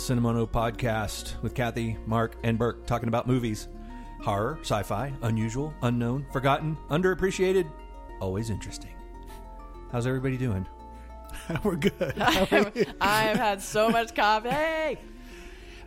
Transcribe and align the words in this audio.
Cinemondo 0.00 0.48
podcast 0.48 1.40
with 1.42 1.54
Kathy, 1.54 1.98
Mark, 2.06 2.34
and 2.42 2.56
Burke 2.56 2.86
talking 2.86 3.08
about 3.08 3.26
movies 3.26 3.68
horror, 4.22 4.58
sci 4.62 4.82
fi, 4.82 5.12
unusual, 5.22 5.74
unknown, 5.82 6.26
forgotten, 6.32 6.76
underappreciated, 6.88 7.70
always 8.20 8.48
interesting. 8.48 8.94
How's 9.92 10.06
everybody 10.06 10.38
doing? 10.38 10.66
We're 11.64 11.76
good. 11.76 12.14
I've 13.00 13.36
had 13.36 13.60
so 13.60 13.90
much 13.90 14.14
coffee. 14.14 14.98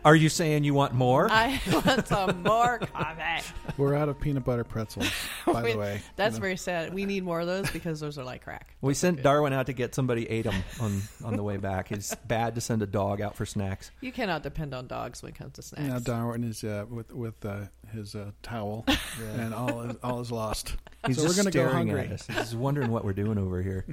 Are 0.04 0.14
you 0.14 0.28
saying 0.28 0.64
you 0.64 0.74
want 0.74 0.92
more? 0.92 1.28
I 1.30 1.60
want 1.72 2.06
some 2.06 2.42
more 2.42 2.78
coffee. 2.78 3.42
We're 3.78 3.94
out 3.94 4.10
of 4.10 4.20
peanut 4.20 4.44
butter 4.44 4.62
pretzels, 4.62 5.10
by 5.46 5.62
the 5.72 5.78
way. 5.78 6.02
That's 6.16 6.34
You 6.34 6.40
know. 6.40 6.42
very 6.42 6.56
sad. 6.58 6.92
We 6.92 7.06
need 7.06 7.24
more 7.24 7.40
of 7.40 7.46
those 7.46 7.70
because 7.70 8.00
those 8.00 8.18
are 8.18 8.24
like 8.24 8.44
crack. 8.44 8.76
we 8.82 8.92
sent 8.92 9.22
Darwin 9.22 9.54
out 9.54 9.66
to 9.66 9.72
get 9.72 9.94
somebody 9.94 10.28
ate 10.28 10.44
them 10.44 10.62
on, 10.78 11.00
on 11.24 11.36
the 11.36 11.42
way 11.42 11.56
back. 11.56 11.90
It's 11.90 12.14
bad 12.16 12.54
to 12.56 12.60
send 12.60 12.82
a 12.82 12.86
dog 12.86 13.22
out 13.22 13.34
for 13.34 13.46
snacks. 13.46 13.90
You 14.02 14.12
cannot 14.12 14.42
depend 14.42 14.74
on 14.74 14.86
dogs 14.88 15.22
when 15.22 15.32
it 15.32 15.36
comes 15.38 15.54
to 15.54 15.62
snacks. 15.62 15.88
Now 15.88 15.98
Darwin 16.00 16.44
is 16.44 16.62
uh, 16.64 16.84
with 16.90 17.10
with 17.10 17.42
uh, 17.46 17.60
his 17.92 18.14
uh, 18.14 18.32
towel, 18.42 18.84
and 19.36 19.54
all 19.54 19.80
is, 19.82 19.96
all 20.02 20.20
is 20.20 20.30
lost. 20.30 20.76
He's 21.06 21.16
so 21.16 21.22
just 21.22 21.34
we're 21.38 21.42
gonna 21.44 21.50
go 21.50 21.60
staring 21.70 21.88
hungry. 21.88 22.00
at 22.06 22.12
us. 22.12 22.26
He's 22.26 22.54
wondering 22.54 22.90
what 22.90 23.04
we're 23.06 23.14
doing 23.14 23.38
over 23.38 23.62
here. 23.62 23.86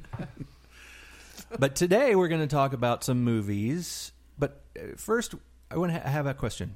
but 1.57 1.75
today 1.75 2.15
we're 2.15 2.27
going 2.27 2.41
to 2.41 2.47
talk 2.53 2.73
about 2.73 3.03
some 3.05 3.23
movies. 3.23 4.11
But 4.37 4.61
uh, 4.77 4.95
first, 4.97 5.35
I 5.71 5.77
want 5.77 5.93
to 5.93 5.99
have 5.99 6.25
a 6.25 6.33
question. 6.33 6.75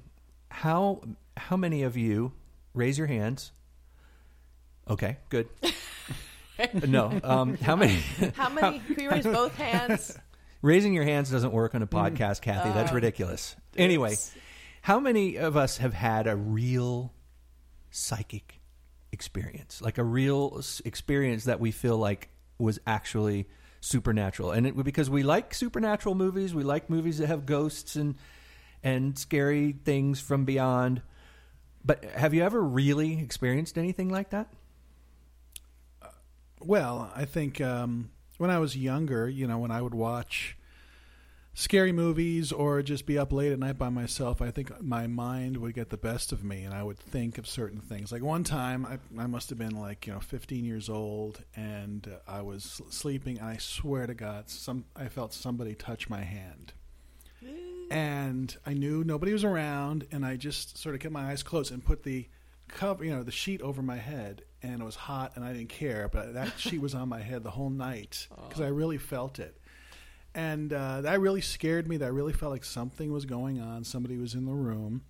How 0.49 1.01
how 1.35 1.57
many 1.57 1.83
of 1.83 1.97
you 1.97 2.31
raise 2.73 2.97
your 2.97 3.07
hands? 3.07 3.51
Okay, 4.89 5.17
good. 5.29 5.49
no, 6.87 7.19
um, 7.23 7.57
how 7.57 7.75
many? 7.75 7.99
How 8.35 8.49
many? 8.49 8.79
Can 8.79 9.03
you 9.03 9.09
raise 9.09 9.23
both 9.39 9.55
hands? 9.57 10.17
Raising 10.61 10.93
your 10.93 11.03
hands 11.03 11.29
doesn't 11.29 11.51
work 11.51 11.75
on 11.75 11.81
a 11.81 11.87
podcast, 11.87 12.41
Kathy. 12.41 12.69
That's 12.71 12.91
Oh. 12.91 12.95
ridiculous. 12.95 13.55
Anyway, 13.75 14.15
how 14.81 14.99
many 14.99 15.35
of 15.35 15.57
us 15.57 15.77
have 15.77 15.93
had 15.93 16.27
a 16.27 16.35
real 16.35 17.11
psychic 17.91 18.61
experience, 19.11 19.81
like 19.81 19.97
a 19.97 20.03
real 20.03 20.61
experience 20.85 21.43
that 21.45 21.59
we 21.59 21.71
feel 21.71 21.97
like 21.97 22.29
was 22.57 22.79
actually 22.87 23.47
supernatural? 23.81 24.51
And 24.51 24.65
it 24.65 24.81
because 24.83 25.09
we 25.09 25.23
like 25.23 25.53
supernatural 25.53 26.15
movies, 26.15 26.55
we 26.55 26.63
like 26.63 26.89
movies 26.89 27.17
that 27.17 27.27
have 27.27 27.45
ghosts 27.45 27.95
and 27.97 28.15
and 28.85 29.17
scary 29.17 29.73
things 29.83 30.21
from 30.21 30.45
beyond. 30.45 31.01
But 31.83 32.05
have 32.05 32.33
you 32.33 32.43
ever 32.43 32.61
really 32.61 33.19
experienced 33.19 33.77
anything 33.77 34.09
like 34.09 34.29
that? 34.29 34.47
Well, 36.61 37.11
I 37.15 37.25
think 37.25 37.59
um, 37.59 38.11
when 38.37 38.49
I 38.49 38.59
was 38.59 38.77
younger, 38.77 39.27
you 39.27 39.47
know, 39.47 39.57
when 39.57 39.71
I 39.71 39.81
would 39.81 39.95
watch 39.95 40.55
scary 41.55 41.91
movies 41.91 42.51
or 42.51 42.81
just 42.83 43.05
be 43.05 43.17
up 43.17 43.31
late 43.31 43.51
at 43.51 43.59
night 43.59 43.77
by 43.77 43.89
myself, 43.89 44.39
I 44.39 44.51
think 44.51 44.81
my 44.81 45.07
mind 45.07 45.57
would 45.57 45.73
get 45.73 45.89
the 45.89 45.97
best 45.97 46.31
of 46.31 46.43
me, 46.43 46.63
and 46.63 46.73
I 46.73 46.83
would 46.83 46.99
think 46.99 47.39
of 47.39 47.47
certain 47.47 47.81
things. 47.81 48.11
Like 48.11 48.21
one 48.21 48.43
time, 48.43 48.85
I, 48.85 48.99
I 49.21 49.25
must 49.25 49.49
have 49.49 49.57
been 49.57 49.75
like 49.75 50.05
you 50.05 50.13
know 50.13 50.19
15 50.19 50.63
years 50.63 50.89
old, 50.89 51.43
and 51.55 52.07
uh, 52.07 52.31
I 52.31 52.41
was 52.41 52.81
sleeping, 52.89 53.39
and 53.39 53.47
I 53.47 53.57
swear 53.57 54.05
to 54.05 54.13
God, 54.13 54.49
some 54.49 54.85
I 54.95 55.07
felt 55.07 55.33
somebody 55.33 55.73
touch 55.73 56.07
my 56.07 56.21
hand. 56.21 56.73
And 57.91 58.55
I 58.65 58.73
knew 58.73 59.03
nobody 59.03 59.31
was 59.31 59.43
around, 59.43 60.07
and 60.11 60.25
I 60.25 60.37
just 60.37 60.77
sort 60.77 60.95
of 60.95 61.01
kept 61.01 61.13
my 61.13 61.31
eyes 61.31 61.43
closed 61.43 61.71
and 61.71 61.83
put 61.83 62.03
the 62.03 62.27
cover, 62.67 63.03
you 63.05 63.11
know, 63.11 63.23
the 63.23 63.31
sheet 63.31 63.61
over 63.61 63.81
my 63.81 63.97
head, 63.97 64.43
and 64.63 64.81
it 64.81 64.83
was 64.83 64.95
hot, 64.95 65.33
and 65.35 65.45
I 65.45 65.53
didn't 65.53 65.69
care, 65.69 66.09
but 66.09 66.33
that 66.33 66.53
sheet 66.59 66.81
was 66.81 66.95
on 66.95 67.09
my 67.09 67.21
head 67.21 67.43
the 67.43 67.51
whole 67.51 67.69
night 67.69 68.27
because 68.47 68.61
I 68.61 68.67
really 68.67 68.97
felt 68.97 69.39
it, 69.39 69.59
and 70.33 70.73
uh, 70.73 71.01
that 71.01 71.19
really 71.19 71.41
scared 71.41 71.87
me. 71.87 71.97
That 71.97 72.05
I 72.05 72.09
really 72.09 72.33
felt 72.33 72.51
like 72.51 72.65
something 72.65 73.11
was 73.11 73.25
going 73.25 73.61
on. 73.61 73.83
Somebody 73.83 74.17
was 74.17 74.33
in 74.33 74.45
the 74.45 74.53
room. 74.53 75.03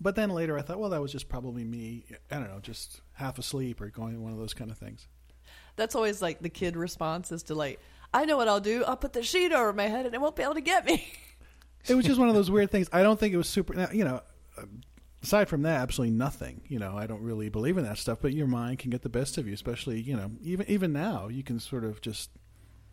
But 0.00 0.14
then 0.14 0.30
later, 0.30 0.56
I 0.56 0.62
thought, 0.62 0.78
well, 0.78 0.90
that 0.90 1.02
was 1.02 1.10
just 1.10 1.28
probably 1.28 1.64
me. 1.64 2.04
I 2.30 2.36
don't 2.36 2.48
know, 2.48 2.60
just 2.60 3.00
half 3.14 3.38
asleep 3.38 3.80
or 3.80 3.88
going 3.88 4.22
one 4.22 4.32
of 4.32 4.38
those 4.38 4.54
kind 4.54 4.70
of 4.70 4.78
things. 4.78 5.08
That's 5.76 5.94
always 5.94 6.22
like 6.22 6.40
the 6.40 6.48
kid 6.48 6.76
response 6.76 7.32
is 7.32 7.42
to 7.44 7.54
like, 7.54 7.80
I 8.12 8.24
know 8.24 8.36
what 8.36 8.48
I'll 8.48 8.60
do. 8.60 8.84
I'll 8.84 8.96
put 8.96 9.12
the 9.12 9.22
sheet 9.22 9.52
over 9.52 9.72
my 9.72 9.88
head 9.88 10.06
and 10.06 10.14
it 10.14 10.20
won't 10.20 10.36
be 10.36 10.42
able 10.42 10.54
to 10.54 10.60
get 10.60 10.84
me. 10.84 11.12
it 11.86 11.94
was 11.94 12.04
just 12.04 12.18
one 12.18 12.28
of 12.28 12.34
those 12.34 12.50
weird 12.50 12.70
things. 12.70 12.88
I 12.92 13.02
don't 13.02 13.18
think 13.18 13.34
it 13.34 13.36
was 13.38 13.48
super. 13.48 13.74
You 13.92 14.04
know, 14.04 14.20
uh, 14.56 14.62
aside 15.22 15.48
from 15.48 15.62
that, 15.62 15.80
absolutely 15.80 16.16
nothing. 16.16 16.62
You 16.68 16.78
know, 16.78 16.96
I 16.96 17.06
don't 17.06 17.22
really 17.22 17.48
believe 17.48 17.76
in 17.78 17.84
that 17.84 17.98
stuff. 17.98 18.18
But 18.22 18.32
your 18.32 18.46
mind 18.46 18.78
can 18.78 18.90
get 18.90 19.02
the 19.02 19.08
best 19.08 19.38
of 19.38 19.46
you, 19.46 19.54
especially 19.54 20.00
you 20.00 20.16
know, 20.16 20.30
even 20.42 20.68
even 20.68 20.92
now, 20.92 21.28
you 21.28 21.42
can 21.42 21.60
sort 21.60 21.84
of 21.84 22.00
just 22.00 22.30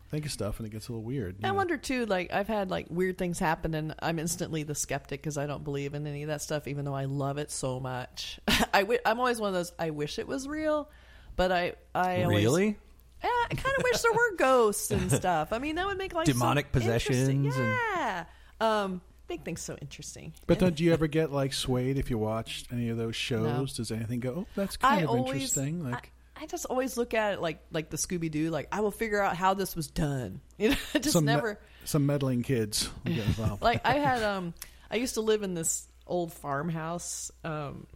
think 0.08 0.24
of 0.24 0.30
stuff 0.30 0.58
and 0.60 0.66
it 0.68 0.70
gets 0.70 0.88
a 0.88 0.92
little 0.92 1.02
weird. 1.02 1.36
I 1.42 1.48
know. 1.48 1.54
wonder 1.54 1.76
too. 1.76 2.06
Like 2.06 2.32
I've 2.32 2.46
had 2.46 2.70
like 2.70 2.86
weird 2.90 3.18
things 3.18 3.38
happen, 3.38 3.74
and 3.74 3.94
I'm 4.00 4.18
instantly 4.18 4.62
the 4.62 4.74
skeptic 4.74 5.20
because 5.20 5.36
I 5.36 5.46
don't 5.46 5.64
believe 5.64 5.94
in 5.94 6.06
any 6.06 6.22
of 6.22 6.28
that 6.28 6.42
stuff, 6.42 6.68
even 6.68 6.84
though 6.84 6.94
I 6.94 7.06
love 7.06 7.38
it 7.38 7.50
so 7.50 7.80
much. 7.80 8.38
I 8.72 8.80
w- 8.82 9.00
I'm 9.04 9.18
always 9.18 9.40
one 9.40 9.48
of 9.48 9.54
those. 9.54 9.72
I 9.78 9.90
wish 9.90 10.18
it 10.18 10.28
was 10.28 10.46
real, 10.46 10.88
but 11.34 11.50
I 11.52 11.74
I 11.94 12.22
always, 12.22 12.44
really? 12.44 12.76
Yeah, 13.24 13.30
I 13.50 13.54
kind 13.54 13.74
of 13.78 13.82
wish 13.82 14.00
there 14.02 14.12
were 14.12 14.36
ghosts 14.36 14.90
and 14.92 15.10
stuff. 15.10 15.48
I 15.52 15.58
mean, 15.58 15.74
that 15.76 15.86
would 15.86 15.98
make 15.98 16.14
life 16.14 16.26
so 16.26 16.32
Demonic 16.34 16.66
interesting. 16.72 17.44
possessions 17.44 17.56
and- 17.56 17.66
Yeah, 17.96 18.24
um, 18.60 19.00
make 19.28 19.44
things 19.44 19.60
so 19.60 19.76
interesting. 19.80 20.32
But 20.46 20.58
don't 20.58 20.78
you 20.80 20.92
ever 20.92 21.06
get 21.06 21.32
like 21.32 21.52
swayed 21.52 21.98
if 21.98 22.10
you 22.10 22.18
watched 22.18 22.72
any 22.72 22.88
of 22.88 22.96
those 22.96 23.16
shows? 23.16 23.74
Does 23.74 23.90
anything 23.90 24.20
go? 24.20 24.34
Oh, 24.38 24.46
that's 24.54 24.76
kind 24.76 25.00
I 25.00 25.02
of 25.04 25.10
always, 25.10 25.32
interesting. 25.34 25.82
Like, 25.84 26.12
I, 26.36 26.42
I 26.44 26.46
just 26.46 26.66
always 26.66 26.96
look 26.96 27.14
at 27.14 27.34
it 27.34 27.40
like 27.40 27.60
like 27.72 27.90
the 27.90 27.96
Scooby 27.96 28.30
Doo. 28.30 28.50
Like 28.50 28.68
I 28.72 28.80
will 28.80 28.90
figure 28.90 29.20
out 29.20 29.36
how 29.36 29.54
this 29.54 29.74
was 29.76 29.88
done. 29.88 30.40
You 30.58 30.70
know, 30.70 30.76
I 30.94 30.98
just 31.00 31.12
some 31.12 31.26
me- 31.26 31.32
never. 31.34 31.58
some 31.84 32.06
meddling 32.06 32.42
kids 32.42 32.88
get 33.04 33.18
involved. 33.26 33.60
like 33.62 33.82
I 33.84 33.94
had 33.98 34.22
um 34.22 34.54
I 34.90 34.96
used 34.96 35.14
to 35.14 35.20
live 35.20 35.42
in 35.42 35.52
this 35.52 35.86
old 36.06 36.32
farmhouse 36.32 37.30
um 37.44 37.86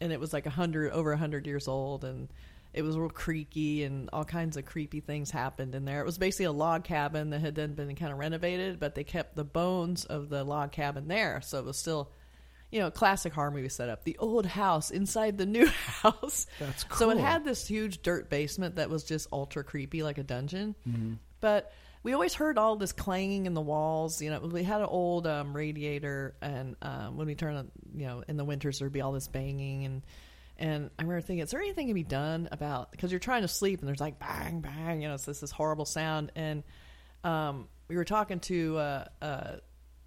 and 0.00 0.10
it 0.12 0.18
was 0.20 0.32
like 0.32 0.46
a 0.46 0.50
hundred 0.50 0.92
over 0.92 1.12
a 1.12 1.18
hundred 1.18 1.46
years 1.46 1.68
old 1.68 2.04
and 2.04 2.28
it 2.72 2.82
was 2.82 2.96
real 2.96 3.08
creaky 3.08 3.84
and 3.84 4.10
all 4.12 4.24
kinds 4.24 4.56
of 4.56 4.64
creepy 4.64 5.00
things 5.00 5.30
happened 5.30 5.74
in 5.74 5.84
there. 5.84 6.00
It 6.00 6.06
was 6.06 6.18
basically 6.18 6.46
a 6.46 6.52
log 6.52 6.84
cabin 6.84 7.30
that 7.30 7.40
had 7.40 7.54
then 7.54 7.74
been 7.74 7.94
kind 7.96 8.12
of 8.12 8.18
renovated, 8.18 8.78
but 8.78 8.94
they 8.94 9.04
kept 9.04 9.36
the 9.36 9.44
bones 9.44 10.04
of 10.04 10.28
the 10.28 10.44
log 10.44 10.72
cabin 10.72 11.08
there, 11.08 11.40
so 11.42 11.58
it 11.58 11.64
was 11.64 11.78
still 11.78 12.10
you 12.70 12.80
know, 12.80 12.90
classic 12.90 13.32
horror 13.32 13.50
movie 13.50 13.68
setup. 13.68 14.04
The 14.04 14.18
old 14.18 14.44
house 14.44 14.90
inside 14.90 15.38
the 15.38 15.46
new 15.46 15.66
house. 16.02 16.46
That's 16.58 16.84
cool. 16.84 16.98
So 16.98 17.10
it 17.10 17.18
had 17.18 17.44
this 17.44 17.66
huge 17.66 18.02
dirt 18.02 18.28
basement 18.28 18.76
that 18.76 18.90
was 18.90 19.04
just 19.04 19.28
ultra 19.32 19.64
creepy, 19.64 20.02
like 20.02 20.18
a 20.18 20.22
dungeon. 20.22 20.74
Mm-hmm. 20.86 21.14
But 21.40 21.72
we 22.02 22.12
always 22.12 22.34
heard 22.34 22.58
all 22.58 22.76
this 22.76 22.92
clanging 22.92 23.46
in 23.46 23.54
the 23.54 23.60
walls. 23.60 24.20
You 24.20 24.30
know, 24.30 24.40
we 24.40 24.62
had 24.62 24.80
an 24.80 24.86
old 24.86 25.26
um, 25.26 25.56
radiator, 25.56 26.34
and 26.42 26.76
um, 26.82 27.16
when 27.16 27.26
we 27.26 27.34
turn 27.34 27.56
on, 27.56 27.70
you 27.94 28.06
know, 28.06 28.22
in 28.28 28.36
the 28.36 28.44
winters 28.44 28.78
there'd 28.78 28.92
be 28.92 29.00
all 29.00 29.12
this 29.12 29.28
banging, 29.28 29.84
and 29.84 30.02
and 30.58 30.90
I 30.98 31.02
remember 31.02 31.20
thinking, 31.20 31.42
is 31.42 31.50
there 31.50 31.60
anything 31.60 31.88
to 31.88 31.94
be 31.94 32.02
done 32.02 32.48
about 32.52 32.90
because 32.90 33.10
you're 33.12 33.20
trying 33.20 33.42
to 33.42 33.48
sleep 33.48 33.80
and 33.80 33.88
there's 33.88 34.00
like 34.00 34.18
bang 34.18 34.60
bang, 34.60 35.02
you 35.02 35.08
know, 35.08 35.14
it's 35.14 35.24
this 35.24 35.40
this 35.40 35.50
horrible 35.50 35.84
sound, 35.84 36.32
and 36.34 36.62
um, 37.24 37.68
we 37.88 37.96
were 37.96 38.04
talking 38.04 38.40
to 38.40 38.76
uh, 38.78 39.04
uh, 39.22 39.56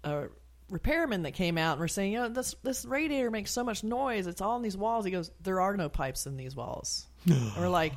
a 0.04 0.24
repairman 0.70 1.22
that 1.22 1.32
came 1.32 1.58
out 1.58 1.72
and 1.72 1.80
we're 1.80 1.88
saying, 1.88 2.12
you 2.12 2.20
know, 2.20 2.28
this 2.28 2.54
this 2.62 2.84
radiator 2.84 3.30
makes 3.30 3.50
so 3.50 3.64
much 3.64 3.84
noise. 3.84 4.26
It's 4.26 4.40
all 4.40 4.56
in 4.56 4.62
these 4.62 4.76
walls. 4.76 5.04
He 5.04 5.10
goes, 5.10 5.30
there 5.42 5.60
are 5.60 5.76
no 5.76 5.88
pipes 5.88 6.26
in 6.26 6.36
these 6.36 6.56
walls. 6.56 7.06
and 7.26 7.56
we're 7.56 7.68
like, 7.68 7.92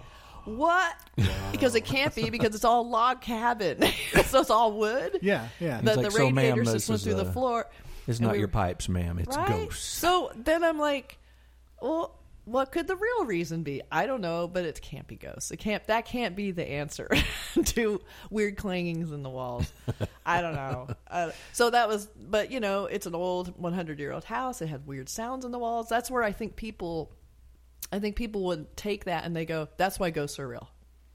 what? 0.46 0.96
Because 1.52 1.76
it 1.76 1.86
can't 1.86 2.14
be 2.14 2.30
because 2.30 2.54
it's 2.56 2.66
all 2.66 2.88
log 2.88 3.22
cabin, 3.22 3.82
so 4.26 4.42
it's 4.42 4.50
all 4.50 4.74
wood. 4.74 5.20
yeah, 5.22 5.48
yeah. 5.60 5.82
The, 5.82 5.96
like, 5.96 6.06
the 6.06 6.12
"So, 6.12 6.30
ma'am, 6.30 6.36
radiators 6.36 6.68
this 6.68 6.74
just 6.74 6.90
went 6.90 7.00
is, 7.00 7.04
through 7.04 7.14
the 7.16 7.30
uh, 7.30 7.32
floor. 7.32 7.68
It's 8.08 8.20
And 8.20 8.28
not 8.28 8.34
we 8.34 8.40
your 8.40 8.48
pipes, 8.48 8.88
ma'am. 8.88 9.18
It's 9.18 9.36
right? 9.36 9.48
ghosts. 9.48 9.84
So 9.84 10.32
then 10.36 10.64
I'm 10.64 10.78
like, 10.78 11.18
well, 11.82 12.16
what 12.46 12.72
could 12.72 12.88
the 12.88 12.96
real 12.96 13.26
reason 13.26 13.64
be? 13.64 13.82
I 13.92 14.06
don't 14.06 14.22
know, 14.22 14.48
but 14.48 14.66
it 14.66 14.82
can't 14.82 15.08
be 15.08 15.16
ghosts. 15.16 15.52
It 15.52 15.58
can't. 15.58 15.86
That 15.88 16.06
can't 16.06 16.36
be 16.36 16.52
the 16.52 16.64
answer 16.64 17.10
to 17.66 18.02
weird 18.30 18.56
clangings 18.56 19.12
in 19.12 19.24
the 19.24 19.30
walls. 19.30 19.72
I 20.26 20.42
don't 20.42 20.56
know. 20.56 20.88
Uh, 21.10 21.32
so 21.54 21.72
that 21.72 21.88
was, 21.88 22.06
but 22.06 22.52
you 22.52 22.60
know, 22.60 22.86
it's 22.86 23.08
an 23.08 23.16
old 23.16 23.60
100 23.60 24.00
year 24.00 24.12
old 24.12 24.24
house. 24.24 24.62
It 24.62 24.68
had 24.68 24.86
weird 24.86 25.10
sounds 25.10 25.44
in 25.44 25.52
the 25.52 25.60
walls. 25.60 25.90
That's 25.90 26.10
where 26.12 26.24
I 26.24 26.32
think 26.32 26.56
people, 26.56 27.12
I 27.92 28.00
think 28.00 28.16
people 28.16 28.44
would 28.46 28.78
take 28.78 29.06
that 29.06 29.26
and 29.26 29.36
they 29.36 29.46
go, 29.46 29.68
that's 29.78 30.00
why 30.00 30.12
ghosts 30.12 30.40
are 30.40 30.48
real. 30.48 30.70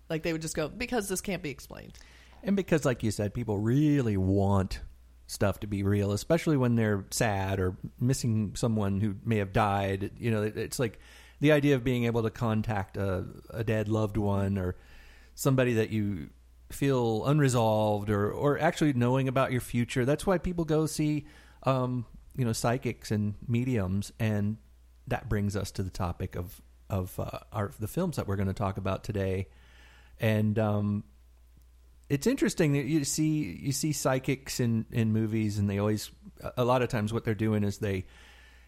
Like 0.08 0.24
they 0.24 0.32
would 0.32 0.42
just 0.42 0.56
go 0.56 0.68
because 0.68 1.08
this 1.08 1.20
can't 1.20 1.42
be 1.42 1.50
explained. 1.50 1.96
And 2.42 2.56
because, 2.56 2.84
like 2.84 3.02
you 3.02 3.10
said, 3.10 3.34
people 3.34 3.58
really 3.58 4.16
want 4.16 4.80
stuff 5.26 5.60
to 5.60 5.68
be 5.68 5.84
real, 5.84 6.10
especially 6.10 6.56
when 6.56 6.74
they're 6.74 7.04
sad 7.10 7.60
or 7.60 7.76
missing 8.00 8.52
someone 8.56 9.00
who 9.00 9.14
may 9.24 9.36
have 9.36 9.52
died. 9.52 10.10
You 10.18 10.32
know, 10.32 10.42
it's 10.42 10.78
like 10.78 10.98
the 11.40 11.52
idea 11.52 11.75
of 11.75 11.84
being 11.84 12.04
able 12.04 12.22
to 12.22 12.31
contact 12.31 12.96
a, 12.96 13.25
a 13.50 13.64
dead 13.64 13.88
loved 13.88 14.16
one 14.16 14.58
or 14.58 14.76
somebody 15.34 15.75
that 15.75 15.90
you 15.90 16.31
feel 16.70 17.25
unresolved 17.26 18.10
or, 18.10 18.31
or 18.31 18.58
actually 18.58 18.92
knowing 18.92 19.26
about 19.26 19.50
your 19.50 19.60
future. 19.60 20.04
That's 20.04 20.26
why 20.26 20.38
people 20.38 20.64
go 20.64 20.87
see, 20.87 21.26
um, 21.64 22.06
you 22.37 22.44
know, 22.44 22.52
psychics 22.52 23.10
and 23.10 23.34
mediums. 23.48 24.12
And 24.20 24.58
that 25.08 25.28
brings 25.28 25.56
us 25.56 25.70
to 25.72 25.82
the 25.82 25.90
topic 25.90 26.37
of, 26.37 26.60
of 26.88 27.19
uh, 27.19 27.40
our, 27.52 27.72
the 27.81 27.88
films 27.88 28.16
that 28.16 28.28
we're 28.28 28.37
going 28.37 28.48
to 28.48 28.54
talk 28.54 28.76
about 28.76 29.02
today. 29.02 29.48
And 30.20 30.58
um, 30.58 31.04
it's 32.10 32.26
interesting 32.26 32.72
that 32.75 32.84
you 32.84 33.04
see 33.04 33.58
you 33.62 33.72
see 33.72 33.92
psychics 33.92 34.60
in 34.60 34.84
in 34.90 35.12
movies, 35.12 35.58
and 35.58 35.70
they 35.70 35.78
always 35.78 36.10
a 36.56 36.64
lot 36.64 36.82
of 36.82 36.88
times 36.88 37.12
what 37.12 37.25
they're 37.25 37.34
doing 37.34 37.62
is 37.62 37.78
they 37.78 38.04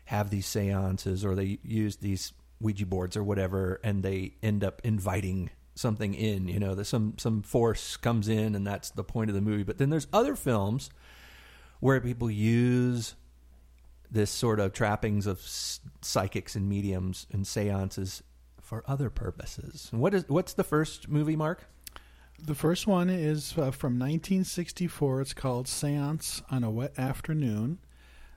have 0.07 0.31
these 0.31 0.47
seances 0.47 1.25
or 1.25 1.35
they 1.35 1.59
use 1.63 1.97
these 1.97 2.33
Ouija 2.63 2.87
boards 2.87 3.17
or 3.17 3.25
whatever, 3.25 3.81
and 3.85 4.03
they 4.03 4.35
end 4.43 4.65
up 4.65 4.81
inviting 4.85 5.51
something 5.75 6.15
in. 6.15 6.49
You 6.49 6.61
know, 6.61 6.75
that 6.75 6.85
some 6.85 7.15
some 7.19 7.43
force 7.43 7.97
comes 7.97 8.29
in, 8.29 8.55
and 8.55 8.67
that's 8.67 8.91
the 8.91 9.05
point 9.05 9.31
of 9.31 9.35
the 9.35 9.43
movie. 9.43 9.65
But 9.65 9.79
then 9.79 9.91
there's 9.91 10.07
other 10.13 10.37
films 10.37 10.91
where 11.81 12.01
people 12.01 12.31
use 12.31 13.17
this 14.11 14.31
sort 14.31 14.61
of 14.61 14.73
trappings 14.73 15.27
of 15.27 15.41
psychics 15.41 16.55
and 16.55 16.69
mediums 16.69 17.27
and 17.33 17.47
seances 17.47 18.23
for 18.61 18.85
other 18.87 19.11
purposes. 19.11 19.89
And 19.93 20.01
what 20.01 20.15
is 20.15 20.29
what's 20.29 20.55
the 20.55 20.65
first 20.65 21.09
movie, 21.09 21.37
Mark? 21.37 21.67
The 22.45 22.55
first 22.55 22.87
one 22.87 23.09
is 23.09 23.53
uh, 23.53 23.71
from 23.71 23.99
1964. 23.99 25.21
It's 25.21 25.35
called 25.35 25.69
Seance 25.69 26.43
on 26.51 26.65
a 26.65 26.71
Wet 26.71 26.99
Afternoon. 26.99 27.79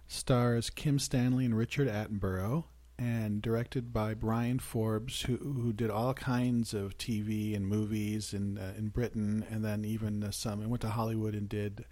Stars 0.07 0.69
Kim 0.69 0.99
Stanley 0.99 1.45
and 1.45 1.57
Richard 1.57 1.87
Attenborough, 1.87 2.65
and 2.97 3.41
directed 3.41 3.91
by 3.91 4.13
Bryan 4.13 4.59
Forbes, 4.59 5.21
who 5.23 5.37
who 5.37 5.73
did 5.73 5.89
all 5.89 6.13
kinds 6.13 6.73
of 6.73 6.97
TV 6.97 7.55
and 7.55 7.67
movies 7.67 8.33
in 8.33 8.57
uh, 8.57 8.73
in 8.77 8.89
Britain, 8.89 9.45
and 9.49 9.63
then 9.63 9.83
even 9.85 10.23
uh, 10.23 10.31
some. 10.31 10.61
And 10.61 10.69
went 10.69 10.81
to 10.81 10.89
Hollywood 10.89 11.33
and 11.33 11.49
did, 11.49 11.85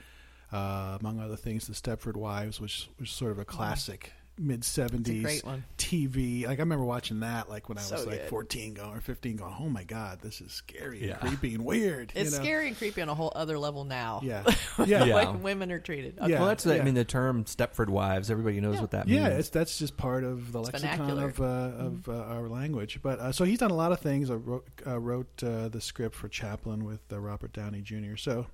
uh, 0.51 0.97
among 0.99 1.19
other 1.19 1.35
things, 1.35 1.67
The 1.67 1.73
Stepford 1.73 2.15
Wives, 2.15 2.61
which 2.61 2.89
was 2.99 3.09
sort 3.09 3.31
of 3.31 3.39
a 3.39 3.45
classic 3.45 4.13
mid 4.37 4.59
It's 4.59 4.77
a 4.77 4.81
70s 4.89 5.21
great. 5.21 5.43
TV. 5.77 6.45
Like 6.47 6.57
I 6.59 6.61
remember 6.63 6.85
watching 6.85 7.19
that, 7.19 7.49
like 7.49 7.69
when 7.69 7.77
I 7.77 7.81
So 7.81 7.95
was 7.95 8.07
like 8.07 8.21
good. 8.21 8.29
14, 8.29 8.73
going 8.73 8.89
or 8.97 8.99
15, 9.01 9.35
going, 9.37 9.55
"Oh 9.59 9.69
my 9.69 9.83
god, 9.83 10.21
this 10.21 10.41
is 10.41 10.51
scary 10.51 11.07
Yeah. 11.07 11.17
and 11.21 11.29
creepy 11.29 11.53
and 11.55 11.63
weird." 11.65 12.11
It's 12.15 12.31
you 12.31 12.37
know? 12.37 12.43
scary 12.43 12.67
and 12.67 12.77
creepy 12.77 13.01
on 13.01 13.09
a 13.09 13.13
whole 13.15 13.31
other 13.35 13.59
level 13.59 13.83
now. 13.83 14.21
Yeah, 14.23 14.43
yeah, 14.85 15.03
Yeah. 15.05 15.13
like 15.15 15.43
women 15.43 15.71
are 15.71 15.79
treated. 15.79 16.17
Okay. 16.19 16.31
Yeah. 16.31 16.39
well, 16.39 16.47
that's 16.47 16.63
the, 16.63 16.79
I 16.79 16.83
mean 16.83 16.95
the 16.95 17.05
term 17.05 17.45
Stepford 17.45 17.89
Wives. 17.89 18.31
Everybody 18.31 18.59
knows 18.59 18.75
Yeah. 18.75 18.81
what 18.81 18.91
that 18.91 19.07
means. 19.07 19.19
yeah. 19.19 19.27
It's 19.27 19.49
that's 19.49 19.77
just 19.77 19.97
part 19.97 20.23
of 20.23 20.51
the 20.51 20.61
It's 20.61 20.73
lexicon 20.73 20.97
vernacular. 20.97 21.27
of 21.27 21.39
uh, 21.41 21.85
of 21.85 22.09
uh, 22.09 22.13
our 22.33 22.47
language. 22.49 22.99
But 23.03 23.19
uh, 23.19 23.31
so 23.31 23.43
he's 23.45 23.59
done 23.59 23.71
a 23.71 23.75
lot 23.75 23.91
of 23.91 23.99
things. 23.99 24.31
I 24.31 24.35
wrote, 24.35 24.67
uh, 24.87 24.99
wrote 24.99 25.43
uh, 25.43 25.69
the 25.69 25.81
script 25.81 26.15
for 26.15 26.27
Chaplin 26.27 26.85
with 26.85 27.01
uh, 27.11 27.19
Robert 27.19 27.53
Downey 27.53 27.81
Jr. 27.81 28.15
So 28.17 28.47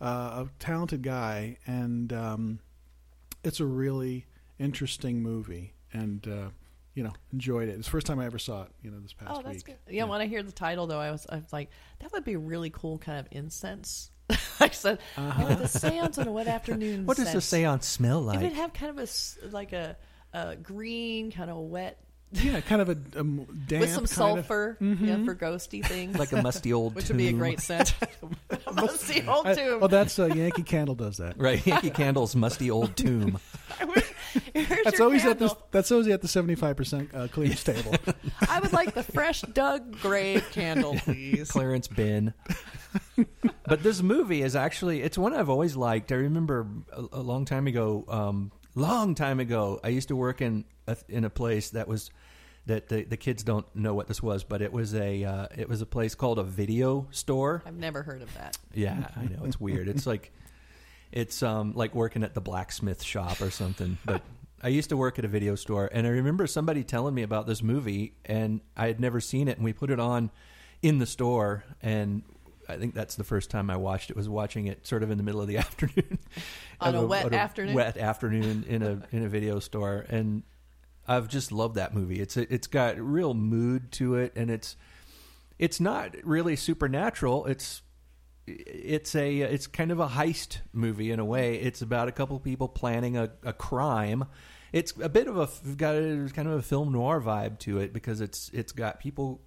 uh, 0.00 0.44
a 0.44 0.48
talented 0.58 1.02
guy, 1.02 1.58
and 1.66 2.12
um, 2.12 2.58
it's 3.44 3.60
a 3.60 3.66
really 3.66 4.26
interesting 4.60 5.22
movie, 5.22 5.72
and 5.92 6.26
uh, 6.28 6.50
you 6.94 7.02
know 7.02 7.12
enjoyed 7.32 7.68
it. 7.68 7.72
It's 7.72 7.86
the 7.86 7.90
first 7.90 8.06
time 8.06 8.18
I 8.20 8.26
ever 8.26 8.38
saw 8.38 8.62
it. 8.62 8.68
You 8.82 8.90
know, 8.90 9.00
this 9.00 9.12
past 9.12 9.30
Oh, 9.34 9.42
that's 9.42 9.56
week. 9.56 9.66
good. 9.66 9.76
Yeah, 9.94 10.04
when 10.04 10.20
I 10.20 10.26
hear 10.26 10.42
the 10.42 10.52
title 10.52 10.86
though, 10.86 11.00
I 11.00 11.10
was 11.10 11.26
I 11.28 11.36
was 11.36 11.52
like, 11.52 11.70
that 12.00 12.12
would 12.12 12.24
be 12.24 12.34
a 12.34 12.38
really 12.38 12.70
cool 12.70 12.98
kind 12.98 13.18
of 13.18 13.26
incense. 13.32 14.10
I 14.60 14.68
said, 14.68 14.98
Uh-huh. 15.16 15.42
I 15.42 15.48
like 15.48 15.58
the 15.58 15.66
seance 15.68 16.16
on 16.18 16.28
a 16.28 16.32
wet 16.32 16.46
afternoon. 16.46 17.04
what 17.06 17.16
does 17.16 17.26
the 17.32 17.40
scent. 17.40 17.62
seance 17.64 17.86
smell 17.86 18.18
It 18.20 18.26
like? 18.26 18.40
would 18.40 18.52
have 18.52 18.72
kind 18.72 18.96
of 18.96 19.08
a 19.08 19.46
like 19.48 19.72
a, 19.72 19.96
a 20.32 20.54
green 20.56 21.32
kind 21.32 21.50
of 21.50 21.56
wet 21.56 21.98
Yeah, 22.32 22.60
kind 22.60 22.80
of 22.80 22.88
a 22.88 22.94
damp 22.94 23.48
with 23.80 23.90
some 23.90 24.06
kind 24.06 24.38
of- 24.38 24.46
sulfur, 24.46 24.76
yeah, 24.80 25.24
for 25.24 25.34
ghosty 25.34 25.84
things. 25.84 26.16
like 26.16 26.30
a 26.30 26.40
musty 26.42 26.72
old 26.72 26.94
which 26.94 27.08
would 27.08 27.16
be 27.16 27.26
a 27.26 27.32
great 27.32 27.58
scent. 27.58 27.92
Musty 28.72 29.26
old 29.26 29.48
I- 29.48 29.54
tomb. 29.54 29.78
oh, 29.82 29.88
that's 29.88 30.16
uh, 30.18 30.26
Yankee 30.26 30.62
Candle 30.62 30.94
does 30.94 31.16
that. 31.16 31.36
right. 31.38 31.64
Yankee 31.66 31.90
Candle's 31.90 32.36
musty 32.36 32.70
old 32.70 32.96
tomb. 32.96 33.38
Here's 33.78 34.09
That's 34.54 34.98
your 34.98 35.06
always 35.06 35.24
at 35.24 35.38
the 35.38 35.56
that's 35.70 35.90
always 35.90 36.08
at 36.08 36.22
the 36.22 36.28
seventy 36.28 36.54
five 36.54 36.76
percent 36.76 37.10
uh, 37.14 37.28
clearance 37.28 37.64
table. 37.64 37.94
I 38.48 38.60
would 38.60 38.72
like 38.72 38.94
the 38.94 39.02
fresh 39.02 39.42
dug 39.42 39.98
grave 40.00 40.46
candle, 40.52 40.96
please. 40.96 41.50
clearance 41.52 41.88
bin. 41.88 42.34
but 43.64 43.82
this 43.82 44.02
movie 44.02 44.42
is 44.42 44.54
actually 44.56 45.02
it's 45.02 45.18
one 45.18 45.34
I've 45.34 45.50
always 45.50 45.76
liked. 45.76 46.12
I 46.12 46.16
remember 46.16 46.66
a, 46.92 47.04
a 47.12 47.20
long 47.20 47.44
time 47.44 47.66
ago, 47.66 48.04
um, 48.08 48.52
long 48.74 49.14
time 49.14 49.40
ago, 49.40 49.80
I 49.82 49.88
used 49.88 50.08
to 50.08 50.16
work 50.16 50.40
in 50.40 50.64
a, 50.86 50.96
in 51.08 51.24
a 51.24 51.30
place 51.30 51.70
that 51.70 51.88
was 51.88 52.10
that 52.66 52.88
the, 52.88 53.04
the 53.04 53.16
kids 53.16 53.42
don't 53.42 53.66
know 53.74 53.94
what 53.94 54.06
this 54.06 54.22
was, 54.22 54.44
but 54.44 54.62
it 54.62 54.72
was 54.72 54.94
a 54.94 55.24
uh, 55.24 55.46
it 55.56 55.68
was 55.68 55.82
a 55.82 55.86
place 55.86 56.14
called 56.14 56.38
a 56.38 56.44
video 56.44 57.08
store. 57.10 57.62
I've 57.66 57.76
never 57.76 58.02
heard 58.02 58.22
of 58.22 58.32
that. 58.34 58.56
Yeah, 58.74 59.08
I 59.16 59.24
know 59.24 59.44
it's 59.44 59.60
weird. 59.60 59.88
It's 59.88 60.06
like 60.06 60.32
it's 61.12 61.42
um 61.42 61.72
like 61.74 61.94
working 61.94 62.22
at 62.22 62.34
the 62.34 62.40
blacksmith 62.40 63.02
shop 63.02 63.40
or 63.40 63.50
something. 63.50 63.98
But 64.04 64.22
I 64.62 64.68
used 64.68 64.90
to 64.90 64.96
work 64.96 65.18
at 65.18 65.24
a 65.24 65.28
video 65.28 65.54
store, 65.54 65.88
and 65.92 66.06
I 66.06 66.10
remember 66.10 66.46
somebody 66.46 66.84
telling 66.84 67.14
me 67.14 67.22
about 67.22 67.46
this 67.46 67.62
movie, 67.62 68.14
and 68.24 68.60
I 68.76 68.86
had 68.86 69.00
never 69.00 69.20
seen 69.20 69.48
it, 69.48 69.56
and 69.56 69.64
we 69.64 69.72
put 69.72 69.90
it 69.90 69.98
on 70.00 70.30
in 70.82 70.98
the 70.98 71.06
store, 71.06 71.64
and 71.82 72.22
I 72.68 72.76
think 72.76 72.94
that's 72.94 73.16
the 73.16 73.24
first 73.24 73.50
time 73.50 73.70
I 73.70 73.76
watched 73.76 74.10
it. 74.10 74.16
Was 74.16 74.28
watching 74.28 74.66
it 74.66 74.86
sort 74.86 75.02
of 75.02 75.10
in 75.10 75.16
the 75.18 75.24
middle 75.24 75.40
of 75.40 75.48
the 75.48 75.56
afternoon, 75.66 76.18
On 76.80 76.94
Of 76.94 77.04
a 77.04 77.06
wet 77.06 77.32
afternoon? 77.32 77.74
wet 77.74 77.96
afternoon 77.96 78.64
in 78.68 78.82
a 78.82 79.02
in 79.10 79.24
a 79.24 79.28
video 79.28 79.58
store, 79.60 80.04
and 80.08 80.42
I've 81.08 81.26
just 81.28 81.50
loved 81.52 81.74
that 81.76 81.94
movie. 81.94 82.20
It's 82.20 82.36
it's 82.36 82.66
got 82.66 82.98
real 82.98 83.34
mood 83.34 83.90
to 83.92 84.14
it, 84.16 84.32
and 84.36 84.50
it's 84.50 84.76
it's 85.58 85.80
not 85.80 86.14
really 86.22 86.54
supernatural. 86.56 87.46
It's 87.46 87.82
it's 88.66 89.14
a 89.14 89.40
it's 89.40 89.66
kind 89.66 89.90
of 89.90 90.00
a 90.00 90.08
heist 90.08 90.58
movie 90.72 91.10
in 91.10 91.20
a 91.20 91.24
way. 91.24 91.56
It's 91.56 91.82
about 91.82 92.08
a 92.08 92.12
couple 92.12 92.38
people 92.40 92.68
planning 92.68 93.16
a, 93.16 93.30
a 93.42 93.52
crime. 93.52 94.24
It's 94.72 94.94
a 95.00 95.08
bit 95.08 95.26
of 95.26 95.36
a 95.36 95.48
got 95.76 95.96
a, 95.96 96.30
kind 96.34 96.48
of 96.48 96.54
a 96.54 96.62
film 96.62 96.92
noir 96.92 97.20
vibe 97.20 97.58
to 97.60 97.78
it 97.78 97.92
because 97.92 98.20
it's 98.20 98.50
it's 98.52 98.72
got 98.72 99.00
people 99.00 99.40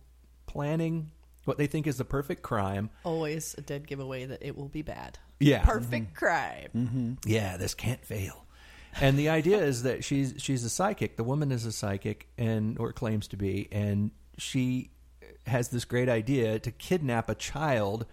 planning 0.46 1.12
what 1.46 1.58
they 1.58 1.68
think 1.68 1.88
is 1.88 1.98
the 1.98 2.06
perfect 2.06 2.42
crime. 2.42 2.90
Always 3.04 3.56
a 3.58 3.62
dead 3.62 3.88
giveaway 3.88 4.26
that 4.26 4.42
it 4.42 4.58
will 4.58 4.70
be 4.70 4.82
bad. 4.82 5.20
Yeah, 5.40 5.64
Perfect 5.66 6.06
mm-hmm. 6.06 6.16
crime. 6.16 6.70
Mm-hmm. 6.76 7.30
yeah, 7.30 7.58
this 7.58 7.74
can't 7.74 8.04
fail. 8.06 8.46
And 9.02 9.18
the 9.18 9.30
idea 9.30 9.58
is 9.58 9.84
that 9.84 10.04
she's 10.04 10.36
she's 10.38 10.64
a 10.64 10.70
psychic. 10.70 11.18
The 11.18 11.24
woman 11.24 11.52
is 11.52 11.66
a 11.66 11.72
psychic, 11.72 12.28
and 12.38 12.78
or 12.78 12.94
claims 12.94 13.28
to 13.30 13.38
be, 13.38 13.68
and 13.72 14.12
she 14.38 14.92
has 15.48 15.70
this 15.70 15.86
great 15.86 16.10
idea 16.10 16.60
to 16.60 16.72
kidnap 16.72 17.30
a 17.30 17.36
child, 17.36 18.06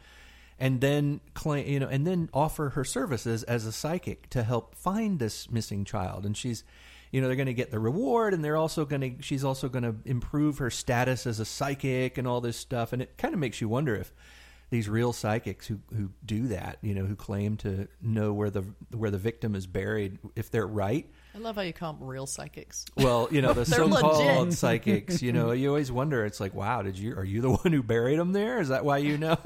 and 0.60 0.80
then 0.80 1.20
claim 1.32 1.66
you 1.66 1.80
know, 1.80 1.88
and 1.88 2.06
then 2.06 2.28
offer 2.32 2.70
her 2.70 2.84
services 2.84 3.42
as 3.44 3.64
a 3.64 3.72
psychic 3.72 4.28
to 4.30 4.42
help 4.42 4.76
find 4.76 5.18
this 5.18 5.50
missing 5.50 5.84
child. 5.84 6.26
And 6.26 6.36
she's, 6.36 6.62
you 7.10 7.20
know, 7.20 7.26
they're 7.26 7.36
going 7.36 7.46
to 7.46 7.54
get 7.54 7.70
the 7.70 7.80
reward, 7.80 8.34
and 8.34 8.44
they're 8.44 8.58
also 8.58 8.84
going 8.84 9.00
to 9.00 9.22
she's 9.22 9.42
also 9.42 9.68
going 9.68 9.84
to 9.84 9.94
improve 10.04 10.58
her 10.58 10.70
status 10.70 11.26
as 11.26 11.40
a 11.40 11.44
psychic 11.46 12.18
and 12.18 12.28
all 12.28 12.42
this 12.42 12.58
stuff. 12.58 12.92
And 12.92 13.00
it 13.00 13.16
kind 13.16 13.32
of 13.32 13.40
makes 13.40 13.60
you 13.60 13.68
wonder 13.68 13.96
if 13.96 14.12
these 14.68 14.88
real 14.88 15.12
psychics 15.12 15.66
who 15.66 15.80
who 15.96 16.10
do 16.24 16.48
that, 16.48 16.78
you 16.82 16.94
know, 16.94 17.06
who 17.06 17.16
claim 17.16 17.56
to 17.58 17.88
know 18.02 18.32
where 18.32 18.50
the 18.50 18.64
where 18.94 19.10
the 19.10 19.18
victim 19.18 19.54
is 19.54 19.66
buried, 19.66 20.18
if 20.36 20.50
they're 20.50 20.66
right. 20.66 21.10
I 21.34 21.38
love 21.38 21.56
how 21.56 21.62
you 21.62 21.72
call 21.72 21.92
them 21.92 22.06
real 22.06 22.26
psychics. 22.26 22.84
Well, 22.96 23.28
you 23.30 23.40
know, 23.40 23.52
the 23.54 23.64
so-called 23.64 24.18
legit. 24.18 24.52
psychics, 24.58 25.22
you 25.22 25.32
know, 25.32 25.52
you 25.52 25.68
always 25.68 25.92
wonder. 25.92 26.25
It's 26.25 26.40
like, 26.40 26.54
wow, 26.54 26.82
did 26.82 26.99
you 26.99 27.14
are 27.14 27.25
you 27.25 27.40
the 27.40 27.50
one 27.62 27.72
who 27.72 27.82
buried 27.82 28.18
them 28.18 28.32
there? 28.32 28.60
Is 28.60 28.68
that 28.68 28.84
why 28.84 28.99
you 28.99 29.16
know? 29.18 29.38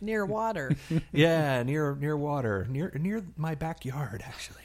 Near 0.00 0.26
water. 0.26 0.76
yeah, 1.12 1.62
near 1.62 1.94
near 1.94 2.16
water, 2.16 2.66
near 2.68 2.92
near 2.98 3.24
my 3.36 3.54
backyard, 3.54 4.22
actually. 4.26 4.62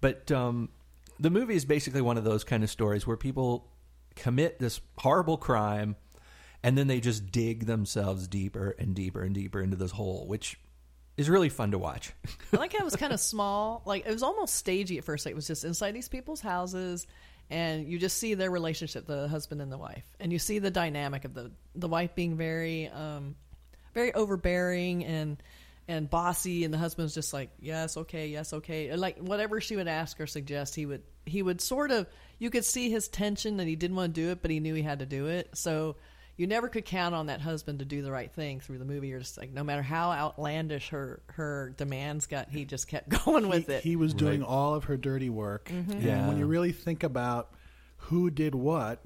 But 0.00 0.30
um, 0.32 0.70
the 1.18 1.30
movie 1.30 1.54
is 1.54 1.64
basically 1.64 2.00
one 2.00 2.16
of 2.18 2.24
those 2.24 2.44
kind 2.44 2.64
of 2.64 2.70
stories 2.70 3.06
where 3.06 3.16
people 3.16 3.68
commit 4.16 4.58
this 4.58 4.80
horrible 4.98 5.36
crime, 5.36 5.96
and 6.62 6.76
then 6.76 6.88
they 6.88 7.00
just 7.00 7.30
dig 7.30 7.66
themselves 7.66 8.26
deeper 8.26 8.74
and 8.78 8.94
deeper 8.94 9.22
and 9.22 9.34
deeper 9.34 9.60
into 9.60 9.76
this 9.76 9.92
hole, 9.92 10.26
which 10.26 10.58
is 11.20 11.28
really 11.28 11.50
fun 11.50 11.72
to 11.72 11.78
watch. 11.78 12.12
I 12.52 12.56
like 12.56 12.72
how 12.72 12.78
it 12.78 12.84
was 12.84 12.96
kind 12.96 13.12
of 13.12 13.20
small. 13.20 13.82
Like 13.84 14.06
it 14.06 14.10
was 14.10 14.22
almost 14.22 14.54
stagey 14.54 14.96
at 14.96 15.04
first. 15.04 15.26
Like, 15.26 15.32
it 15.32 15.36
was 15.36 15.46
just 15.46 15.64
inside 15.64 15.92
these 15.92 16.08
people's 16.08 16.40
houses, 16.40 17.06
and 17.50 17.86
you 17.86 17.98
just 17.98 18.16
see 18.16 18.32
their 18.32 18.50
relationship, 18.50 19.06
the 19.06 19.28
husband 19.28 19.60
and 19.60 19.70
the 19.70 19.76
wife, 19.76 20.04
and 20.18 20.32
you 20.32 20.38
see 20.38 20.58
the 20.60 20.70
dynamic 20.70 21.26
of 21.26 21.34
the 21.34 21.52
the 21.74 21.88
wife 21.88 22.14
being 22.14 22.38
very, 22.38 22.88
um, 22.88 23.36
very 23.92 24.14
overbearing 24.14 25.04
and 25.04 25.42
and 25.86 26.08
bossy, 26.08 26.64
and 26.64 26.72
the 26.72 26.78
husband's 26.78 27.12
just 27.12 27.34
like, 27.34 27.50
yes, 27.60 27.98
okay, 27.98 28.28
yes, 28.28 28.54
okay, 28.54 28.88
and 28.88 28.98
like 28.98 29.18
whatever 29.18 29.60
she 29.60 29.76
would 29.76 29.88
ask 29.88 30.18
or 30.20 30.26
suggest, 30.26 30.74
he 30.74 30.86
would 30.86 31.02
he 31.26 31.42
would 31.42 31.60
sort 31.60 31.90
of 31.90 32.06
you 32.38 32.48
could 32.48 32.64
see 32.64 32.90
his 32.90 33.08
tension 33.08 33.58
that 33.58 33.66
he 33.66 33.76
didn't 33.76 33.96
want 33.96 34.14
to 34.14 34.20
do 34.20 34.30
it, 34.30 34.40
but 34.40 34.50
he 34.50 34.58
knew 34.58 34.74
he 34.74 34.82
had 34.82 35.00
to 35.00 35.06
do 35.06 35.26
it, 35.26 35.50
so. 35.52 35.96
You 36.40 36.46
never 36.46 36.68
could 36.68 36.86
count 36.86 37.14
on 37.14 37.26
that 37.26 37.42
husband 37.42 37.80
to 37.80 37.84
do 37.84 38.00
the 38.00 38.10
right 38.10 38.32
thing 38.32 38.60
through 38.60 38.78
the 38.78 38.86
movie. 38.86 39.08
You're 39.08 39.18
just 39.18 39.36
like, 39.36 39.52
no 39.52 39.62
matter 39.62 39.82
how 39.82 40.10
outlandish 40.10 40.88
her 40.88 41.20
her 41.32 41.74
demands 41.76 42.26
got, 42.26 42.48
he 42.48 42.64
just 42.64 42.88
kept 42.88 43.10
going 43.26 43.46
with 43.50 43.66
he, 43.66 43.74
it. 43.74 43.82
he 43.82 43.94
was 43.94 44.14
doing 44.14 44.40
Right. 44.40 44.48
all 44.48 44.74
of 44.74 44.84
her 44.84 44.96
dirty 44.96 45.28
work. 45.28 45.66
Mm-hmm. 45.66 45.92
And 45.92 46.02
Yeah. 46.02 46.26
when 46.26 46.38
you 46.38 46.46
really 46.46 46.72
think 46.72 47.02
about 47.02 47.50
who 47.98 48.30
did 48.30 48.54
what, 48.54 49.04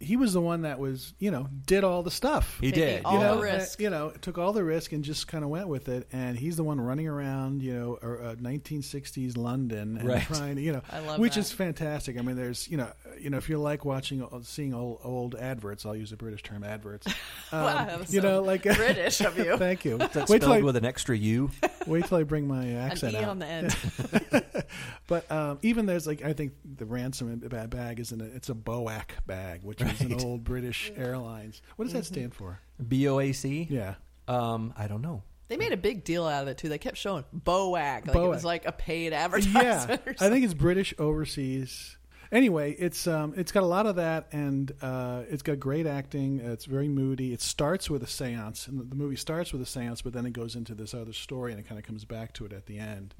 he 0.00 0.16
was 0.16 0.32
the 0.32 0.40
one 0.40 0.62
that 0.62 0.78
was, 0.78 1.12
you 1.18 1.30
know, 1.30 1.46
did 1.66 1.84
all 1.84 2.02
the 2.02 2.10
stuff. 2.10 2.58
He 2.60 2.72
Taking 2.72 2.82
did, 2.84 3.04
all 3.04 3.12
you 3.14 3.20
know, 3.20 3.36
the 3.36 3.42
risk. 3.42 3.78
uh, 3.80 3.82
you 3.84 3.90
know, 3.90 4.10
took 4.22 4.38
all 4.38 4.52
the 4.54 4.64
risk 4.64 4.92
and 4.92 5.04
just 5.04 5.28
kind 5.28 5.44
of 5.44 5.50
went 5.50 5.68
with 5.68 5.88
it. 5.90 6.08
And 6.10 6.38
he's 6.38 6.56
the 6.56 6.64
one 6.64 6.80
running 6.80 7.06
around, 7.06 7.62
you 7.62 7.74
know, 7.74 7.98
or, 8.00 8.22
uh, 8.22 8.34
1960s 8.36 9.36
London 9.36 9.98
and 9.98 10.08
Right. 10.08 10.22
trying 10.22 10.56
to, 10.56 10.62
you 10.62 10.72
know, 10.72 10.82
I 10.90 11.00
love 11.00 11.18
which 11.18 11.34
that. 11.34 11.40
is 11.40 11.52
fantastic. 11.52 12.18
I 12.18 12.22
mean, 12.22 12.36
there's, 12.36 12.66
you 12.68 12.78
know, 12.78 12.90
you 13.20 13.28
know, 13.30 13.36
if 13.36 13.48
you 13.50 13.58
like 13.58 13.84
watching, 13.84 14.26
seeing 14.42 14.72
old, 14.74 15.00
old 15.04 15.34
adverts, 15.34 15.84
I'll 15.84 15.94
use 15.96 16.12
a 16.12 16.16
British 16.16 16.42
term, 16.42 16.64
adverts. 16.64 17.06
Um, 17.52 17.62
Wow, 17.64 17.98
you 18.08 18.20
so 18.20 18.28
know, 18.28 18.42
like 18.42 18.62
British 18.62 19.20
of 19.22 19.36
you. 19.44 19.56
thank 19.56 19.84
you. 19.84 19.98
That's 19.98 20.14
Wait 20.30 20.38
till, 20.40 20.50
spelled 20.50 20.58
I, 20.58 20.62
with 20.62 20.76
an 20.76 20.84
extra 20.84 21.16
U. 21.16 21.50
wait 21.86 22.04
till 22.06 22.18
I 22.18 22.22
bring 22.24 22.46
my 22.46 22.62
An 22.64 22.76
accent 22.76 23.14
E 23.14 23.18
out. 23.18 23.24
on 23.30 23.38
the 23.38 23.46
end. 23.46 23.76
But 25.06 25.30
um, 25.30 25.58
even 25.62 25.86
there's 25.86 26.06
like 26.06 26.22
I 26.24 26.32
think 26.32 26.52
the 26.76 26.86
ransom 26.86 27.40
ba- 27.40 27.66
bag 27.68 27.98
isn't 27.98 28.20
a, 28.20 28.24
it's 28.26 28.48
a 28.48 28.54
BOAC 28.54 29.06
bag, 29.26 29.62
which 29.64 29.80
is 29.82 30.00
an 30.00 30.10
Right. 30.10 30.24
old 30.24 30.44
British 30.44 30.92
Airlines. 30.96 31.62
What 31.76 31.86
does 31.86 31.92
that 31.94 32.04
Mm-hmm. 32.04 32.14
stand 32.14 32.34
for? 32.34 32.60
B 32.86 33.08
O 33.08 33.18
A 33.18 33.32
C. 33.32 33.66
Yeah, 33.68 33.94
Um, 34.28 34.72
I 34.76 34.86
don't 34.86 35.02
know. 35.02 35.22
They 35.48 35.56
made 35.56 35.72
a 35.72 35.76
big 35.76 36.04
deal 36.04 36.26
out 36.26 36.42
of 36.42 36.48
it 36.48 36.58
too. 36.58 36.68
They 36.68 36.78
kept 36.78 36.96
showing 36.96 37.24
BOAC, 37.36 38.06
like 38.06 38.14
it 38.16 38.28
was 38.28 38.42
BOAC. 38.42 38.44
like 38.44 38.66
a 38.66 38.72
paid 38.72 39.10
yeah. 39.12 39.24
advertisement. 39.24 40.00
or 40.06 40.14
I 40.20 40.28
think 40.28 40.44
it's 40.44 40.54
British 40.54 40.94
overseas. 40.96 41.96
Anyway, 42.32 42.72
it's 42.78 43.08
um, 43.08 43.34
it's 43.36 43.50
got 43.50 43.64
a 43.64 43.66
lot 43.66 43.86
of 43.86 43.96
that, 43.96 44.28
and 44.30 44.72
uh, 44.82 45.22
it's 45.28 45.42
got 45.42 45.58
great 45.58 45.86
acting. 45.86 46.38
It's 46.38 46.64
very 46.64 46.88
moody. 46.88 47.32
It 47.32 47.40
starts 47.40 47.90
with 47.90 48.04
a 48.04 48.06
séance, 48.06 48.68
and 48.68 48.78
the, 48.78 48.84
the 48.84 48.94
movie 48.94 49.16
starts 49.16 49.52
with 49.52 49.60
a 49.62 49.64
séance, 49.64 50.02
but 50.02 50.12
then 50.12 50.26
it 50.26 50.32
goes 50.32 50.54
into 50.54 50.74
this 50.74 50.94
other 50.94 51.12
story, 51.12 51.50
and 51.50 51.60
it 51.60 51.66
kind 51.66 51.78
of 51.78 51.84
comes 51.84 52.04
back 52.04 52.32
to 52.34 52.44
it 52.44 52.52
at 52.52 52.66
the 52.66 52.78
end. 52.78 53.14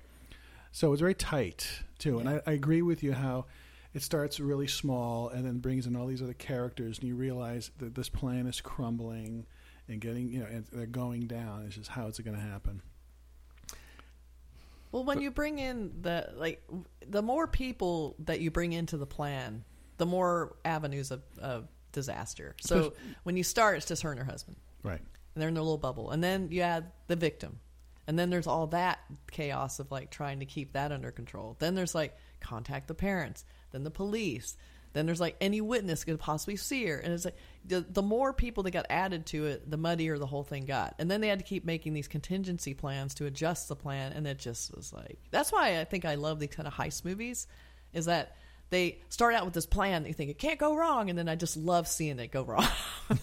So 0.71 0.93
it's 0.93 1.01
very 1.01 1.15
tight 1.15 1.69
too, 1.99 2.21
and 2.21 2.29
I, 2.29 2.41
I 2.47 2.53
agree 2.53 2.83
with 2.83 3.03
you 3.03 3.13
how 3.13 3.47
it 3.93 4.03
starts 4.03 4.39
really 4.39 4.69
small 4.69 5.29
and 5.29 5.45
then 5.45 5.59
brings 5.59 5.87
in 5.87 5.97
all 5.97 6.07
these 6.07 6.23
other 6.23 6.33
characters, 6.35 7.01
and 7.01 7.09
you 7.09 7.17
realize 7.17 7.73
that 7.79 7.97
this 7.97 8.09
plan 8.09 8.47
is 8.47 8.61
crumbling 8.61 9.47
and 9.89 10.01
getting 10.01 10.29
you 10.29 10.39
know 10.39 10.47
and 10.47 10.67
they're 10.73 10.87
going 10.87 11.27
down. 11.27 11.65
It's 11.67 11.75
just 11.75 11.91
how 11.91 12.07
is 12.07 12.19
it 12.19 12.23
going 12.23 12.37
to 12.37 12.43
happen? 12.43 12.83
Well, 14.93 15.05
when 15.05 15.21
you 15.21 15.31
bring 15.31 15.59
in 15.59 15.93
the 16.03 16.33
like, 16.37 16.63
the 17.07 17.23
more 17.23 17.47
people 17.47 18.17
that 18.21 18.41
you 18.41 18.51
bring 18.51 18.73
into 18.73 18.97
the 18.97 19.07
plan, 19.07 19.65
the 19.99 20.07
more 20.07 20.57
avenues 20.65 21.11
of, 21.11 21.23
of 21.41 21.69
disaster. 21.93 22.57
So 22.61 22.95
when 23.23 23.37
you 23.37 23.43
start, 23.45 23.77
it's 23.77 23.87
just 23.87 24.03
her 24.03 24.11
and 24.11 24.19
her 24.19 24.25
husband, 24.25 24.57
Right. 24.83 24.99
and 25.01 25.43
they're 25.43 25.49
in 25.49 25.55
their 25.55 25.63
little 25.63 25.79
bubble, 25.79 26.11
and 26.11 26.23
then 26.25 26.49
you 26.51 26.63
add 26.63 26.91
the 27.07 27.17
victim, 27.17 27.61
and 28.07 28.19
then 28.19 28.31
there's 28.31 28.47
all 28.47 28.67
that 28.69 28.99
chaos 29.31 29.79
of 29.79 29.91
like 29.93 30.11
trying 30.11 30.41
to 30.41 30.47
keep 30.47 30.73
that 30.73 30.91
under 30.93 31.11
control. 31.11 31.57
Then 31.59 31.75
there's 31.75 31.95
like 31.95 32.17
contact 32.41 32.89
the 32.89 32.95
parents, 32.95 33.45
then 33.71 33.85
the 33.85 33.91
police. 33.91 34.57
Then 34.93 35.07
there's 35.07 35.21
like 35.21 35.37
any 35.41 35.61
witness 35.61 36.05
could 36.05 36.19
possibly 36.19 36.57
see 36.57 36.85
her, 36.87 36.99
and 36.99 37.13
it's 37.13 37.25
like 37.25 37.37
the 37.65 37.81
the 37.89 38.03
more 38.03 38.33
people 38.33 38.65
that 38.65 38.73
got 38.73 38.87
added 38.91 39.27
to 39.27 39.47
it, 39.47 39.71
the 39.71 39.77
muddier 39.77 40.19
the 40.19 40.27
whole 40.27 40.43
thing 40.43 40.65
got. 40.65 40.95
And 40.99 41.11
then 41.11 41.21
they 41.21 41.29
had 41.29 41.39
to 41.39 41.45
keep 41.45 41.65
making 41.65 41.93
these 41.93 42.09
contingency 42.09 42.75
plans 42.75 43.15
to 43.15 43.27
adjust 43.27 43.69
the 43.69 43.77
plan, 43.77 44.13
and 44.13 44.27
it 44.27 44.39
just 44.39 44.75
was 44.75 44.93
like 44.93 45.19
that's 45.31 45.53
why 45.53 45.81
I 45.81 45.85
think 45.85 46.05
I 46.05 46.17
love 46.17 46.41
these 46.41 46.51
kind 46.51 46.67
of 46.67 46.75
heist 46.75 47.05
movies, 47.05 47.47
is 47.93 48.07
that 48.07 48.37
they 48.71 48.99
start 49.09 49.35
out 49.35 49.45
with 49.45 49.55
this 49.55 49.67
plan, 49.67 50.03
that 50.03 50.09
you 50.09 50.15
think 50.15 50.31
it 50.31 50.39
can't 50.39 50.59
go 50.59 50.77
wrong, 50.77 51.11
and 51.11 51.19
then 51.19 51.29
I 51.29 51.35
just 51.37 51.57
love 51.57 51.87
seeing 51.89 52.19
it 52.19 52.31
go 52.31 52.43
wrong. 52.45 52.67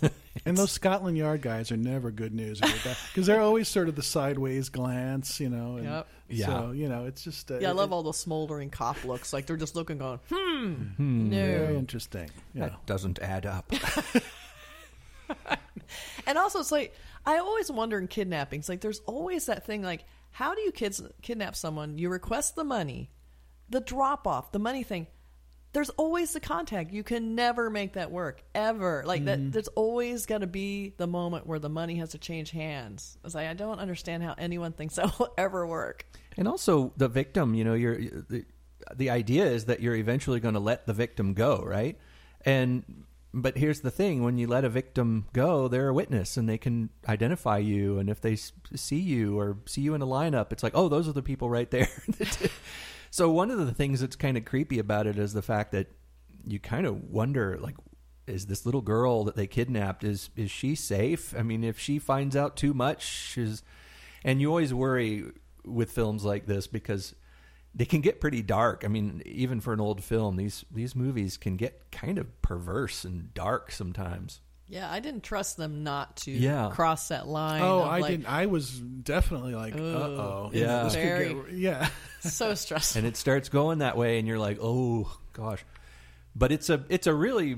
And 0.46 0.56
those 0.56 0.72
Scotland 0.72 1.18
Yard 1.18 1.42
guys 1.42 1.72
are 1.74 1.78
never 1.78 2.10
good 2.10 2.34
news 2.34 2.62
because 2.62 3.26
they're 3.26 3.42
always 3.42 3.68
sort 3.68 3.90
of 3.90 3.96
the 3.96 4.04
sideways 4.04 4.70
glance, 4.70 5.42
you 5.42 5.50
know. 5.50 5.76
And 5.78 5.86
Yep. 5.86 6.08
Yeah. 6.30 6.46
So 6.46 6.72
you 6.72 6.88
know, 6.88 7.06
it's 7.06 7.24
just 7.24 7.52
uh, 7.52 7.58
yeah, 7.60 7.70
I 7.70 7.72
it- 7.72 7.76
love 7.76 7.92
all 7.92 8.04
those 8.04 8.20
smoldering 8.20 8.70
cop 8.70 9.04
looks, 9.04 9.34
like 9.34 9.46
they're 9.46 9.58
just 9.58 9.76
looking, 9.76 9.98
going, 9.98 10.20
hmm, 10.32 11.30
Very 11.30 11.74
no. 11.74 11.80
interesting. 11.80 12.30
You 12.54 12.62
know. 12.62 12.68
That 12.68 12.86
doesn't 12.86 13.20
add 13.20 13.46
up. 13.46 13.70
And 16.26 16.38
also, 16.38 16.60
it's 16.60 16.72
like 16.72 16.94
I 17.26 17.38
always 17.38 17.72
wonder 17.72 17.98
in 17.98 18.08
kidnappings, 18.08 18.68
like 18.70 18.82
there's 18.82 19.00
always 19.06 19.46
that 19.46 19.66
thing, 19.66 19.82
like 19.82 20.06
how 20.32 20.54
do 20.56 20.62
you 20.62 20.72
kids 20.72 21.02
kidnap 21.22 21.56
someone? 21.56 21.98
You 21.98 22.10
request 22.10 22.56
the 22.56 22.64
money, 22.64 23.10
the 23.70 23.80
drop 23.80 24.28
off, 24.28 24.52
the 24.52 24.60
money 24.60 24.84
thing. 24.84 25.08
There's 25.74 25.90
always 25.92 26.34
the 26.34 26.40
contact. 26.40 26.92
You 26.92 27.04
can 27.04 27.36
never 27.36 27.70
make 27.70 27.94
that 27.94 28.12
work 28.12 28.42
ever. 28.56 29.04
Like 29.06 29.26
that. 29.26 29.40
Mm. 29.40 29.52
There's 29.52 29.68
always 29.70 30.26
got 30.26 30.40
to 30.40 30.48
be 30.48 30.94
the 30.98 31.08
moment 31.08 31.46
where 31.46 31.60
the 31.60 31.70
money 31.70 31.96
has 31.96 32.10
to 32.12 32.18
change 32.18 32.52
hands. 32.52 33.18
It's 33.24 33.36
like 33.36 33.48
I 33.48 33.54
don't 33.54 33.80
understand 33.80 34.24
how 34.24 34.34
anyone 34.38 34.72
thinks 34.72 34.96
that 34.96 35.20
will 35.20 35.34
ever 35.38 35.68
work. 35.68 36.06
And 36.38 36.48
also 36.48 36.94
the 36.98 37.08
victim, 37.08 37.54
you 37.54 37.64
know, 37.64 37.74
you're 37.74 38.00
the, 38.00 38.46
the 38.96 39.10
idea 39.10 39.46
is 39.46 39.66
that 39.66 39.82
you're 39.82 39.96
eventually 39.96 40.40
going 40.40 40.54
to 40.54 40.60
let 40.60 40.88
the 40.88 40.94
victim 40.94 41.34
go, 41.34 41.64
right? 41.66 41.98
And 42.46 43.06
but 43.34 43.58
here's 43.58 43.82
the 43.82 43.92
thing: 43.92 44.24
when 44.24 44.38
you 44.38 44.48
let 44.48 44.64
a 44.64 44.70
victim 44.70 45.28
go, 45.34 45.68
they're 45.68 45.90
a 45.90 45.94
witness 45.94 46.38
and 46.38 46.48
they 46.48 46.58
can 46.58 46.90
identify 47.08 47.58
you. 47.58 48.00
And 48.00 48.10
if 48.10 48.22
they 48.22 48.36
see 48.36 49.00
you 49.00 49.40
or 49.40 49.58
see 49.66 49.82
you 49.82 49.94
in 49.94 50.02
a 50.02 50.08
lineup, 50.08 50.52
it's 50.52 50.64
like, 50.64 50.74
oh, 50.76 50.88
those 50.88 51.08
are 51.08 51.14
the 51.14 51.22
people 51.22 51.50
right 51.50 51.70
there. 51.70 51.90
so 53.10 53.30
one 53.32 53.52
of 53.52 53.60
the 53.60 53.74
things 53.74 54.02
that's 54.02 54.16
kind 54.16 54.38
of 54.38 54.46
creepy 54.46 54.80
about 54.80 55.08
it 55.08 55.18
is 55.18 55.34
the 55.34 55.42
fact 55.42 55.72
that 55.72 55.88
you 56.46 56.60
kind 56.60 56.86
of 56.86 57.10
wonder, 57.10 57.58
like, 57.60 57.76
is 58.26 58.48
this 58.48 58.66
little 58.66 58.82
girl 58.82 59.24
that 59.24 59.36
they 59.36 59.48
kidnapped 59.48 60.04
is 60.04 60.30
is 60.36 60.52
she 60.52 60.76
safe? 60.76 61.34
I 61.38 61.44
mean, 61.44 61.64
if 61.64 61.80
she 61.80 62.00
finds 62.00 62.36
out 62.36 62.58
too 62.58 62.74
much, 62.74 63.38
is 63.38 63.64
and 64.24 64.42
you 64.42 64.50
always 64.50 64.74
worry 64.74 65.26
with 65.64 65.92
films 65.92 66.24
like 66.24 66.46
this 66.46 66.68
because 66.68 67.16
they 67.74 67.86
can 67.86 68.02
get 68.02 68.20
pretty 68.20 68.42
dark. 68.42 68.84
I 68.84 68.88
mean, 68.88 69.22
even 69.26 69.62
for 69.62 69.72
an 69.72 69.80
old 69.80 70.04
film, 70.04 70.36
these 70.36 70.66
these 70.72 70.96
movies 70.96 71.38
can 71.38 71.56
get 71.56 71.92
kind 71.92 72.18
of 72.18 72.42
perverse 72.42 73.06
and 73.06 73.34
dark 73.34 73.72
sometimes. 73.72 74.42
Yeah, 74.70 74.92
I 74.92 75.00
didn't 75.00 75.24
trust 75.24 75.56
them 75.58 75.84
not 75.84 76.18
to 76.18 76.32
Yeah. 76.32 76.72
cross 76.74 77.08
that 77.08 77.26
line. 77.28 77.62
Oh, 77.62 77.80
of, 77.80 77.88
I 77.88 78.00
like, 78.00 78.12
didn't. 78.12 78.26
I 78.28 78.48
was 78.48 78.70
definitely 78.72 79.56
like, 79.56 79.76
uh 79.76 79.78
oh, 79.80 80.50
Yeah. 80.54 80.90
Very- 80.90 81.36
yeah. 81.56 81.90
So 82.22 82.56
stressful. 82.56 83.00
and 83.00 83.08
it 83.08 83.16
starts 83.16 83.48
going 83.48 83.78
that 83.80 83.96
way 83.96 84.20
and 84.20 84.28
you're 84.28 84.40
like 84.40 84.58
oh 84.62 85.10
gosh 85.32 85.64
but 86.36 86.52
it's 86.52 86.70
a 86.70 86.84
it's 86.90 87.08
a 87.08 87.14
really 87.14 87.58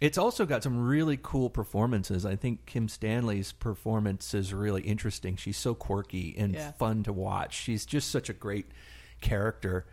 it's 0.00 0.16
also 0.16 0.46
got 0.46 0.62
some 0.62 0.78
really 0.86 1.18
cool 1.20 1.50
performances 1.50 2.24
i 2.24 2.34
think 2.36 2.64
kim 2.64 2.88
stanley's 2.88 3.52
performance 3.52 4.32
is 4.32 4.54
really 4.54 4.80
interesting 4.82 5.36
she's 5.36 5.58
so 5.58 5.74
quirky 5.74 6.34
and 6.38 6.54
Yeah. 6.54 6.70
fun 6.72 7.02
to 7.02 7.12
watch 7.12 7.52
she's 7.54 7.84
just 7.84 8.10
such 8.10 8.30
a 8.30 8.32
great 8.32 8.66
character 9.20 9.84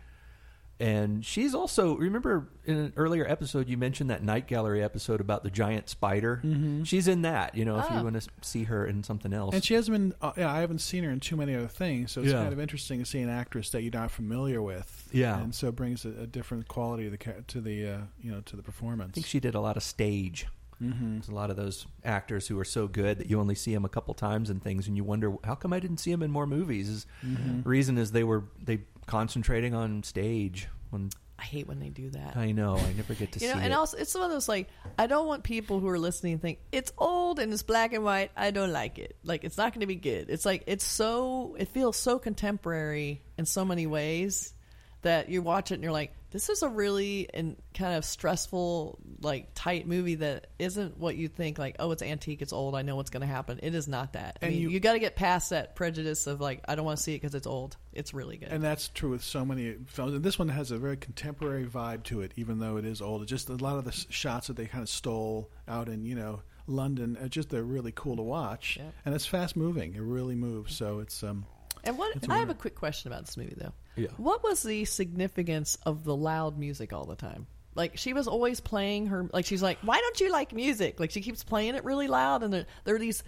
and 0.80 1.24
she's 1.24 1.54
also 1.54 1.96
remember 1.96 2.48
in 2.64 2.76
an 2.76 2.92
earlier 2.96 3.26
episode 3.28 3.68
you 3.68 3.76
mentioned 3.76 4.10
that 4.10 4.22
night 4.22 4.46
gallery 4.46 4.82
episode 4.82 5.20
about 5.20 5.42
the 5.42 5.50
giant 5.50 5.88
spider 5.88 6.40
she's 6.84 7.08
in 7.08 7.22
that 7.22 7.54
you 7.56 7.64
know 7.64 7.78
if 7.78 7.86
Oh. 7.90 7.96
you 7.98 8.04
want 8.04 8.20
to 8.20 8.28
see 8.42 8.64
her 8.64 8.86
in 8.86 9.02
something 9.02 9.32
else 9.32 9.54
And 9.54 9.64
she 9.64 9.74
hasn't 9.74 9.94
been. 9.96 10.14
Uh, 10.22 10.32
yeah, 10.36 10.52
I 10.52 10.60
haven't 10.60 10.78
seen 10.80 11.02
her 11.04 11.10
in 11.10 11.20
too 11.20 11.36
many 11.36 11.54
other 11.54 11.66
things, 11.68 12.12
so 12.12 12.20
it's 12.20 12.30
Yeah. 12.30 12.40
kind 12.42 12.52
of 12.52 12.60
interesting 12.60 13.00
to 13.00 13.04
see 13.06 13.20
an 13.20 13.28
actress 13.28 13.70
that 13.70 13.82
you're 13.82 13.92
not 13.92 14.10
familiar 14.10 14.62
with. 14.62 15.08
Yeah. 15.12 15.40
and 15.40 15.54
so 15.54 15.68
it 15.68 15.76
brings 15.76 16.04
a, 16.04 16.10
a 16.10 16.26
different 16.26 16.68
quality 16.68 17.04
to 17.04 17.10
the 17.10 17.42
to 17.48 17.60
the 17.60 17.88
uh, 17.88 17.98
you 18.22 18.30
know 18.30 18.40
to 18.42 18.56
the 18.56 18.62
performance. 18.62 19.10
i 19.10 19.14
think 19.14 19.26
she 19.26 19.40
did 19.40 19.54
a 19.54 19.60
lot 19.60 19.76
of 19.76 19.82
stage 19.82 20.46
mm-hmm. 20.82 21.14
There's 21.14 21.28
a 21.28 21.34
lot 21.34 21.50
of 21.50 21.56
those 21.56 21.86
actors 22.04 22.46
who 22.46 22.56
are 22.60 22.64
so 22.64 22.86
good 22.86 23.18
that 23.18 23.28
you 23.28 23.40
only 23.40 23.54
see 23.56 23.74
them 23.74 23.84
a 23.84 23.88
couple 23.88 24.14
times 24.14 24.48
and 24.50 24.62
things, 24.62 24.86
and 24.86 24.96
you 24.96 25.02
wonder 25.02 25.34
how 25.42 25.56
come 25.56 25.72
I 25.72 25.80
didn't 25.80 25.96
see 25.98 26.12
them 26.12 26.22
in 26.22 26.30
more 26.30 26.46
movies. 26.46 27.04
Mm-hmm. 27.26 27.68
reason 27.68 27.98
is 27.98 28.12
they 28.12 28.22
were 28.24 28.44
they 28.62 28.78
concentrating 29.08 29.74
on 29.74 30.02
stage. 30.04 30.68
On 30.92 31.10
I 31.38 31.44
hate 31.44 31.68
when 31.68 31.78
they 31.78 31.88
do 31.88 32.10
that. 32.10 32.36
I 32.36 32.50
know 32.50 32.76
I 32.76 32.92
never 32.94 33.14
get 33.14 33.32
to 33.32 33.40
you 33.40 33.46
see 33.46 33.54
know, 33.54 33.60
and 33.60 33.72
it. 33.72 33.76
also 33.76 33.96
it's 33.96 34.14
one 34.14 34.24
of 34.24 34.30
those 34.30 34.48
like 34.48 34.68
I 34.98 35.06
don't 35.06 35.26
want 35.26 35.44
people 35.44 35.78
who 35.78 35.88
are 35.88 35.98
listening 35.98 36.36
to 36.36 36.42
think 36.42 36.58
it's 36.72 36.92
old 36.98 37.38
and 37.38 37.52
it's 37.52 37.62
black 37.62 37.92
and 37.92 38.02
white. 38.02 38.32
I 38.36 38.50
don't 38.50 38.72
like 38.72 38.98
it. 38.98 39.16
Like 39.22 39.44
it's 39.44 39.56
not 39.56 39.72
going 39.72 39.80
to 39.80 39.86
be 39.86 39.94
good. 39.94 40.30
It's 40.30 40.44
like 40.44 40.64
it's 40.66 40.84
so 40.84 41.56
it 41.58 41.68
feels 41.68 41.96
so 41.96 42.18
contemporary 42.18 43.22
in 43.36 43.46
so 43.46 43.64
many 43.64 43.86
ways 43.86 44.52
that 45.02 45.28
you 45.28 45.42
watch 45.42 45.70
it 45.70 45.74
and 45.74 45.82
you're 45.82 45.92
like, 45.92 46.12
this 46.30 46.50
is 46.50 46.62
a 46.62 46.68
really 46.68 47.26
and 47.32 47.56
kind 47.72 47.94
of 47.96 48.04
stressful, 48.04 48.98
like 49.22 49.48
tight 49.54 49.86
movie 49.86 50.16
that 50.16 50.48
isn't 50.58 50.98
what 50.98 51.16
you 51.16 51.28
think. 51.28 51.58
Like, 51.58 51.76
oh, 51.78 51.90
it's 51.92 52.02
antique, 52.02 52.42
it's 52.42 52.52
old. 52.52 52.74
I 52.74 52.82
know 52.82 52.96
what's 52.96 53.08
going 53.10 53.22
to 53.22 53.26
happen. 53.26 53.60
It 53.62 53.74
is 53.74 53.88
not 53.88 54.12
that. 54.12 54.38
I 54.42 54.46
And 54.46 54.54
mean, 54.54 54.62
you- 54.62 54.68
you, 54.70 54.80
got 54.80 54.92
to 54.92 54.98
get 54.98 55.16
past 55.16 55.50
that 55.50 55.74
prejudice 55.74 56.26
of 56.26 56.40
like, 56.40 56.60
I 56.68 56.74
don't 56.74 56.84
want 56.84 56.98
to 56.98 57.02
see 57.02 57.14
it 57.14 57.22
because 57.22 57.34
it's 57.34 57.46
old. 57.46 57.76
It's 57.94 58.12
really 58.12 58.36
good. 58.36 58.50
And 58.50 58.62
that's 58.62 58.88
true 58.88 59.10
with 59.10 59.24
so 59.24 59.44
many 59.44 59.76
films. 59.86 60.12
And 60.14 60.22
this 60.22 60.38
one 60.38 60.48
has 60.48 60.70
a 60.70 60.76
very 60.78 60.96
contemporary 60.98 61.64
vibe 61.64 62.02
to 62.04 62.20
it, 62.20 62.32
even 62.36 62.58
though 62.58 62.76
it 62.76 62.84
is 62.84 63.00
old. 63.00 63.22
It's 63.22 63.30
just 63.30 63.48
a 63.48 63.54
lot 63.56 63.78
of 63.78 63.84
the 63.84 63.92
shots 63.92 64.48
that 64.48 64.56
they 64.56 64.66
kind 64.66 64.82
of 64.82 64.88
stole 64.90 65.50
out 65.66 65.88
in, 65.88 66.04
you 66.04 66.14
know, 66.14 66.42
London. 66.66 67.16
Are 67.22 67.28
just 67.28 67.48
they're 67.48 67.62
really 67.62 67.92
cool 67.96 68.16
to 68.16 68.22
watch, 68.22 68.76
Yep. 68.78 68.92
and 69.06 69.14
it's 69.14 69.24
fast 69.26 69.56
moving. 69.56 69.94
It 69.94 70.02
really 70.02 70.34
moves. 70.34 70.76
So 70.76 70.98
it's 70.98 71.22
um, 71.22 71.46
And 71.84 71.96
what 71.96 72.14
It's 72.16 72.28
I 72.28 72.38
have 72.38 72.50
a 72.50 72.54
quick 72.54 72.74
question 72.74 73.10
about 73.10 73.24
this 73.24 73.36
movie 73.38 73.54
though. 73.56 73.72
Yeah. 73.98 74.08
What 74.16 74.42
was 74.42 74.62
the 74.62 74.84
significance 74.84 75.76
of 75.84 76.04
the 76.04 76.14
loud 76.16 76.58
music 76.58 76.92
all 76.92 77.04
the 77.04 77.16
time? 77.16 77.46
Like 77.74 77.96
she 77.96 78.12
was 78.12 78.26
always 78.26 78.60
playing 78.60 79.06
her 79.06 79.28
like 79.32 79.46
she's 79.46 79.62
like, 79.62 79.78
Why 79.82 79.98
don't 79.98 80.20
you 80.20 80.32
like 80.32 80.52
music? 80.52 80.98
Like 80.98 81.10
she 81.10 81.20
keeps 81.20 81.44
playing 81.44 81.74
it 81.74 81.84
really 81.84 82.08
loud 82.08 82.42
and 82.42 82.52
there 82.52 82.66
there 82.84 82.96
are 82.96 82.98
these 82.98 83.22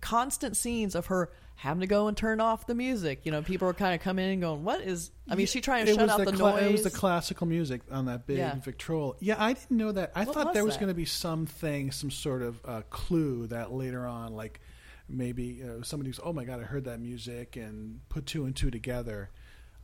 constant 0.00 0.56
scenes 0.56 0.94
of 0.94 1.06
her 1.06 1.30
having 1.56 1.80
to 1.82 1.86
go 1.86 2.08
and 2.08 2.16
turn 2.16 2.40
off 2.40 2.66
the 2.66 2.74
music. 2.74 3.20
You 3.24 3.32
know, 3.32 3.42
people 3.42 3.68
are 3.68 3.74
kind 3.74 3.94
of 3.94 4.00
coming 4.00 4.24
in 4.24 4.32
and 4.32 4.40
going, 4.40 4.64
What 4.64 4.80
is 4.80 5.10
I 5.28 5.34
mean, 5.34 5.44
is 5.44 5.50
she 5.50 5.60
trying 5.60 5.84
to 5.86 5.92
it 5.92 5.94
shut 5.94 6.02
was 6.02 6.10
out 6.10 6.18
the 6.18 6.24
the, 6.26 6.36
cla- 6.36 6.52
noise. 6.52 6.62
It 6.62 6.72
was 6.72 6.82
the 6.84 6.90
classical 6.90 7.46
music 7.46 7.82
on 7.90 8.06
that 8.06 8.26
big 8.26 8.38
Yeah. 8.38 8.54
Victrola. 8.56 9.14
Yeah, 9.20 9.36
I 9.38 9.52
didn't 9.52 9.76
know 9.76 9.92
that. 9.92 10.12
I 10.14 10.24
What 10.24 10.34
thought 10.34 10.46
was 10.46 10.54
there 10.54 10.64
was 10.64 10.76
going 10.76 10.88
to 10.88 10.94
be 10.94 11.04
something, 11.04 11.90
some 11.90 12.10
sort 12.10 12.42
of 12.42 12.60
uh, 12.64 12.82
clue 12.90 13.46
that 13.48 13.72
later 13.72 14.06
on, 14.06 14.34
like 14.34 14.60
maybe 15.08 15.62
uh, 15.62 15.82
somebody 15.82 16.08
was, 16.10 16.20
oh 16.22 16.32
my 16.32 16.44
god, 16.44 16.60
I 16.60 16.64
heard 16.64 16.84
that 16.84 17.00
music 17.00 17.56
and 17.56 18.00
put 18.08 18.26
two 18.26 18.44
and 18.46 18.54
two 18.56 18.70
together. 18.70 19.30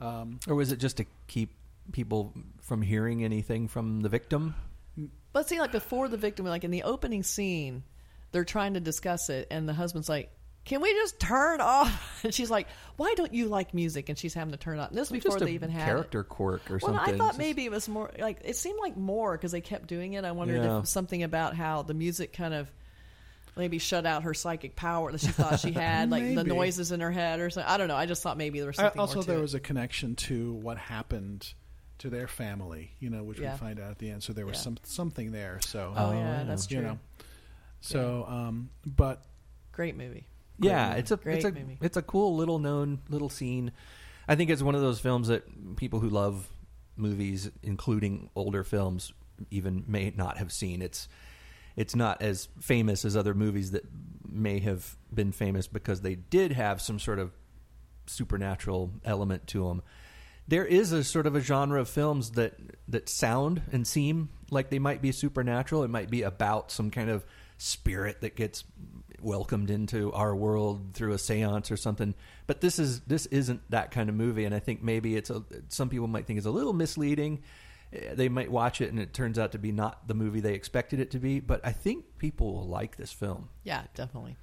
Um, 0.00 0.40
or 0.48 0.54
was 0.54 0.72
it 0.72 0.76
just 0.78 0.98
to 0.98 1.06
keep 1.26 1.52
people 1.92 2.32
from 2.62 2.82
hearing 2.82 3.24
anything 3.24 3.68
from 3.68 4.00
the 4.00 4.08
victim. 4.08 4.54
But 5.32 5.48
see, 5.48 5.60
like 5.60 5.72
before 5.72 6.08
the 6.08 6.16
victim, 6.16 6.46
like 6.46 6.64
in 6.64 6.70
the 6.70 6.82
opening 6.84 7.22
scene, 7.22 7.82
they're 8.32 8.44
trying 8.44 8.74
to 8.74 8.80
discuss 8.80 9.28
it, 9.28 9.48
and 9.50 9.68
the 9.68 9.74
husband's 9.74 10.08
like, 10.08 10.30
"Can 10.64 10.80
we 10.80 10.92
just 10.94 11.20
turn 11.20 11.60
off?" 11.60 12.20
And 12.24 12.34
she's 12.34 12.50
like, 12.50 12.66
"Why 12.96 13.14
don't 13.16 13.32
you 13.34 13.46
like 13.48 13.74
music?" 13.74 14.08
And 14.08 14.18
she's 14.18 14.32
having 14.34 14.52
to 14.52 14.56
turn 14.58 14.78
off. 14.78 14.88
And 14.88 14.98
this 14.98 15.10
was 15.10 15.22
before 15.22 15.38
they 15.38 15.52
even 15.52 15.70
had 15.70 15.84
character 15.84 16.20
it. 16.20 16.28
quirk 16.28 16.70
or 16.70 16.78
Well, 16.82 16.94
something. 16.94 17.14
I 17.14 17.18
thought 17.18 17.28
Just- 17.32 17.38
maybe 17.38 17.64
it 17.66 17.70
was 17.70 17.88
more 17.88 18.10
like 18.18 18.38
it 18.44 18.56
seemed 18.56 18.78
like 18.80 18.96
more 18.96 19.32
because 19.36 19.52
they 19.52 19.60
kept 19.60 19.86
doing 19.86 20.14
it. 20.14 20.24
I 20.24 20.32
wondered 20.32 20.64
Yeah. 20.64 20.80
if 20.80 20.88
something 20.88 21.22
about 21.22 21.54
how 21.54 21.82
the 21.82 21.94
music 21.94 22.32
kind 22.32 22.54
of 22.54 22.72
maybe 23.56 23.78
shut 23.78 24.04
out 24.06 24.22
her 24.24 24.34
psychic 24.34 24.76
power 24.76 25.10
that 25.12 25.20
she 25.20 25.28
thought 25.28 25.60
she 25.60 25.72
had, 25.72 26.10
like 26.10 26.34
the 26.34 26.44
noises 26.44 26.92
in 26.92 27.00
her 27.00 27.10
head 27.10 27.40
or 27.40 27.50
something. 27.50 27.70
I 27.70 27.76
don't 27.76 27.88
know. 27.88 27.96
I 27.96 28.06
just 28.06 28.22
thought 28.22 28.36
maybe 28.36 28.58
there 28.60 28.66
was 28.68 28.78
I- 28.78 28.82
something 28.84 29.00
also, 29.00 29.14
more 29.16 29.22
to 29.22 29.28
there 29.28 29.38
it. 29.38 29.42
was 29.42 29.54
a 29.54 29.60
connection 29.60 30.14
to 30.16 30.52
what 30.54 30.76
happened 30.78 31.52
to 31.98 32.10
their 32.10 32.28
family, 32.28 32.92
you 33.00 33.08
know, 33.08 33.22
which 33.24 33.38
Yeah. 33.38 33.52
we 33.52 33.58
find 33.58 33.80
out 33.80 33.90
at 33.90 33.98
the 33.98 34.10
end. 34.10 34.22
So 34.22 34.32
there 34.34 34.44
was 34.46 34.56
Yeah. 34.58 34.62
some 34.62 34.76
something 34.82 35.32
there. 35.32 35.60
So, 35.64 35.94
Oh, 35.96 36.06
Oh, 36.08 36.12
yeah, 36.12 36.38
yeah. 36.38 36.44
that's 36.44 36.66
true. 36.66 36.76
you 36.78 36.82
know, 36.82 36.98
so 37.80 38.24
um, 38.28 38.70
but 38.84 39.22
Great 39.72 39.96
movie. 39.96 40.26
yeah, 40.58 40.88
movie. 40.88 41.00
it's 41.00 41.10
a 41.10 41.16
Great 41.16 41.36
it's 41.36 41.44
a 41.46 41.52
movie. 41.52 41.78
it's 41.80 41.96
a 41.96 42.02
cool 42.02 42.36
little 42.36 42.58
known 42.58 43.00
little 43.08 43.28
scene. 43.30 43.72
I 44.28 44.34
think 44.34 44.50
it's 44.50 44.62
one 44.62 44.74
of 44.74 44.80
those 44.80 44.98
films 45.00 45.28
that 45.28 45.76
people 45.76 46.00
who 46.00 46.08
love 46.10 46.48
movies, 46.96 47.50
including 47.62 48.28
older 48.34 48.64
films, 48.64 49.12
even 49.50 49.84
may 49.86 50.12
not 50.16 50.38
have 50.38 50.50
seen. 50.52 50.82
It's 50.82 51.08
it's 51.76 51.94
not 51.94 52.22
as 52.22 52.48
famous 52.60 53.04
as 53.04 53.16
other 53.16 53.34
movies 53.34 53.72
that 53.72 53.84
may 54.28 54.58
have 54.60 54.96
been 55.12 55.32
famous 55.32 55.66
because 55.66 56.00
they 56.00 56.14
did 56.14 56.52
have 56.52 56.80
some 56.80 56.98
sort 56.98 57.18
of 57.18 57.32
supernatural 58.06 58.92
element 59.04 59.46
to 59.48 59.68
them. 59.68 59.82
There 60.48 60.64
is 60.64 60.92
a 60.92 61.02
sort 61.02 61.26
of 61.26 61.34
a 61.34 61.40
genre 61.40 61.80
of 61.80 61.88
films 61.88 62.32
that 62.32 62.54
that 62.88 63.08
sound 63.08 63.62
and 63.72 63.86
seem 63.86 64.28
like 64.50 64.70
they 64.70 64.78
might 64.78 65.02
be 65.02 65.12
supernatural. 65.12 65.82
It 65.82 65.90
might 65.90 66.10
be 66.10 66.22
about 66.22 66.70
some 66.70 66.90
kind 66.90 67.10
of 67.10 67.24
spirit 67.58 68.20
that 68.20 68.36
gets 68.36 68.64
welcomed 69.20 69.70
into 69.70 70.12
our 70.12 70.36
world 70.36 70.92
through 70.94 71.12
a 71.12 71.16
séance 71.16 71.70
or 71.70 71.76
something. 71.76 72.14
But 72.46 72.60
this 72.60 72.78
is 72.78 73.00
this 73.00 73.26
isn't 73.26 73.60
that 73.70 73.90
kind 73.90 74.08
of 74.08 74.14
movie, 74.14 74.44
and 74.44 74.54
I 74.54 74.60
think 74.60 74.82
maybe 74.82 75.16
it's 75.16 75.30
a 75.30 75.42
some 75.68 75.88
people 75.88 76.06
might 76.06 76.26
think 76.26 76.38
it's 76.38 76.46
a 76.46 76.50
little 76.50 76.72
misleading. 76.72 77.42
They 77.90 78.28
might 78.28 78.50
watch 78.50 78.80
it 78.80 78.90
and 78.90 78.98
it 78.98 79.14
turns 79.14 79.38
out 79.38 79.52
to 79.52 79.58
be 79.58 79.72
not 79.72 80.08
the 80.08 80.14
movie 80.14 80.40
they 80.40 80.54
expected 80.54 81.00
it 81.00 81.10
to 81.12 81.18
be. 81.18 81.40
But 81.40 81.60
I 81.64 81.72
think 81.72 82.18
people 82.18 82.52
will 82.54 82.68
like 82.68 82.96
this 82.96 83.12
film. 83.12 83.48
Yeah, 83.64 83.82
definitely. 83.94 84.36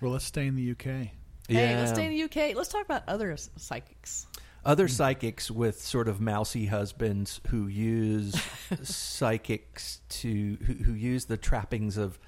well, 0.00 0.12
let's 0.12 0.24
stay 0.24 0.46
in 0.46 0.56
the 0.56 0.70
UK. 0.72 1.10
Hey, 1.48 1.76
let's 1.76 1.90
stay 1.90 2.06
in 2.06 2.10
the 2.12 2.22
UK. 2.24 2.54
Let's 2.54 2.68
talk 2.68 2.84
about 2.84 3.02
other 3.08 3.36
psychics. 3.36 4.26
other 4.64 4.86
psychics 4.86 5.50
with 5.50 5.80
sort 5.80 6.06
of 6.06 6.20
mousy 6.20 6.66
husbands 6.66 7.40
who 7.48 7.66
use 7.66 8.40
psychics 8.82 10.00
to 10.10 10.58
who, 10.64 10.74
who 10.74 10.92
use 10.92 11.24
the 11.24 11.36
trappings 11.36 11.96
of 11.96 12.18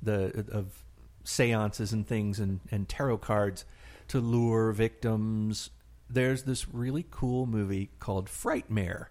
the 0.00 0.46
of 0.50 0.82
seances 1.24 1.92
and 1.92 2.06
things 2.06 2.40
and, 2.40 2.60
and 2.70 2.88
tarot 2.88 3.18
cards 3.18 3.64
to 4.08 4.20
lure 4.20 4.72
victims. 4.72 5.70
There's 6.08 6.44
this 6.44 6.68
really 6.68 7.04
cool 7.10 7.46
movie 7.46 7.90
called 7.98 8.28
Frightmare. 8.28 9.06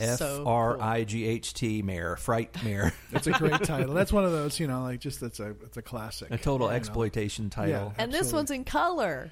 F 0.00 0.18
So 0.18 0.38
cool. 0.38 0.48
R 0.48 0.80
I 0.80 1.04
G 1.04 1.24
H 1.24 1.54
T 1.54 1.82
mare, 1.82 2.16
Frightmare. 2.16 2.92
It's 3.12 3.26
a 3.28 3.32
great 3.32 3.62
title. 3.62 3.94
That's 3.94 4.12
one 4.12 4.24
of 4.24 4.32
those, 4.32 4.58
you 4.58 4.66
know, 4.66 4.82
like 4.82 5.00
just 5.00 5.20
that's 5.20 5.40
a 5.40 5.50
it's 5.64 5.76
a 5.76 5.82
classic, 5.82 6.30
a 6.30 6.38
total 6.38 6.66
you 6.66 6.72
know. 6.72 6.76
exploitation 6.76 7.50
title. 7.50 7.92
Yeah. 7.96 8.02
And 8.02 8.12
this 8.12 8.32
one's 8.32 8.50
in 8.50 8.64
color. 8.64 9.30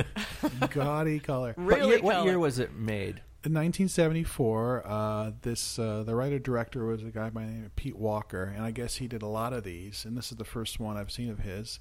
gaudy 0.70 1.18
color. 1.20 1.54
What 1.56 1.66
Really 1.66 1.88
year, 1.88 2.00
what 2.00 2.14
color. 2.14 2.26
year 2.26 2.38
was 2.38 2.58
it 2.58 2.74
made? 2.74 3.22
In 3.44 3.54
1974, 3.54 4.82
uh, 4.84 5.30
this 5.42 5.78
uh, 5.78 6.02
the 6.04 6.14
writer 6.14 6.38
director 6.38 6.84
was 6.84 7.02
a 7.02 7.06
guy 7.06 7.30
by 7.30 7.44
the 7.44 7.52
name 7.52 7.64
of 7.64 7.76
Pete 7.76 7.96
Walker, 7.96 8.52
and 8.54 8.64
I 8.64 8.72
guess 8.72 8.96
he 8.96 9.06
did 9.06 9.22
a 9.22 9.26
lot 9.28 9.52
of 9.52 9.62
these. 9.64 10.04
And 10.04 10.16
this 10.16 10.30
is 10.32 10.38
the 10.38 10.44
first 10.44 10.80
one 10.80 10.96
I've 10.96 11.10
seen 11.12 11.30
of 11.30 11.38
his. 11.40 11.78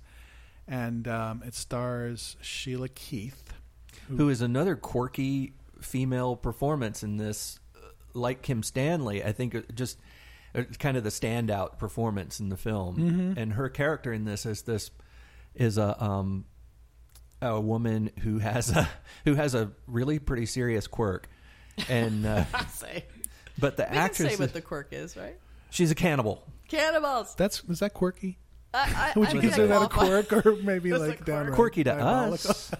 And 0.67 1.07
um, 1.07 1.43
it 1.45 1.55
stars 1.55 2.35
Sheila 2.41 2.89
Keith, 2.89 3.53
who 4.09 4.29
is 4.29 4.41
another 4.41 4.75
quirky 4.75 5.53
female 5.81 6.35
performance 6.35 7.03
in 7.03 7.17
this, 7.17 7.59
like 8.17 8.41
Kim 8.41 8.63
Stanley. 8.63 9.23
I 9.23 9.31
think 9.31 9.55
it 9.55 9.73
just 9.75 9.97
uh, 10.55 10.63
kind 10.79 10.97
of 10.97 11.03
the 11.03 11.09
standout 11.09 11.77
performance 11.77 12.39
in 12.39 12.49
the 12.49 12.57
film, 12.57 12.97
Mm-hmm. 12.97 13.39
and 13.39 13.53
her 13.53 13.69
character 13.69 14.11
in 14.11 14.25
this 14.25 14.45
is 14.45 14.63
this 14.63 14.91
is 15.55 15.77
a 15.77 16.03
um 16.03 16.45
a 17.41 17.59
woman 17.61 18.09
who 18.21 18.39
has 18.39 18.71
a 18.75 18.89
who 19.25 19.35
has 19.35 19.53
a 19.55 19.71
really 19.87 20.19
pretty 20.19 20.45
serious 20.45 20.87
quirk, 20.87 21.27
and 21.89 22.25
uh, 22.25 22.43
say. 22.69 23.05
but 23.59 23.77
the 23.77 23.83
We 23.83 23.87
can 23.89 23.97
actress 23.97 24.31
say 24.33 24.35
what 24.37 24.45
is- 24.47 24.51
the 24.53 24.61
quirk 24.61 24.89
is, 24.91 25.15
right? 25.15 25.37
she's 25.69 25.91
a 25.91 25.95
cannibal. 25.95 26.43
Cannibals. 26.67 27.35
That's 27.35 27.63
is 27.65 27.79
that 27.79 27.93
quirky? 27.93 28.39
I, 28.73 29.11
I, 29.15 29.19
Would 29.19 29.31
you 29.33 29.39
I 29.39 29.41
consider 29.41 29.67
that 29.67 29.81
a 29.83 29.87
quirk 29.87 30.33
or 30.33 30.55
maybe 30.63 30.89
That's 30.89 31.01
like 31.01 31.17
quirk. 31.17 31.25
downright 31.25 31.55
Quirky 31.55 31.83
to 31.85 31.93
us, 31.95 32.71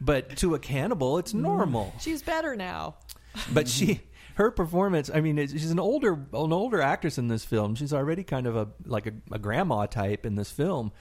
but 0.00 0.36
to 0.38 0.54
a 0.54 0.58
cannibal, 0.58 1.18
it's 1.18 1.32
normal. 1.34 1.94
She's 2.00 2.22
better 2.22 2.54
now. 2.56 2.96
but 3.52 3.68
she 3.68 4.00
her 4.36 4.50
performance 4.50 5.10
i 5.12 5.20
mean 5.20 5.36
she's 5.48 5.70
an 5.70 5.80
older 5.80 6.12
an 6.12 6.52
older 6.52 6.80
actress 6.80 7.18
in 7.18 7.28
this 7.28 7.44
film. 7.44 7.74
She's 7.74 7.92
already 7.92 8.24
kind 8.24 8.46
of 8.46 8.56
a 8.56 8.68
like 8.84 9.06
a, 9.06 9.12
a 9.32 9.38
grandma 9.38 9.86
type 9.86 10.24
in 10.24 10.36
this 10.36 10.50
film 10.50 10.92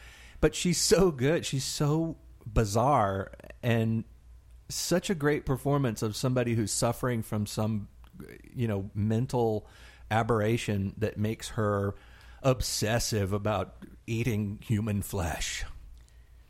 but 0.41 0.55
she's 0.55 0.79
so 0.79 1.11
good. 1.11 1.45
She's 1.45 1.63
so 1.63 2.17
bizarre 2.45 3.31
and 3.63 4.03
such 4.69 5.09
a 5.09 5.15
great 5.15 5.45
performance 5.45 6.01
of 6.01 6.15
somebody 6.15 6.53
who's 6.53 6.71
suffering 6.71 7.23
from 7.23 7.45
some 7.45 7.87
you 8.53 8.67
know 8.67 8.89
mental 8.93 9.67
aberration 10.11 10.93
that 10.97 11.17
makes 11.17 11.49
her 11.49 11.95
obsessive 12.43 13.33
about 13.33 13.75
eating 14.05 14.59
human 14.61 15.01
flesh 15.01 15.65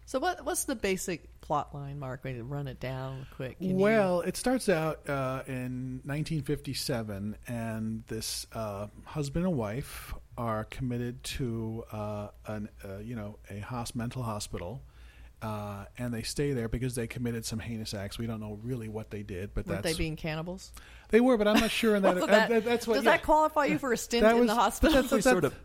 So 0.07 0.19
what? 0.19 0.45
What's 0.45 0.65
the 0.65 0.75
basic 0.75 1.41
plot 1.41 1.73
line, 1.73 1.97
Mark? 1.99 2.23
We 2.23 2.31
need 2.33 2.37
to 2.39 2.43
run 2.43 2.67
it 2.67 2.79
down 2.79 3.25
quick. 3.35 3.57
Can 3.57 3.69
you- 3.71 3.75
Well, 3.75 4.21
it 4.21 4.37
starts 4.37 4.69
out 4.69 5.07
uh, 5.09 5.41
in 5.47 6.01
1957, 6.05 7.35
and 7.47 8.03
this 8.07 8.45
uh, 8.53 8.87
husband 9.03 9.45
and 9.45 9.57
wife 9.57 10.13
are 10.37 10.65
committed 10.65 11.23
to 11.23 11.83
uh, 11.91 12.27
an 12.45 12.69
uh, 12.83 12.97
you 12.97 13.15
know 13.15 13.37
a 13.49 13.59
hos- 13.59 13.95
mental 13.95 14.21
hospital, 14.21 14.83
uh, 15.41 15.85
and 15.97 16.13
they 16.13 16.21
stay 16.21 16.51
there 16.53 16.67
because 16.69 16.93
they 16.93 17.07
committed 17.07 17.43
some 17.43 17.57
heinous 17.59 17.95
acts. 17.95 18.19
We 18.19 18.27
don't 18.27 18.39
know 18.39 18.59
really 18.63 18.89
what 18.89 19.09
they 19.09 19.23
did, 19.23 19.55
but 19.55 19.65
weren't 19.65 19.81
that's 19.81 19.95
they 19.95 19.97
being 19.97 20.15
cannibals? 20.17 20.71
they 21.09 21.19
were. 21.19 21.35
But 21.37 21.47
I'm 21.47 21.59
not 21.59 21.71
sure. 21.71 21.95
In 21.95 22.03
that, 22.03 22.15
Well, 22.15 22.23
uh, 22.25 22.27
that- 22.27 22.49
that- 22.49 22.65
that's 22.65 22.85
what. 22.87 22.95
does 22.95 23.05
yeah. 23.05 23.11
that 23.13 23.23
qualify 23.23 23.65
you 23.65 23.79
for 23.79 23.91
a 23.91 23.97
stint 23.97 24.21
That 24.21 24.35
in 24.35 24.41
was- 24.41 24.49
the 24.49 24.55
hospital? 24.55 24.97
we 25.01 25.07
That's- 25.07 25.23
sort 25.23 25.45
of 25.45 25.55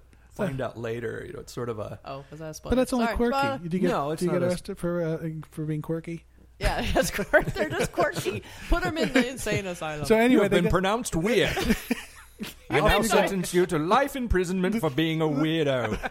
find 0.46 0.61
out 0.61 0.76
later 0.79 1.24
you 1.26 1.33
know 1.33 1.40
it's 1.40 1.53
sort 1.53 1.68
of 1.68 1.79
a 1.79 1.98
oh, 2.05 2.24
was 2.31 2.40
that 2.40 2.50
a 2.50 2.55
spoiler? 2.55 2.70
But 2.72 2.76
that's 2.76 2.92
only 2.92 3.07
Sorry. 3.07 3.16
quirky. 3.16 3.37
Well, 3.37 3.59
do 3.59 3.64
you 3.76 3.79
get, 3.81 3.90
No, 3.90 4.11
it's 4.11 4.20
do 4.20 4.26
you 4.26 4.33
not 4.33 4.38
get 4.40 4.42
a- 4.46 4.50
arrested 4.50 4.79
for 4.79 5.03
uh, 5.03 5.29
for 5.50 5.64
being 5.64 5.83
quirky? 5.83 6.24
yeah, 6.59 6.85
that's 6.94 7.11
quirky. 7.11 7.50
They're 7.55 7.68
just 7.70 7.92
quirky. 7.92 8.42
Put 8.68 8.83
them 8.83 8.98
in 8.98 9.12
the 9.12 9.29
insane 9.31 9.66
asylum. 9.66 10.05
So 10.05 10.14
you 10.16 10.20
anyway, 10.22 10.42
have 10.44 10.50
they 10.50 10.57
been 10.59 10.64
get- 10.64 10.72
pronounced 10.72 11.16
weird. 11.16 11.57
I 12.70 12.81
now 12.81 13.03
sentence 13.03 13.53
you 13.53 13.66
to 13.66 13.79
life 13.79 14.16
imprisonment 14.16 14.81
for 14.81 14.88
being 14.90 15.20
a 15.20 15.26
weirdo. 15.26 16.11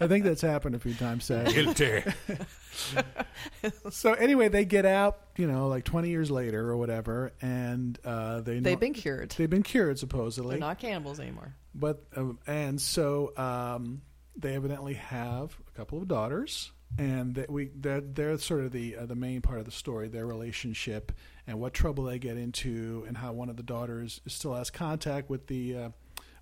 I 0.00 0.06
think 0.06 0.24
that's 0.24 0.40
happened 0.40 0.74
a 0.74 0.78
few 0.78 0.94
times. 0.94 1.24
Sad. 1.24 1.52
Guilty. 1.52 2.02
so 3.90 4.12
anyway, 4.14 4.48
they 4.48 4.64
get 4.64 4.86
out, 4.86 5.20
you 5.36 5.46
know, 5.46 5.68
like 5.68 5.84
20 5.84 6.08
years 6.08 6.30
later 6.30 6.68
or 6.68 6.76
whatever, 6.76 7.32
and 7.40 7.98
uh, 8.04 8.40
they 8.40 8.60
they've 8.60 8.80
been 8.80 8.94
cured. 8.94 9.34
they've 9.36 9.50
been 9.50 9.62
cured 9.62 9.98
supposedly. 9.98 10.56
They're 10.56 10.60
not 10.60 10.78
cannibals 10.78 11.20
anymore. 11.20 11.54
But 11.74 12.02
um, 12.16 12.38
and 12.46 12.80
so 12.80 13.32
um, 13.36 14.02
they 14.36 14.54
evidently 14.54 14.94
have 14.94 15.56
a 15.68 15.76
couple 15.76 15.98
of 15.98 16.08
daughters, 16.08 16.72
and 16.98 17.34
that 17.36 17.50
we 17.50 17.70
they're, 17.74 18.00
they're 18.00 18.38
sort 18.38 18.64
of 18.64 18.72
the 18.72 18.96
uh, 18.96 19.06
the 19.06 19.14
main 19.14 19.42
part 19.42 19.58
of 19.58 19.64
the 19.64 19.70
story, 19.70 20.08
their 20.08 20.26
relationship 20.26 21.12
and 21.46 21.58
what 21.58 21.72
trouble 21.74 22.04
they 22.04 22.18
get 22.18 22.36
into, 22.36 23.04
and 23.08 23.16
how 23.16 23.32
one 23.32 23.48
of 23.48 23.56
the 23.56 23.62
daughters 23.62 24.20
still 24.26 24.54
has 24.54 24.70
contact 24.70 25.28
with 25.28 25.46
the 25.46 25.76
uh, 25.76 25.88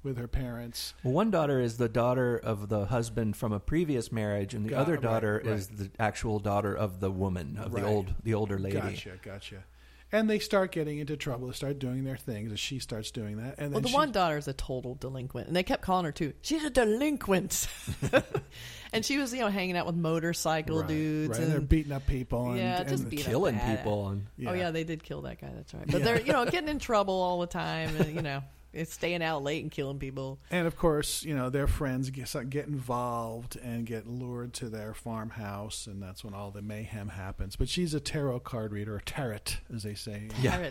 with 0.09 0.19
her 0.19 0.27
parents. 0.29 0.95
Well, 1.05 1.15
one 1.15 1.31
daughter 1.31 1.61
is 1.61 1.77
the 1.77 1.89
daughter 1.89 2.37
of 2.37 2.69
the 2.69 2.87
husband 2.87 3.37
from 3.37 3.53
a 3.53 3.61
previous 3.61 4.11
marriage, 4.11 4.55
and 4.55 4.65
the 4.65 4.71
Got- 4.71 4.81
other 4.81 4.97
daughter 4.97 5.41
right. 5.45 5.55
is 5.55 5.69
the 5.69 5.91
actual 6.01 6.39
daughter 6.41 6.75
of 6.75 7.01
the 7.01 7.11
woman 7.11 7.57
of 7.59 7.73
Right. 7.73 7.83
the 7.85 7.89
old 7.89 8.15
the 8.25 8.35
older 8.35 8.59
lady. 8.59 8.77
Gotcha, 8.77 9.19
gotcha. 9.23 9.65
And 10.11 10.31
they 10.31 10.39
start 10.39 10.73
getting 10.73 11.01
into 11.01 11.19
trouble. 11.19 11.49
They 11.49 11.53
start 11.53 11.79
doing 11.79 12.05
their 12.05 12.17
things, 12.17 12.49
and 12.51 12.59
she 12.59 12.79
starts 12.79 13.11
doing 13.11 13.37
that. 13.37 13.57
And 13.59 13.67
then 13.67 13.73
Well, 13.73 13.81
the 13.83 13.89
she- 13.89 13.95
one 13.95 14.11
daughter 14.11 14.39
is 14.39 14.49
a 14.49 14.55
total 14.55 14.95
delinquent, 14.95 15.49
and 15.49 15.55
they 15.57 15.63
kept 15.63 15.83
calling 15.83 16.07
her 16.07 16.13
too. 16.13 16.33
She's 16.41 16.65
a 16.65 16.71
delinquent, 16.71 17.69
and 18.95 19.05
she 19.05 19.19
was, 19.19 19.35
you 19.35 19.41
know, 19.41 19.49
hanging 19.49 19.77
out 19.77 19.85
with 19.85 19.97
motorcycle 19.97 20.79
right, 20.79 20.89
dudes, 20.89 21.33
right, 21.33 21.41
and 21.41 21.53
they're 21.53 21.61
beating 21.61 21.93
up 21.93 22.07
people. 22.07 22.51
And, 22.53 22.59
Yeah, 22.59 22.85
just 22.85 23.03
and- 23.03 23.11
beat 23.11 23.21
Killing 23.21 23.57
bad. 23.57 23.79
people 23.81 24.09
and 24.09 24.27
oh 24.47 24.55
yeah, 24.55 24.71
they 24.71 24.85
did 24.85 25.03
kill 25.03 25.21
that 25.23 25.43
guy. 25.43 25.51
That's 25.55 25.75
right. 25.75 25.85
But 25.87 25.99
Yeah. 25.99 26.05
they're, 26.07 26.21
you 26.23 26.33
know, 26.33 26.47
getting 26.47 26.71
in 26.71 26.79
trouble 26.79 27.13
all 27.21 27.41
the 27.41 27.47
time, 27.47 27.95
and 27.97 28.15
you 28.15 28.23
know, 28.23 28.43
it's 28.79 28.95
staying 28.95 29.23
out 29.23 29.43
late 29.43 29.63
and 29.63 29.71
killing 29.71 29.99
people. 29.99 30.39
And 30.51 30.67
of 30.67 30.77
course, 30.77 31.25
you 31.25 31.35
know, 31.35 31.51
their 31.51 31.67
friends 31.67 32.11
get, 32.11 32.33
get 32.49 32.67
involved 32.67 33.57
and 33.57 33.85
get 33.85 34.07
lured 34.07 34.53
to 34.55 34.69
their 34.69 34.95
farmhouse, 34.95 35.87
and 35.87 36.03
that's 36.03 36.23
when 36.25 36.35
all 36.35 36.51
the 36.51 36.63
mayhem 36.63 37.09
happens. 37.09 37.57
But 37.57 37.69
she's 37.69 37.95
a 37.95 38.01
tarot 38.01 38.41
card 38.41 38.73
reader, 38.73 38.97
a 38.97 39.03
tarot, 39.03 39.39
as 39.75 39.83
they 39.83 39.95
say. 39.95 40.29
Yeah. 40.41 40.71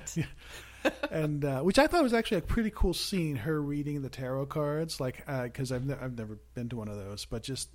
And 1.11 1.43
uh, 1.43 1.61
which 1.61 1.79
I 1.79 1.87
thought 1.87 2.03
was 2.03 2.13
actually 2.13 2.37
a 2.37 2.41
pretty 2.41 2.71
cool 2.73 2.93
scene. 2.93 3.35
Her 3.35 3.61
reading 3.61 4.01
the 4.01 4.09
tarot 4.09 4.45
cards, 4.45 5.01
like 5.01 5.25
because 5.25 5.71
I've 5.71 5.85
ne- 5.85 5.97
I've 5.99 6.17
never 6.17 6.37
been 6.53 6.69
to 6.69 6.77
one 6.77 6.87
of 6.87 6.95
those, 6.95 7.25
but 7.25 7.43
just 7.43 7.69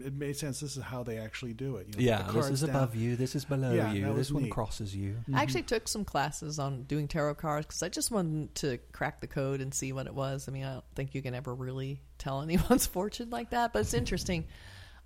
it, 0.00 0.06
it 0.06 0.14
made 0.14 0.36
sense. 0.36 0.60
This 0.60 0.76
is 0.76 0.82
how 0.82 1.02
they 1.02 1.18
actually 1.18 1.52
do 1.54 1.76
it. 1.76 1.86
You 1.88 1.94
know, 2.06 2.12
Yeah, 2.12 2.30
this 2.32 2.48
is 2.50 2.60
down. 2.60 2.70
above 2.70 2.94
you. 2.94 3.16
This 3.16 3.34
is 3.34 3.44
below 3.44 3.72
Yeah, 3.72 3.92
you. 3.92 4.02
that 4.02 4.08
was 4.14 4.28
This 4.28 4.32
one 4.32 4.42
neat. 4.44 4.52
crosses 4.52 4.94
you. 4.94 5.16
I 5.34 5.42
actually 5.42 5.62
took 5.62 5.88
some 5.88 6.04
classes 6.04 6.58
on 6.58 6.84
doing 6.84 7.08
tarot 7.08 7.34
cards 7.36 7.66
because 7.66 7.82
I 7.82 7.88
just 7.88 8.10
wanted 8.10 8.54
to 8.56 8.78
crack 8.92 9.20
the 9.20 9.26
code 9.26 9.60
and 9.60 9.72
see 9.74 9.92
what 9.92 10.06
it 10.06 10.14
was. 10.14 10.48
I 10.48 10.52
mean, 10.52 10.64
I 10.64 10.74
don't 10.74 10.84
think 10.94 11.14
you 11.14 11.22
can 11.22 11.34
ever 11.34 11.54
really 11.54 12.00
tell 12.18 12.42
anyone's 12.48 12.86
fortune 12.86 13.30
like 13.30 13.50
that, 13.50 13.72
but 13.72 13.80
it's 13.80 13.94
interesting. 14.02 14.44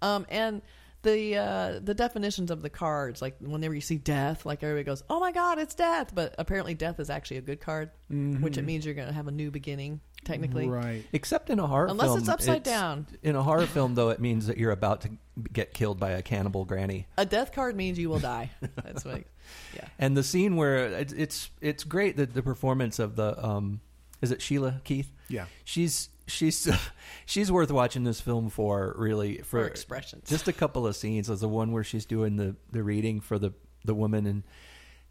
Um, 0.03 0.27
and 0.29 0.63
the 1.03 1.37
uh, 1.37 1.81
the 1.83 1.95
definitions 1.95 2.53
of 2.53 2.63
the 2.63 2.71
cards, 2.71 3.21
like 3.21 3.37
whenever 3.41 3.75
you 3.75 3.81
see 3.81 3.99
death, 3.99 4.47
like 4.47 4.63
everybody 4.63 4.85
goes, 4.85 5.03
"Oh 5.11 5.19
my 5.19 5.33
God, 5.33 5.59
it's 5.59 5.75
death!" 5.75 6.13
But 6.15 6.37
apparently, 6.39 6.75
death 6.75 7.01
is 7.01 7.11
actually 7.11 7.39
a 7.39 7.43
good 7.43 7.61
card, 7.61 7.91
which 8.09 8.57
it 8.57 8.63
means 8.65 8.85
you're 8.87 8.95
going 8.95 9.09
to 9.09 9.15
have 9.15 9.27
a 9.27 9.33
new 9.33 9.51
beginning, 9.51 10.01
technically, 10.25 10.69
right? 10.69 11.05
Except 11.13 11.51
in 11.51 11.59
a 11.59 11.67
horror 11.67 11.87
unless 11.87 12.09
film, 12.09 12.19
it's 12.19 12.29
upside 12.29 12.63
down. 12.63 13.07
In 13.23 13.37
a 13.37 13.43
horror 13.43 13.67
film, 13.67 13.95
though, 13.95 14.11
it 14.11 14.21
means 14.21 14.47
that 14.47 14.59
you're 14.59 14.73
about 14.73 15.03
to 15.03 15.11
get 15.53 15.75
killed 15.75 15.99
by 15.99 16.11
a 16.13 16.23
cannibal 16.23 16.65
granny. 16.65 17.07
A 17.17 17.27
death 17.27 17.53
card 17.53 17.77
means 17.77 17.99
you 17.99 18.09
will 18.09 18.19
die. 18.19 18.51
That's 18.85 19.05
what. 19.05 19.25
Yeah. 19.75 19.87
And 19.99 20.17
the 20.17 20.23
scene 20.23 20.57
where 20.57 20.87
it's 20.87 21.13
it's, 21.13 21.51
it's 21.61 21.85
great 21.85 22.17
that 22.17 22.35
the 22.35 22.43
performance 22.43 22.99
of 22.99 23.17
the 23.17 23.45
um, 23.45 23.81
is 24.21 24.31
it 24.31 24.41
Sheila 24.41 24.81
Keith? 24.85 25.11
Yeah. 25.29 25.47
She's 25.65 26.09
she's 26.27 26.69
she's 27.27 27.51
worth 27.51 27.71
watching 27.71 28.05
this 28.05 28.21
film 28.21 28.51
for 28.51 28.95
really 28.97 29.39
for 29.39 29.61
For 29.61 29.67
expressions. 29.67 30.29
Just 30.29 30.49
a 30.49 30.53
couple 30.53 30.87
of 30.87 30.97
scenes. 30.97 31.27
There's 31.27 31.41
the 31.41 31.49
one 31.49 31.73
where 31.73 31.85
she's 31.85 32.07
doing 32.07 32.37
the 32.37 32.57
the 32.71 32.83
reading 32.83 33.21
for 33.21 33.39
the 33.39 33.53
the 33.85 33.95
woman 33.95 34.27
and. 34.27 34.43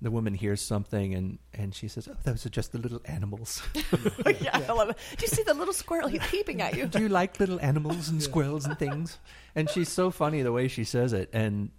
The 0.04 0.10
woman 0.10 0.34
hears 0.34 0.62
something 0.62 1.14
and, 1.14 1.38
and 1.54 1.76
she 1.76 1.88
says, 1.88 2.08
"Oh, 2.08 2.16
those 2.24 2.44
are 2.46 2.50
just 2.50 2.72
the 2.72 2.80
little 2.80 3.02
animals. 3.06 3.62
yeah, 4.42 4.66
I 4.68 4.72
love 4.74 4.90
it. 4.90 4.98
Do 5.18 5.22
you 5.22 5.28
see 5.28 5.44
the 5.44 5.54
little 5.54 5.76
squirrel? 5.76 6.08
He's 6.08 6.26
peeping 6.28 6.60
at 6.62 6.76
you. 6.76 6.88
Do 6.96 7.00
you 7.02 7.08
like 7.10 7.40
little 7.40 7.60
animals 7.62 8.10
and 8.10 8.22
squirrels 8.22 8.66
and 8.66 8.80
things?" 8.80 9.20
And 9.56 9.70
she's 9.70 9.90
so 9.90 10.10
funny 10.10 10.42
the 10.42 10.52
way 10.52 10.68
she 10.70 10.86
says 10.86 11.14
it, 11.14 11.30
and 11.34 11.70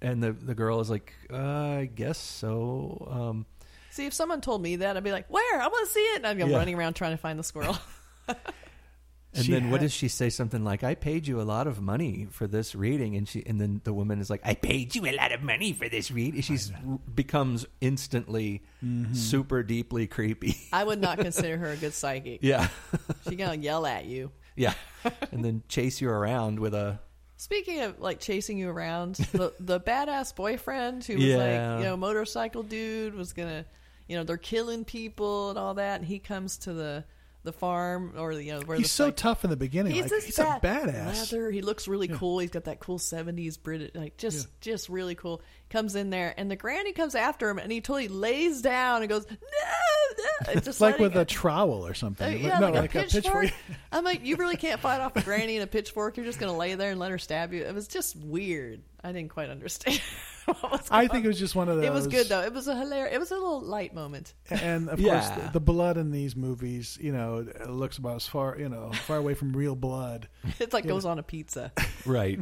and 0.00 0.22
the 0.22 0.32
the 0.32 0.54
girl 0.54 0.80
is 0.80 0.88
like, 0.88 1.12
uh, 1.30 1.36
"I 1.36 1.90
guess 1.94 2.16
so." 2.18 3.06
Um, 3.10 3.46
See, 3.90 4.06
if 4.06 4.14
someone 4.14 4.40
told 4.40 4.62
me 4.62 4.76
that, 4.76 4.96
I'd 4.96 5.04
be 5.04 5.12
like, 5.12 5.26
"Where? 5.28 5.60
I 5.60 5.66
want 5.66 5.86
to 5.86 5.92
see 5.92 6.00
it." 6.00 6.16
And 6.18 6.26
I'd 6.26 6.38
go 6.38 6.46
Yeah. 6.46 6.56
running 6.56 6.74
around 6.74 6.94
trying 6.94 7.10
to 7.12 7.16
find 7.18 7.38
the 7.38 7.42
squirrel. 7.44 7.76
And 9.38 9.46
She 9.46 9.52
then 9.52 9.70
what 9.70 9.80
does 9.80 9.92
she 9.92 10.08
say? 10.08 10.28
Something 10.30 10.64
like, 10.64 10.82
"I 10.84 10.94
paid 10.94 11.26
you 11.26 11.40
a 11.40 11.46
lot 11.46 11.66
of 11.66 11.80
money 11.80 12.26
for 12.30 12.46
this 12.46 12.74
reading," 12.74 13.16
and 13.16 13.26
she, 13.28 13.42
and 13.46 13.60
then 13.60 13.80
the 13.84 13.92
woman 13.94 14.20
is 14.20 14.28
like, 14.28 14.40
"I 14.44 14.54
paid 14.54 14.94
you 14.94 15.06
a 15.06 15.14
lot 15.16 15.32
of 15.32 15.42
money 15.42 15.72
for 15.72 15.88
this 15.88 16.10
reading." 16.10 16.42
She's 16.42 16.72
becomes 17.14 17.64
instantly 17.80 18.62
Mm-hmm. 18.84 19.14
super 19.14 19.62
deeply 19.64 20.06
creepy. 20.06 20.56
I 20.72 20.84
would 20.84 21.00
not 21.00 21.18
consider 21.26 21.56
her 21.58 21.70
a 21.70 21.76
good 21.76 21.94
psychic. 21.94 22.40
yeah, 22.42 22.68
She's 23.24 23.36
gonna 23.36 23.56
yell 23.56 23.86
at 23.86 24.04
you. 24.04 24.30
yeah, 24.56 24.74
and 25.32 25.44
then 25.44 25.62
chase 25.68 26.00
you 26.00 26.08
around 26.10 26.58
with 26.60 26.74
a 26.74 27.00
Speaking 27.36 27.80
of 27.82 28.00
like 28.00 28.18
chasing 28.20 28.58
you 28.58 28.68
around, 28.68 29.14
the 29.32 29.52
the 29.60 29.78
badass 29.80 30.34
boyfriend 30.34 31.04
who 31.04 31.14
was 31.14 31.22
Yeah. 31.24 31.36
like, 31.36 31.78
you 31.80 31.84
know, 31.86 31.96
motorcycle 31.96 32.62
dude 32.64 33.14
was 33.14 33.32
gonna, 33.32 33.64
you 34.08 34.16
know, 34.16 34.24
they're 34.24 34.36
killing 34.36 34.84
people 34.84 35.50
and 35.50 35.58
all 35.58 35.74
that, 35.74 36.00
and 36.00 36.04
he 36.08 36.18
comes 36.18 36.56
to 36.58 36.72
the 36.72 37.04
the 37.48 37.52
farm 37.52 38.12
or 38.16 38.32
you 38.32 38.52
know 38.52 38.60
where 38.60 38.76
He's 38.76 38.86
the 38.86 38.92
so 38.92 39.04
like, 39.06 39.16
tough 39.16 39.44
in 39.44 39.50
the 39.50 39.56
beginning. 39.56 39.92
He's, 39.92 40.12
like, 40.12 40.22
he's 40.22 40.38
a 40.38 40.44
badass. 40.62 41.32
Leather. 41.32 41.50
He 41.50 41.62
looks 41.62 41.88
really 41.88 42.08
cool. 42.08 42.38
He's 42.38 42.50
got 42.50 42.64
that 42.64 42.78
cool 42.78 42.98
seventies 42.98 43.56
British, 43.56 43.92
like 43.94 44.16
just 44.18 44.48
just 44.60 44.88
really 44.88 45.14
cool. 45.14 45.40
Comes 45.70 45.96
in 45.96 46.10
there, 46.10 46.34
and 46.36 46.50
the 46.50 46.56
granny 46.56 46.92
comes 46.92 47.14
after 47.14 47.48
him, 47.48 47.58
and 47.58 47.70
he 47.72 47.80
totally 47.80 48.08
lays 48.08 48.62
down 48.62 49.02
and 49.02 49.08
goes, 49.08 49.26
"No, 49.28 49.36
no!" 49.36 50.52
It's 50.52 50.64
just 50.66 50.80
like 50.80 50.98
with 50.98 51.16
a 51.16 51.24
trowel 51.24 51.86
or 51.86 51.90
uh, 51.90 51.94
something. 51.94 52.42
yeah, 52.42 52.58
no, 52.58 52.70
like, 52.70 52.94
a, 52.94 53.00
pitchfork. 53.00 53.46
pitchfork. 53.46 53.52
I'm 53.92 54.04
like, 54.04 54.24
you 54.24 54.36
really 54.36 54.56
can't 54.56 54.80
fight 54.80 55.00
off 55.00 55.16
a 55.16 55.22
granny 55.22 55.56
and 55.56 55.64
a 55.64 55.66
pitchfork. 55.66 56.16
You're 56.16 56.26
just 56.26 56.38
gonna 56.38 56.56
lay 56.56 56.74
there 56.74 56.90
and 56.90 57.00
let 57.00 57.10
her 57.10 57.18
stab 57.18 57.52
you. 57.52 57.64
It 57.64 57.74
was 57.74 57.88
just 57.88 58.16
weird. 58.16 58.82
I 59.02 59.12
didn't 59.12 59.30
quite 59.30 59.48
understand. 59.50 60.00
what 60.46 60.72
was 60.72 60.88
I 60.90 61.00
going 61.02 61.08
think 61.10 61.24
it 61.24 61.28
was 61.28 61.38
just 61.38 61.54
one 61.54 61.68
of 61.68 61.76
those. 61.76 61.84
It 61.86 61.92
was 61.92 62.06
good 62.06 62.26
though. 62.28 62.42
It 62.42 62.52
was 62.52 62.66
a 62.68 62.76
hilarious. 62.76 63.14
It 63.14 63.18
was 63.18 63.30
a 63.30 63.34
little 63.34 63.60
light 63.60 63.94
moment. 63.94 64.34
And 64.50 64.88
of 64.88 64.98
Yeah. 64.98 65.20
course, 65.20 65.28
the, 65.46 65.52
the 65.54 65.60
blood 65.60 65.96
in 65.96 66.10
these 66.10 66.34
movies, 66.34 66.98
you 67.00 67.12
know, 67.12 67.38
it 67.48 67.70
looks 67.70 67.98
about 67.98 68.16
as 68.16 68.26
far, 68.26 68.58
you 68.58 68.68
know, 68.68 68.90
far 69.06 69.18
away 69.18 69.34
from 69.34 69.52
real 69.52 69.76
blood. 69.76 70.28
It's 70.58 70.72
like 70.72 70.86
goes 70.86 71.04
on 71.04 71.18
a 71.18 71.22
pizza. 71.22 71.72
right, 72.06 72.40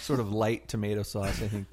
sort 0.00 0.20
of 0.20 0.32
light 0.32 0.68
tomato 0.68 1.02
sauce. 1.02 1.42
I 1.42 1.48
think. 1.48 1.66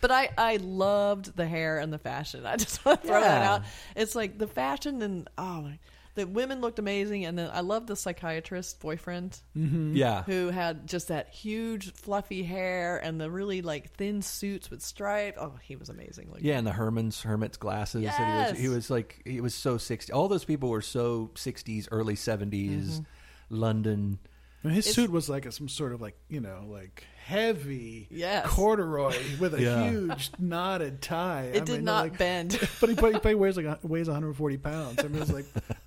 But 0.00 0.10
I, 0.10 0.30
I 0.38 0.56
loved 0.58 1.36
the 1.36 1.46
hair 1.46 1.78
and 1.78 1.92
the 1.92 1.98
fashion. 1.98 2.46
I 2.46 2.56
just 2.56 2.84
want 2.84 3.02
to 3.02 3.08
throw 3.08 3.20
that 3.20 3.42
out. 3.42 3.62
It's 3.96 4.14
like 4.14 4.38
the 4.38 4.46
fashion 4.46 5.02
and 5.02 5.28
oh 5.36 5.62
my, 5.62 5.78
the 6.14 6.26
women 6.26 6.60
looked 6.60 6.78
amazing, 6.78 7.24
and 7.24 7.38
then 7.38 7.50
I 7.52 7.60
loved 7.60 7.86
the 7.86 7.96
psychiatrist 7.96 8.80
boyfriend 8.80 9.38
mm-hmm. 9.56 9.94
Yeah, 9.94 10.22
who 10.24 10.48
had 10.48 10.86
just 10.86 11.08
that 11.08 11.28
huge 11.28 11.92
fluffy 11.92 12.42
hair 12.42 12.98
and 12.98 13.20
the 13.20 13.30
really 13.30 13.62
like 13.62 13.92
thin 13.94 14.22
suits 14.22 14.70
with 14.70 14.82
stripes. 14.82 15.38
Oh, 15.40 15.54
he 15.62 15.76
was 15.76 15.88
amazing. 15.88 16.28
Looking. 16.30 16.46
Yeah, 16.46 16.58
and 16.58 16.66
the 16.66 16.72
Herman's 16.72 17.22
Hermit's 17.22 17.56
glasses. 17.56 18.02
that 18.02 18.16
he 18.16 18.22
Yes. 18.22 18.50
was 18.50 18.60
he 18.60 18.68
was 18.68 18.90
like 18.90 19.22
he 19.24 19.40
was 19.40 19.54
so 19.54 19.78
sixty. 19.78 20.12
All 20.12 20.28
those 20.28 20.44
people 20.44 20.68
were 20.68 20.82
so 20.82 21.30
sixties, 21.36 21.88
early 21.90 22.14
70s 22.14 22.50
mm-hmm. 22.50 23.02
London. 23.50 24.18
And 24.62 24.72
his 24.72 24.86
It's- 24.86 24.94
suit 24.94 25.10
was 25.10 25.28
like 25.28 25.46
a, 25.46 25.52
some 25.52 25.68
sort 25.68 25.92
of 25.92 26.00
like, 26.00 26.16
you 26.28 26.40
know, 26.40 26.64
like 26.68 27.04
heavy 27.24 28.08
Yes. 28.10 28.46
corduroy 28.46 29.14
with 29.38 29.54
a 29.54 29.62
Yeah. 29.62 29.88
huge 29.88 30.30
knotted 30.38 31.00
tie. 31.00 31.50
It 31.54 31.64
did 31.64 31.82
not 31.82 32.04
like, 32.04 32.18
bend. 32.18 32.58
But 32.80 32.88
he, 32.90 32.94
but 32.94 33.22
he, 33.22 33.28
he 33.30 33.34
weighs 33.34 33.56
like 33.56 33.78
weighs 33.82 34.08
140 34.08 34.56
pounds. 34.58 34.98
I 34.98 35.04
mean, 35.04 35.16
it 35.16 35.20
was 35.20 35.32
like 35.32 35.46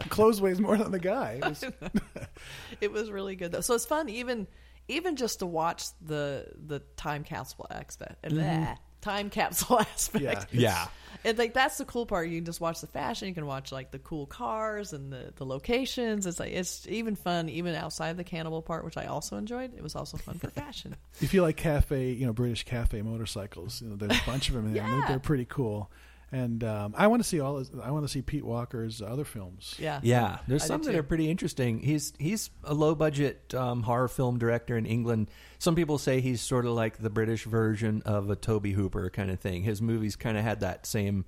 clothes 0.09 0.41
weighs 0.41 0.59
more 0.59 0.77
than 0.77 0.91
the 0.91 0.99
guy. 0.99 1.33
It 1.43 1.45
was, 1.49 1.63
it 2.81 2.91
was 2.91 3.11
really 3.11 3.35
good 3.35 3.51
though. 3.51 3.61
So 3.61 3.75
it's 3.75 3.85
fun 3.85 4.09
even 4.09 4.47
even 4.87 5.15
just 5.15 5.39
to 5.39 5.45
watch 5.45 5.85
the 6.01 6.47
the 6.67 6.79
time 6.97 7.23
capsule 7.23 7.67
aspect. 7.69 8.23
Mm-hmm. 8.23 8.37
Bleh. 8.39 8.77
Time 9.03 9.29
capsule 9.29 9.79
aspect. 9.93 10.23
Yeah. 10.23 10.45
Yeah. 10.51 10.87
And 11.25 11.37
like 11.37 11.53
that's 11.53 11.77
the 11.77 11.85
cool 11.85 12.05
part. 12.05 12.27
You 12.27 12.37
can 12.39 12.45
just 12.45 12.59
watch 12.59 12.81
the 12.81 12.87
fashion. 12.87 13.27
You 13.29 13.33
can 13.33 13.45
watch 13.45 13.71
like 13.71 13.91
the 13.91 13.99
cool 13.99 14.25
cars 14.25 14.91
and 14.91 15.11
the, 15.11 15.31
the 15.37 15.45
locations. 15.45 16.25
It's 16.25 16.39
like 16.39 16.51
it's 16.51 16.85
even 16.89 17.15
fun 17.15 17.47
even 17.49 17.75
outside 17.75 18.17
the 18.17 18.23
cannibal 18.25 18.61
part, 18.61 18.83
which 18.83 18.97
I 18.97 19.05
also 19.05 19.37
enjoyed. 19.37 19.73
It 19.77 19.81
was 19.83 19.95
also 19.95 20.17
fun 20.17 20.37
for 20.39 20.49
fashion. 20.63 20.95
if 21.21 21.33
you 21.33 21.41
like 21.41 21.55
cafe, 21.55 22.11
you 22.11 22.25
know, 22.25 22.33
British 22.33 22.63
cafe 22.65 23.01
motorcycles, 23.01 23.81
you 23.81 23.89
know, 23.89 23.95
there's 23.95 24.19
a 24.19 24.25
bunch 24.25 24.49
of 24.49 24.55
them 24.55 24.65
in 24.67 24.73
there. 24.73 24.83
and 24.83 24.91
Yeah. 24.91 24.99
they're, 24.99 25.07
they're 25.09 25.19
pretty 25.19 25.45
cool. 25.45 25.89
And 26.33 26.63
um, 26.63 26.95
I 26.97 27.05
want 27.07 27.21
to 27.21 27.27
see 27.29 27.39
all. 27.39 27.59
His, 27.59 27.69
I 27.81 27.91
want 27.91 28.05
to 28.05 28.09
see 28.09 28.23
Pete 28.23 28.43
Walker's 28.43 29.03
other 29.03 29.23
films. 29.23 29.75
Yeah. 29.77 29.99
Yeah, 30.01 30.39
there's 30.47 30.63
I 30.63 30.65
some 30.65 30.81
that 30.83 30.95
are 30.95 31.03
pretty 31.03 31.29
interesting. 31.29 31.79
He's 31.79 32.11
he's 32.17 32.49
a 32.63 32.73
low 32.73 32.95
budget 32.95 33.53
um, 33.53 33.83
horror 33.83 34.07
film 34.07 34.39
director 34.39 34.75
in 34.75 34.87
England. 34.87 35.29
Some 35.59 35.75
people 35.75 35.99
say 35.99 36.21
he's 36.21 36.41
sort 36.41 36.65
of 36.65 36.71
like 36.71 36.97
the 36.97 37.11
British 37.11 37.43
version 37.43 38.01
of 38.05 38.31
a 38.31 38.35
Tobe 38.35 38.65
Hooper 38.65 39.11
kind 39.11 39.29
of 39.29 39.39
thing. 39.39 39.61
His 39.61 39.79
movies 39.79 40.15
kind 40.15 40.35
of 40.35 40.43
had 40.43 40.61
that 40.61 40.87
same, 40.87 41.25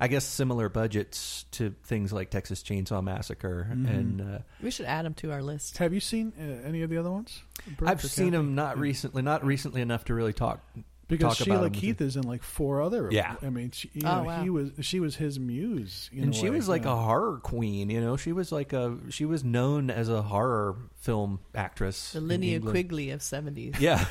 I 0.00 0.08
guess, 0.08 0.24
similar 0.24 0.68
budgets 0.68 1.44
to 1.52 1.74
things 1.84 2.12
like 2.12 2.30
Texas 2.30 2.64
Chainsaw 2.64 3.04
Massacre. 3.04 3.68
Mm-hmm. 3.70 3.86
And 3.86 4.20
uh, 4.20 4.38
We 4.60 4.72
should 4.72 4.86
add 4.86 5.06
him 5.06 5.14
to 5.14 5.30
our 5.30 5.42
list. 5.42 5.78
Have 5.78 5.94
you 5.94 6.00
seen 6.00 6.32
uh, 6.36 6.66
any 6.66 6.82
of 6.82 6.90
the 6.90 6.98
other 6.98 7.12
ones? 7.12 7.42
Birds 7.78 7.90
I've 7.90 8.02
seen 8.02 8.32
Cafe? 8.32 8.40
him 8.40 8.54
not 8.56 8.76
recently, 8.76 9.22
not 9.22 9.44
recently 9.44 9.82
enough 9.82 10.04
to 10.06 10.14
really 10.14 10.32
talk. 10.32 10.60
Because 11.08 11.36
talk 11.38 11.44
Sheila 11.46 11.66
him. 11.66 11.72
Keith 11.72 12.00
is 12.00 12.16
in 12.16 12.22
like 12.24 12.42
four 12.42 12.82
other. 12.82 13.08
Yeah. 13.12 13.36
I 13.42 13.50
mean, 13.50 13.70
she, 13.70 13.90
you 13.94 14.02
Oh, 14.04 14.16
know, 14.18 14.24
wow. 14.24 14.42
he 14.42 14.50
was 14.50 14.70
she 14.80 14.98
was 15.00 15.16
his 15.16 15.38
muse, 15.38 16.10
in 16.12 16.24
and 16.24 16.34
a 16.34 16.36
she 16.36 16.44
way, 16.50 16.56
was 16.56 16.68
like 16.68 16.84
you 16.84 16.90
a 16.90 16.96
horror 16.96 17.38
queen, 17.42 17.90
you 17.90 18.00
know. 18.00 18.16
She 18.16 18.32
was 18.32 18.50
like 18.52 18.72
a 18.72 18.96
she 19.10 19.24
was 19.24 19.44
known 19.44 19.90
as 19.90 20.08
a 20.08 20.22
horror 20.22 20.76
film 20.96 21.40
actress. 21.54 22.12
The 22.12 22.20
Linnea 22.20 22.60
Quigley 22.64 23.10
of 23.10 23.22
seventies. 23.22 23.74
Yeah. 23.78 24.04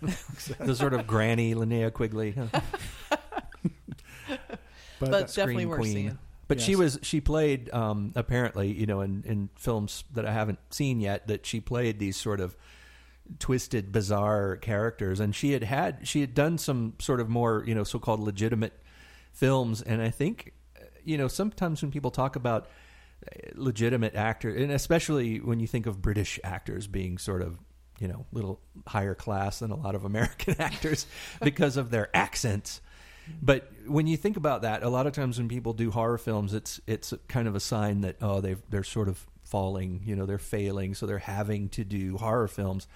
the 0.60 0.74
sort 0.74 0.94
of 0.94 1.06
granny 1.06 1.54
Linnea 1.54 1.92
Quigley. 1.92 2.34
but, 4.28 4.50
But 5.00 5.34
definitely 5.34 5.66
worth 5.66 5.80
queen. 5.80 5.92
seeing. 5.92 6.18
But 6.46 6.60
she 6.60 6.76
was 6.76 6.98
she 7.02 7.20
played 7.20 7.72
um, 7.72 8.12
apparently 8.14 8.70
you 8.72 8.86
know 8.86 9.00
in, 9.00 9.24
in 9.26 9.48
films 9.56 10.04
that 10.12 10.26
I 10.26 10.32
haven't 10.32 10.58
seen 10.70 11.00
yet 11.00 11.26
that 11.28 11.46
she 11.46 11.60
played 11.60 11.98
these 11.98 12.16
sort 12.16 12.38
of 12.40 12.54
twisted 13.38 13.92
bizarre 13.92 14.56
characters. 14.56 15.20
And 15.20 15.34
she 15.34 15.52
had 15.52 15.64
had 15.64 16.06
she 16.06 16.20
had 16.20 16.34
done 16.34 16.58
some 16.58 16.94
sort 16.98 17.20
of 17.20 17.28
more 17.28 17.64
you 17.66 17.74
know 17.74 17.84
so-called 17.84 18.20
legitimate 18.20 18.72
films. 19.32 19.82
And 19.82 20.02
I 20.02 20.10
think 20.10 20.52
uh, 20.76 20.84
you 21.04 21.18
know 21.18 21.28
sometimes 21.28 21.82
when 21.82 21.90
people 21.90 22.10
talk 22.10 22.36
about 22.36 22.68
uh, 23.26 23.50
legitimate 23.54 24.14
actor 24.14 24.54
and 24.54 24.70
especially 24.70 25.38
when 25.38 25.60
you 25.60 25.66
think 25.66 25.86
of 25.86 26.02
British 26.02 26.38
actors 26.44 26.86
being 26.86 27.18
sort 27.18 27.42
of 27.42 27.58
you 28.00 28.08
know 28.08 28.26
little 28.32 28.60
higher 28.86 29.14
class 29.14 29.60
than 29.60 29.70
a 29.70 29.76
lot 29.76 29.94
of 29.94 30.04
American 30.04 30.56
actors 30.60 31.06
because 31.42 31.76
of 31.76 31.90
their 31.90 32.14
accents. 32.14 32.80
But 33.40 33.72
when 33.86 34.06
you 34.06 34.18
think 34.18 34.36
about 34.36 34.62
that, 34.62 34.82
a 34.82 34.88
lot 34.90 35.06
of 35.06 35.14
times 35.14 35.38
when 35.38 35.48
people 35.48 35.72
do 35.72 35.90
horror 35.90 36.18
films, 36.18 36.52
it's 36.52 36.80
it's 36.86 37.14
kind 37.28 37.48
of 37.48 37.54
a 37.54 37.60
sign 37.60 38.02
that 38.02 38.16
oh 38.20 38.40
they 38.40 38.56
they're 38.68 38.84
sort 38.84 39.08
of 39.08 39.26
falling, 39.44 40.02
you 40.04 40.16
know, 40.16 40.26
they're 40.26 40.38
failing, 40.38 40.94
so 40.94 41.06
they're 41.06 41.18
having 41.18 41.68
to 41.70 41.84
do 41.84 42.16
horror 42.16 42.48
films. 42.48 42.86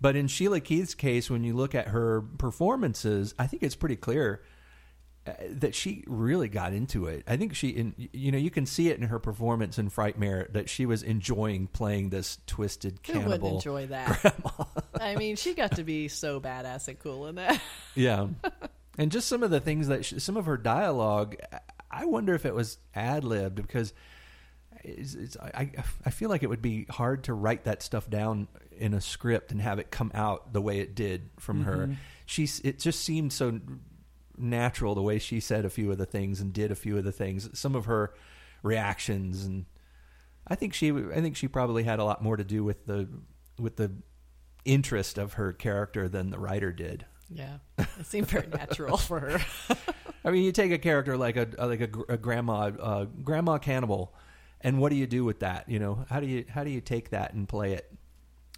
But 0.00 0.16
in 0.16 0.28
Sheila 0.28 0.60
Keith's 0.60 0.94
case, 0.94 1.28
when 1.28 1.44
you 1.44 1.54
look 1.54 1.74
at 1.74 1.88
her 1.88 2.22
performances, 2.38 3.34
I 3.38 3.46
think 3.46 3.62
it's 3.62 3.76
pretty 3.76 3.96
clear. 3.96 4.42
uh, 5.26 5.32
that 5.50 5.74
she 5.74 6.02
really 6.06 6.48
got 6.48 6.72
into 6.72 7.04
it. 7.04 7.22
I 7.28 7.36
think 7.36 7.54
she, 7.54 7.68
in, 7.68 7.94
you 8.10 8.32
know, 8.32 8.38
you 8.38 8.48
can 8.50 8.64
see 8.64 8.88
it 8.88 8.98
in 8.98 9.08
her 9.08 9.18
performance 9.18 9.78
in 9.78 9.90
Frightmare 9.90 10.50
that 10.54 10.70
she 10.70 10.86
was 10.86 11.02
enjoying 11.02 11.66
playing 11.66 12.08
this 12.08 12.38
twisted 12.46 13.00
Who 13.06 13.20
wouldn't 13.20 13.44
enjoy 13.44 13.86
that? 13.88 14.18
Grandma. 14.22 14.64
I 14.98 15.16
mean, 15.16 15.36
she 15.36 15.52
got 15.52 15.76
to 15.76 15.84
be 15.84 16.08
so 16.08 16.40
badass 16.40 16.88
and 16.88 16.98
cool 16.98 17.26
in 17.26 17.34
that. 17.34 17.60
Yeah, 17.94 18.28
and 18.98 19.12
just 19.12 19.28
some 19.28 19.42
of 19.42 19.50
the 19.50 19.60
things 19.60 19.88
that 19.88 20.06
she, 20.06 20.18
some 20.20 20.38
of 20.38 20.46
her 20.46 20.56
dialogue. 20.56 21.36
I 21.90 22.06
wonder 22.06 22.34
if 22.34 22.46
it 22.46 22.54
was 22.54 22.78
ad 22.94 23.22
libbed 23.24 23.56
because 23.56 23.92
it's, 24.84 25.14
it's, 25.14 25.36
I 25.36 25.70
I 26.04 26.10
feel 26.10 26.28
like 26.28 26.42
it 26.42 26.48
would 26.48 26.62
be 26.62 26.86
hard 26.90 27.24
to 27.24 27.34
write 27.34 27.64
that 27.64 27.82
stuff 27.82 28.08
down 28.08 28.48
in 28.72 28.94
a 28.94 29.00
script 29.00 29.52
and 29.52 29.60
have 29.60 29.78
it 29.78 29.90
come 29.90 30.10
out 30.14 30.52
the 30.52 30.60
way 30.60 30.80
it 30.80 30.94
did 30.94 31.30
from 31.38 31.64
her. 31.64 31.96
She's 32.26 32.60
it 32.60 32.78
just 32.78 33.00
seemed 33.00 33.32
so 33.32 33.60
natural 34.38 34.94
the 34.94 35.02
way 35.02 35.18
she 35.18 35.40
said 35.40 35.64
a 35.64 35.70
few 35.70 35.90
of 35.92 35.98
the 35.98 36.06
things 36.06 36.40
and 36.40 36.52
did 36.52 36.70
a 36.70 36.74
few 36.74 36.96
of 36.96 37.04
the 37.04 37.12
things. 37.12 37.58
Some 37.58 37.74
of 37.74 37.86
her 37.86 38.14
reactions 38.62 39.44
and 39.44 39.66
I 40.46 40.54
think 40.54 40.74
she 40.74 40.90
I 40.90 41.20
think 41.20 41.36
she 41.36 41.48
probably 41.48 41.84
had 41.84 41.98
a 41.98 42.04
lot 42.04 42.22
more 42.22 42.36
to 42.36 42.44
do 42.44 42.64
with 42.64 42.86
the 42.86 43.08
with 43.58 43.76
the 43.76 43.92
interest 44.64 45.18
of 45.18 45.34
her 45.34 45.52
character 45.52 46.08
than 46.08 46.30
the 46.30 46.38
writer 46.38 46.72
did. 46.72 47.06
Yeah, 47.32 47.58
it 47.78 48.06
seemed 48.06 48.26
very 48.26 48.48
natural 48.48 48.96
for 48.96 49.20
her. 49.20 49.40
I 50.24 50.30
mean, 50.30 50.42
you 50.42 50.52
take 50.52 50.72
a 50.72 50.78
character 50.78 51.16
like 51.16 51.36
a 51.36 51.48
like 51.58 51.80
a, 51.80 52.12
a 52.12 52.16
grandma 52.16 52.72
uh, 52.80 53.04
grandma 53.04 53.58
cannibal, 53.58 54.14
and 54.62 54.78
what 54.78 54.90
do 54.90 54.96
you 54.96 55.06
do 55.06 55.24
with 55.24 55.40
that? 55.40 55.68
You 55.68 55.78
know, 55.78 56.04
how 56.08 56.20
do 56.20 56.26
you 56.26 56.44
how 56.48 56.64
do 56.64 56.70
you 56.70 56.80
take 56.80 57.10
that 57.10 57.32
and 57.34 57.48
play 57.48 57.72
it? 57.74 57.90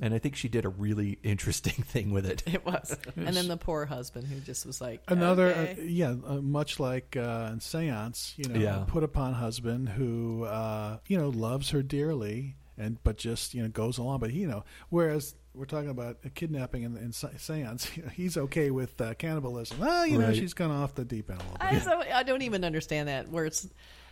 And 0.00 0.14
I 0.14 0.18
think 0.18 0.36
she 0.36 0.48
did 0.48 0.64
a 0.64 0.68
really 0.70 1.18
interesting 1.22 1.84
thing 1.84 2.10
with 2.12 2.26
it. 2.26 2.42
It 2.46 2.64
was, 2.64 2.96
and 3.16 3.36
then 3.36 3.46
the 3.48 3.56
poor 3.58 3.84
husband 3.86 4.26
who 4.26 4.40
just 4.40 4.64
was 4.66 4.80
like 4.80 5.02
Another, 5.06 5.48
okay. 5.48 5.76
uh, 5.78 5.84
yeah, 5.84 6.14
uh, 6.26 6.40
much 6.40 6.80
like 6.80 7.16
uh, 7.16 7.50
in 7.52 7.60
Seance, 7.60 8.34
you 8.36 8.48
know, 8.48 8.58
Yeah. 8.58 8.84
put 8.88 9.04
upon 9.04 9.34
husband 9.34 9.90
who, 9.90 10.44
uh, 10.44 10.98
you 11.08 11.18
know, 11.18 11.28
loves 11.28 11.70
her 11.70 11.82
dearly, 11.82 12.56
and 12.78 13.02
but 13.04 13.18
just 13.18 13.52
you 13.54 13.62
know 13.62 13.68
goes 13.68 13.98
along. 13.98 14.18
But 14.20 14.32
you 14.32 14.48
know, 14.48 14.64
whereas 14.88 15.34
we're 15.54 15.66
talking 15.66 15.90
about 15.90 16.16
a 16.24 16.30
kidnapping 16.30 16.82
in, 16.84 16.96
in 16.96 17.12
Seance, 17.12 17.94
you 17.94 18.02
know, 18.04 18.08
he's 18.08 18.38
okay 18.38 18.70
with 18.70 18.98
uh, 18.98 19.12
cannibalism. 19.14 19.78
Well, 19.78 20.06
you 20.06 20.18
know, 20.18 20.28
Right. 20.28 20.36
she's 20.36 20.54
gone 20.54 20.70
off 20.70 20.94
the 20.94 21.04
deep 21.04 21.30
end 21.30 21.40
a 21.40 21.42
little 21.44 21.58
bit. 21.58 21.66
I, 21.66 21.78
so, 21.80 22.00
I 22.14 22.22
don't 22.22 22.40
even 22.42 22.64
understand 22.64 23.08
that. 23.08 23.28
Where 23.28 23.44
it's, 23.44 23.68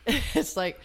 it's 0.07 0.57
like 0.59 0.79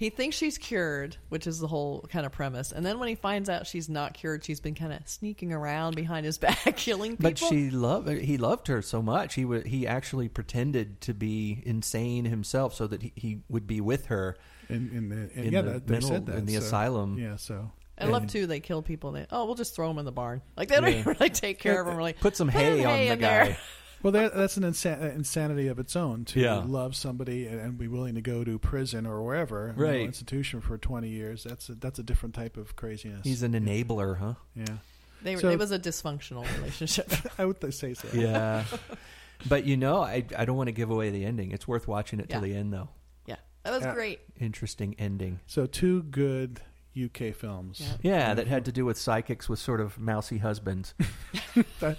he 0.00 0.08
thinks 0.08 0.34
she's 0.34 0.56
cured, 0.56 1.18
which 1.28 1.46
is 1.46 1.58
the 1.58 1.66
whole 1.66 2.06
kind 2.10 2.24
of 2.24 2.32
premise, 2.32 2.72
and 2.72 2.86
then 2.86 2.98
when 2.98 3.08
he 3.10 3.14
finds 3.14 3.50
out 3.50 3.66
she's 3.66 3.86
not 3.86 4.14
cured, 4.14 4.42
she's 4.42 4.58
been 4.58 4.74
kind 4.74 4.94
of 4.94 5.06
sneaking 5.06 5.52
around 5.52 5.94
behind 5.94 6.24
his 6.24 6.38
back, 6.46 6.74
killing 6.78 7.18
people. 7.18 7.30
But 7.32 7.38
she 7.38 7.68
loved 7.70 8.08
he 8.08 8.38
loved 8.38 8.68
her 8.68 8.80
so 8.80 9.02
much. 9.02 9.34
He 9.34 9.44
would 9.44 9.66
he 9.66 9.86
actually 9.86 10.28
pretended 10.30 11.02
to 11.02 11.12
be 11.12 11.62
insane 11.66 12.24
himself 12.24 12.74
so 12.74 12.86
that 12.86 13.02
he, 13.02 13.12
he 13.14 13.40
would 13.50 13.66
be 13.66 13.82
with 13.82 14.06
her. 14.06 14.38
in, 14.70 14.88
in, 14.94 15.08
the, 15.10 15.38
in, 15.38 15.44
in 15.48 15.52
yeah, 15.52 15.60
the 15.60 15.80
they 15.80 15.92
mental- 15.92 16.08
said 16.08 16.26
that 16.26 16.36
in 16.38 16.46
the 16.46 16.54
so- 16.54 16.58
asylum. 16.60 17.18
Yeah, 17.18 17.36
so 17.36 17.70
I 17.98 18.06
love 18.06 18.22
and- 18.22 18.30
too. 18.30 18.46
They 18.46 18.60
kill 18.60 18.80
people. 18.80 19.14
And 19.14 19.18
they 19.18 19.26
oh, 19.30 19.44
we'll 19.44 19.54
just 19.54 19.76
throw 19.76 19.86
them 19.88 19.98
in 19.98 20.06
the 20.06 20.12
barn. 20.12 20.40
Like 20.56 20.68
they 20.68 20.76
don't 20.76 20.84
Yeah. 20.90 21.00
even 21.00 21.16
really 21.18 21.28
take 21.30 21.58
care 21.58 21.78
of 21.78 21.86
them. 21.86 21.96
Really 21.96 22.14
Put 22.14 22.36
some 22.36 22.48
Put 22.48 22.54
hay 22.62 22.78
hay 22.78 23.10
on 23.10 23.18
the 23.18 23.22
guy. 23.22 23.58
Well, 24.02 24.12
that, 24.12 24.34
that's 24.34 24.56
an 24.56 24.62
insa- 24.62 25.02
uh, 25.02 25.06
insanity 25.14 25.68
of 25.68 25.78
its 25.78 25.94
own 25.94 26.24
to 26.26 26.40
Yeah. 26.40 26.62
love 26.66 26.96
somebody 26.96 27.46
and, 27.46 27.60
and 27.60 27.78
be 27.78 27.86
willing 27.88 28.14
to 28.14 28.22
go 28.22 28.44
to 28.44 28.58
prison 28.58 29.06
or 29.06 29.22
wherever, 29.22 29.74
you 29.76 29.84
know, 29.84 29.92
institution 29.92 30.60
for 30.60 30.78
twenty 30.78 31.08
years. 31.10 31.44
That's 31.44 31.68
a, 31.68 31.74
that's 31.74 31.98
a 31.98 32.02
different 32.02 32.34
type 32.34 32.56
of 32.56 32.76
craziness. 32.76 33.20
He's 33.24 33.42
an 33.42 33.52
enabler, 33.52 34.18
huh? 34.18 34.34
yeah, 34.54 34.64
They 35.22 35.34
were, 35.34 35.40
So- 35.42 35.50
it 35.50 35.58
was 35.58 35.70
a 35.72 35.78
dysfunctional 35.78 36.46
relationship. 36.58 37.12
I 37.38 37.44
would 37.44 37.74
say 37.74 37.92
so. 37.94 38.08
Yeah. 38.14 38.64
but 39.48 39.64
you 39.66 39.76
know, 39.76 40.00
I 40.02 40.24
I 40.36 40.44
don't 40.44 40.56
want 40.56 40.68
to 40.68 40.72
give 40.72 40.90
away 40.90 41.10
the 41.10 41.24
ending. 41.24 41.52
It's 41.52 41.68
worth 41.68 41.86
watching 41.86 42.20
it 42.20 42.28
till 42.30 42.40
the 42.40 42.54
end, 42.54 42.72
though. 42.72 42.88
yeah, 43.26 43.36
that 43.64 43.72
was 43.72 43.82
Yeah. 43.82 43.94
great. 43.94 44.20
Interesting 44.38 44.94
ending. 44.98 45.40
So 45.46 45.66
two 45.66 46.02
good 46.04 46.60
UK 47.00 47.32
films. 47.34 47.80
Yeah. 47.80 47.96
Yeah, 48.02 48.34
that 48.34 48.46
had 48.48 48.64
to 48.64 48.72
do 48.72 48.84
with 48.84 48.98
psychics 48.98 49.48
with 49.48 49.58
sort 49.58 49.80
of 49.80 49.98
mousy 49.98 50.38
husbands, 50.38 50.94
That, 51.80 51.96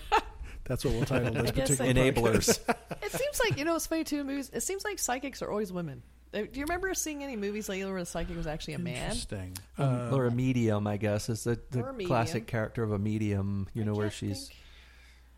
that's 0.66 0.84
what 0.86 0.94
we'll 0.94 1.06
title 1.06 1.34
this 1.44 1.52
particular 1.52 1.94
so. 1.94 1.94
enablers. 1.94 2.60
It 3.04 3.12
seems 3.12 3.40
like 3.44 3.58
you 3.58 3.66
know 3.66 3.76
it's 3.76 3.88
funny 3.88 4.04
too. 4.04 4.20
in 4.22 4.28
Movies. 4.28 4.50
It 4.54 4.62
seems 4.62 4.84
like 4.86 5.00
psychics 5.00 5.42
are 5.42 5.50
always 5.50 5.72
women. 5.74 6.04
Uh, 6.34 6.42
Do 6.44 6.60
you 6.60 6.62
remember 6.66 6.94
seeing 6.94 7.24
any 7.24 7.36
movies 7.36 7.68
lately 7.68 7.92
where 7.92 8.00
the 8.00 8.06
psychic 8.06 8.38
was 8.38 8.48
actually 8.48 8.76
a 8.76 8.80
man? 8.80 9.04
Interesting. 9.12 9.58
Um, 9.78 10.12
Uh, 10.14 10.16
or 10.16 10.28
a 10.28 10.32
medium, 10.32 10.88
I 10.88 10.96
guess, 10.98 11.28
is 11.28 11.44
the, 11.44 11.60
the 11.72 11.82
Or 11.82 11.90
a 11.90 11.94
medium. 11.94 12.08
classic 12.08 12.48
character 12.48 12.84
of 12.84 12.92
a 12.94 13.00
medium. 13.00 13.68
You 13.74 13.84
know, 13.84 13.94
where 13.94 14.10
she's 14.12 14.48
think 14.48 14.60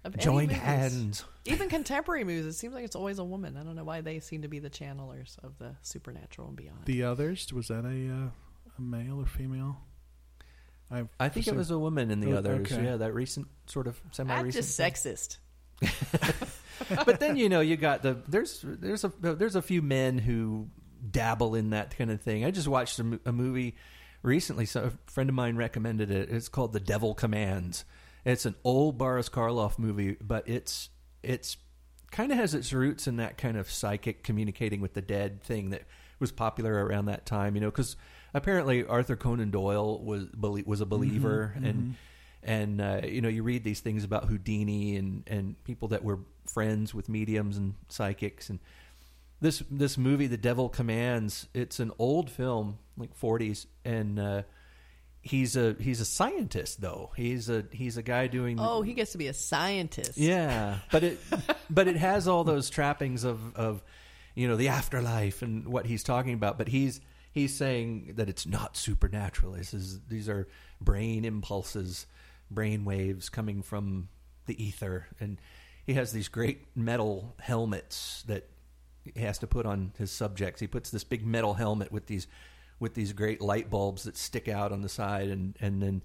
of 0.04 0.14
any 0.16 0.24
joined 0.24 0.52
hands. 0.52 1.24
Even 1.46 1.68
contemporary 1.70 2.24
movies, 2.26 2.46
it 2.46 2.54
seems 2.54 2.74
like 2.76 2.84
it's 2.86 2.96
always 2.96 3.18
a 3.18 3.24
woman. 3.24 3.58
I 3.58 3.64
don't 3.64 3.76
know 3.76 3.84
why 3.86 4.02
they 4.02 4.20
seem 4.20 4.44
to 4.44 4.48
be 4.48 4.60
the 4.60 4.70
channelers 4.70 5.38
of 5.42 5.58
the 5.58 5.76
supernatural 5.82 6.50
and 6.50 6.58
beyond. 6.58 6.86
the 6.86 7.04
others 7.04 7.52
was 7.52 7.70
that 7.70 7.86
a 7.86 8.14
uh, 8.14 8.30
a 8.78 8.82
male 8.82 9.20
or 9.20 9.26
female? 9.26 9.78
I've 10.92 11.10
I 11.20 11.30
think 11.30 11.48
it 11.48 11.56
was 11.56 11.72
a 11.72 11.80
woman 11.80 12.12
in 12.12 12.20
the 12.20 12.34
Oh, 12.34 12.38
others. 12.38 12.72
okay. 12.72 12.84
Yeah, 12.84 12.98
that 12.98 13.14
recent 13.14 13.48
sort 13.68 13.88
of 13.88 14.00
semi-recent. 14.12 14.54
just 14.54 14.80
sexist. 14.80 15.38
but 17.06 17.20
then 17.20 17.36
you 17.36 17.50
know 17.50 17.62
you 17.62 17.76
got 17.78 18.02
the 18.04 18.18
there's 18.28 18.60
there's 18.64 19.04
a 19.04 19.12
there's 19.20 19.56
a 19.56 19.62
few 19.62 19.82
men 19.82 20.18
who 20.18 20.68
dabble 21.10 21.56
in 21.56 21.72
that 21.72 21.98
kind 21.98 22.12
of 22.12 22.22
thing. 22.22 22.46
I 22.46 22.52
just 22.52 22.68
watched 22.68 23.00
a, 23.00 23.20
a 23.26 23.32
movie 23.32 23.76
recently. 24.22 24.66
So 24.66 24.86
a 24.86 25.12
friend 25.12 25.30
of 25.30 25.36
mine 25.36 25.56
recommended 25.56 26.12
it. 26.12 26.30
It's 26.30 26.50
called 26.50 26.74
The 26.74 26.80
Devil 26.80 27.14
Commands. 27.14 27.86
It's 28.26 28.46
an 28.46 28.56
old 28.64 28.98
Boris 28.98 29.30
Karloff 29.30 29.78
movie, 29.78 30.16
but 30.22 30.48
it's 30.48 30.90
it's 31.22 31.58
kind 32.12 32.32
of 32.32 32.38
has 32.38 32.54
its 32.54 32.72
roots 32.72 33.08
in 33.08 33.18
that 33.18 33.38
kind 33.38 33.58
of 33.58 33.70
psychic 33.70 34.24
communicating 34.24 34.80
with 34.82 34.94
the 34.94 35.02
dead 35.02 35.42
thing 35.44 35.72
that 35.72 35.84
was 36.20 36.32
popular 36.32 36.86
around 36.86 37.06
that 37.06 37.26
time. 37.26 37.56
You 37.56 37.62
know, 37.62 37.72
because 37.72 37.96
apparently 38.34 38.86
Arthur 38.86 39.16
Conan 39.16 39.52
Doyle 39.52 40.00
was 40.04 40.26
was 40.66 40.82
a 40.82 40.86
believer 40.86 41.54
and 41.64 41.96
and 42.44 42.82
uh, 42.82 43.02
you 43.06 43.22
know 43.22 43.30
you 43.30 43.44
read 43.44 43.64
these 43.64 43.80
things 43.80 44.04
about 44.04 44.26
Houdini 44.26 44.96
and 44.98 45.24
and 45.28 45.64
people 45.64 45.90
that 45.90 46.04
were 46.04 46.20
friends 46.46 46.94
with 46.94 47.08
mediums 47.10 47.58
and 47.58 47.76
psychics 47.90 48.50
and 48.50 48.60
this 49.40 49.64
this 49.72 49.98
movie 49.98 50.28
The 50.28 50.38
Devil 50.38 50.70
Commands 50.70 51.48
it's 51.54 51.80
an 51.80 51.92
old 52.00 52.30
film 52.30 52.78
like 52.98 53.18
40s 53.20 53.66
and 53.86 54.20
uh, 54.20 54.42
he's 55.22 55.56
a 55.56 55.76
he's 55.80 56.02
a 56.02 56.06
scientist 56.06 56.82
though 56.82 57.12
he's 57.16 57.50
a 57.50 57.64
he's 57.72 57.96
a 57.98 58.04
guy 58.04 58.28
doing 58.28 58.58
Oh, 58.60 58.82
he 58.82 58.94
gets 58.94 59.14
to 59.14 59.18
be 59.18 59.28
a 59.28 59.34
scientist. 59.34 60.18
yeah, 60.18 60.80
but 60.92 61.04
it 61.04 61.20
but 61.70 61.88
it 61.88 61.96
has 61.96 62.28
all 62.28 62.44
those 62.44 62.70
trappings 62.70 63.24
of 63.24 63.56
of 63.56 63.82
you 64.36 64.48
know 64.48 64.56
the 64.58 64.68
afterlife 64.70 65.42
and 65.42 65.68
what 65.68 65.86
he's 65.86 66.04
talking 66.04 66.34
about. 66.34 66.58
But 66.58 66.68
he's 66.68 67.00
he's 67.34 67.54
saying 67.54 68.14
that 68.16 68.30
it's 68.30 68.46
not 68.46 68.78
supernatural. 68.78 69.54
This 69.54 69.74
is 69.74 70.00
these 70.08 70.30
are 70.30 70.48
brain 70.80 71.26
impulses, 71.26 72.06
brain 72.50 72.86
waves 72.86 73.28
coming 73.28 73.62
from 73.62 74.08
the 74.46 74.64
ether, 74.64 75.08
and 75.20 75.42
he 75.86 75.94
has 75.96 76.14
these 76.14 76.30
great 76.30 76.66
metal 76.78 77.36
helmets 77.40 78.24
that 78.28 78.48
he 79.04 79.20
has 79.22 79.40
to 79.40 79.48
put 79.48 79.66
on 79.66 79.92
his 79.98 80.12
subjects. 80.12 80.62
He 80.62 80.68
puts 80.68 80.92
this 80.92 81.04
big 81.04 81.26
metal 81.26 81.56
helmet 81.56 81.92
with 81.92 82.06
these 82.06 82.28
with 82.80 82.94
these 82.94 83.14
great 83.14 83.42
light 83.42 83.70
bulbs 83.70 84.04
that 84.04 84.16
stick 84.16 84.48
out 84.48 84.72
on 84.72 84.82
the 84.82 84.90
side, 84.90 85.30
and 85.30 85.58
and 85.60 85.82
then 85.82 86.04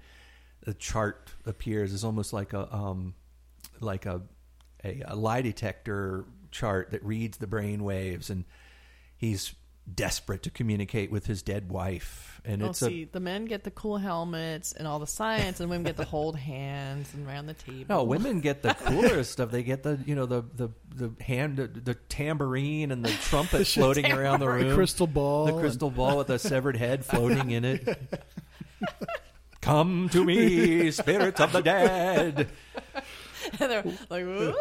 a 0.66 0.74
chart 0.74 1.30
appears. 1.44 1.92
It's 1.92 2.04
almost 2.04 2.32
like 2.32 2.54
a 2.54 2.74
um, 2.74 3.14
like 3.80 4.06
a, 4.06 4.22
a 4.82 5.02
a 5.06 5.14
lie 5.14 5.42
detector 5.42 6.24
chart 6.50 6.92
that 6.92 7.04
reads 7.04 7.36
the 7.36 7.46
brain 7.46 7.84
waves, 7.84 8.30
and 8.30 8.46
he's 9.18 9.54
desperate 9.94 10.42
to 10.44 10.50
communicate 10.50 11.10
with 11.10 11.26
his 11.26 11.42
dead 11.42 11.70
wife. 11.70 12.40
And 12.44 12.62
Oh, 12.62 12.66
it's 12.70 12.78
see, 12.80 13.04
the 13.04 13.20
men 13.20 13.44
get 13.46 13.64
the 13.64 13.70
cool 13.70 13.98
helmets 13.98 14.72
and 14.72 14.86
all 14.86 14.98
the 14.98 15.06
science, 15.06 15.60
and 15.60 15.68
women 15.68 15.84
get 15.84 15.96
to 15.96 16.04
hold 16.04 16.36
hands 16.38 17.12
and 17.14 17.26
around 17.26 17.46
the 17.46 17.54
table. 17.54 17.86
no 17.88 18.04
women 18.04 18.40
get 18.40 18.62
the 18.62 18.74
cooler 18.74 19.22
stuff. 19.24 19.50
They 19.50 19.62
get 19.62 19.82
the 19.82 19.98
you 20.06 20.14
know 20.14 20.26
the 20.26 20.42
the 20.54 20.68
the 20.94 21.22
hand 21.22 21.56
the 21.58 21.94
tambourine 22.08 22.90
and 22.92 23.04
the 23.04 23.10
trumpet 23.10 23.66
floating 23.66 24.10
around 24.12 24.40
the 24.40 24.48
room, 24.48 24.60
The 24.60 24.66
room. 24.66 24.76
crystal 24.76 25.06
ball. 25.06 25.46
the 25.46 25.52
crystal 25.60 25.90
ball 25.90 26.16
with 26.18 26.30
a 26.30 26.38
severed 26.38 26.76
head 26.76 27.04
floating 27.04 27.50
in 27.50 27.64
it. 27.64 27.98
Come 29.60 30.08
to 30.10 30.24
me, 30.24 30.90
spirits 30.92 31.40
of 31.40 31.52
the 31.52 31.60
dead. 31.60 32.48
and 33.58 33.70
they're 33.70 33.84
like, 34.08 34.22
"Ooh," 34.22 34.54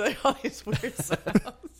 like 0.00 0.18
all 0.24 0.36
these 0.42 0.64
weird 0.66 0.94
sounds. 0.96 1.75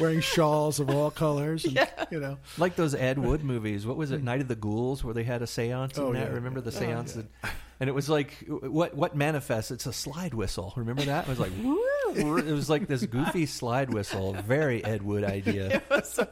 Wearing 0.00 0.20
shawls 0.20 0.80
of 0.80 0.90
all 0.90 1.10
colors. 1.10 1.64
And, 1.64 1.78
You 2.10 2.20
know, 2.20 2.38
Like 2.56 2.76
those 2.76 2.94
Ed 2.94 3.18
Wood 3.18 3.44
movies. 3.44 3.86
What 3.86 3.96
was 3.96 4.10
it, 4.10 4.22
Night 4.22 4.40
of 4.40 4.48
the 4.48 4.56
Ghouls, 4.56 5.02
where 5.04 5.14
they 5.14 5.24
had 5.24 5.42
a 5.42 5.46
seance 5.46 5.98
Oh, 5.98 6.08
in 6.08 6.14
that? 6.14 6.28
yeah. 6.28 6.34
Remember 6.34 6.60
the 6.60 6.68
Oh, 6.74 6.80
seance? 6.80 7.16
yeah. 7.16 7.50
and 7.80 7.88
it 7.88 7.92
was 7.92 8.08
like, 8.08 8.44
what 8.48 8.94
what 8.96 9.14
manifests? 9.16 9.70
It's 9.70 9.86
a 9.86 9.92
slide 9.92 10.34
whistle. 10.34 10.72
Remember 10.76 11.02
that? 11.02 11.24
It 11.26 11.28
was 11.30 11.38
like, 11.40 11.52
woo! 11.62 11.78
It 12.14 12.52
was 12.52 12.70
like 12.70 12.86
this 12.88 13.04
goofy 13.04 13.44
slide 13.44 13.92
whistle. 13.92 14.32
Very 14.32 14.82
Ed 14.84 15.02
Wood 15.02 15.24
idea. 15.24 15.82
It 15.90 15.90
was 15.90 16.08
so 16.10 16.26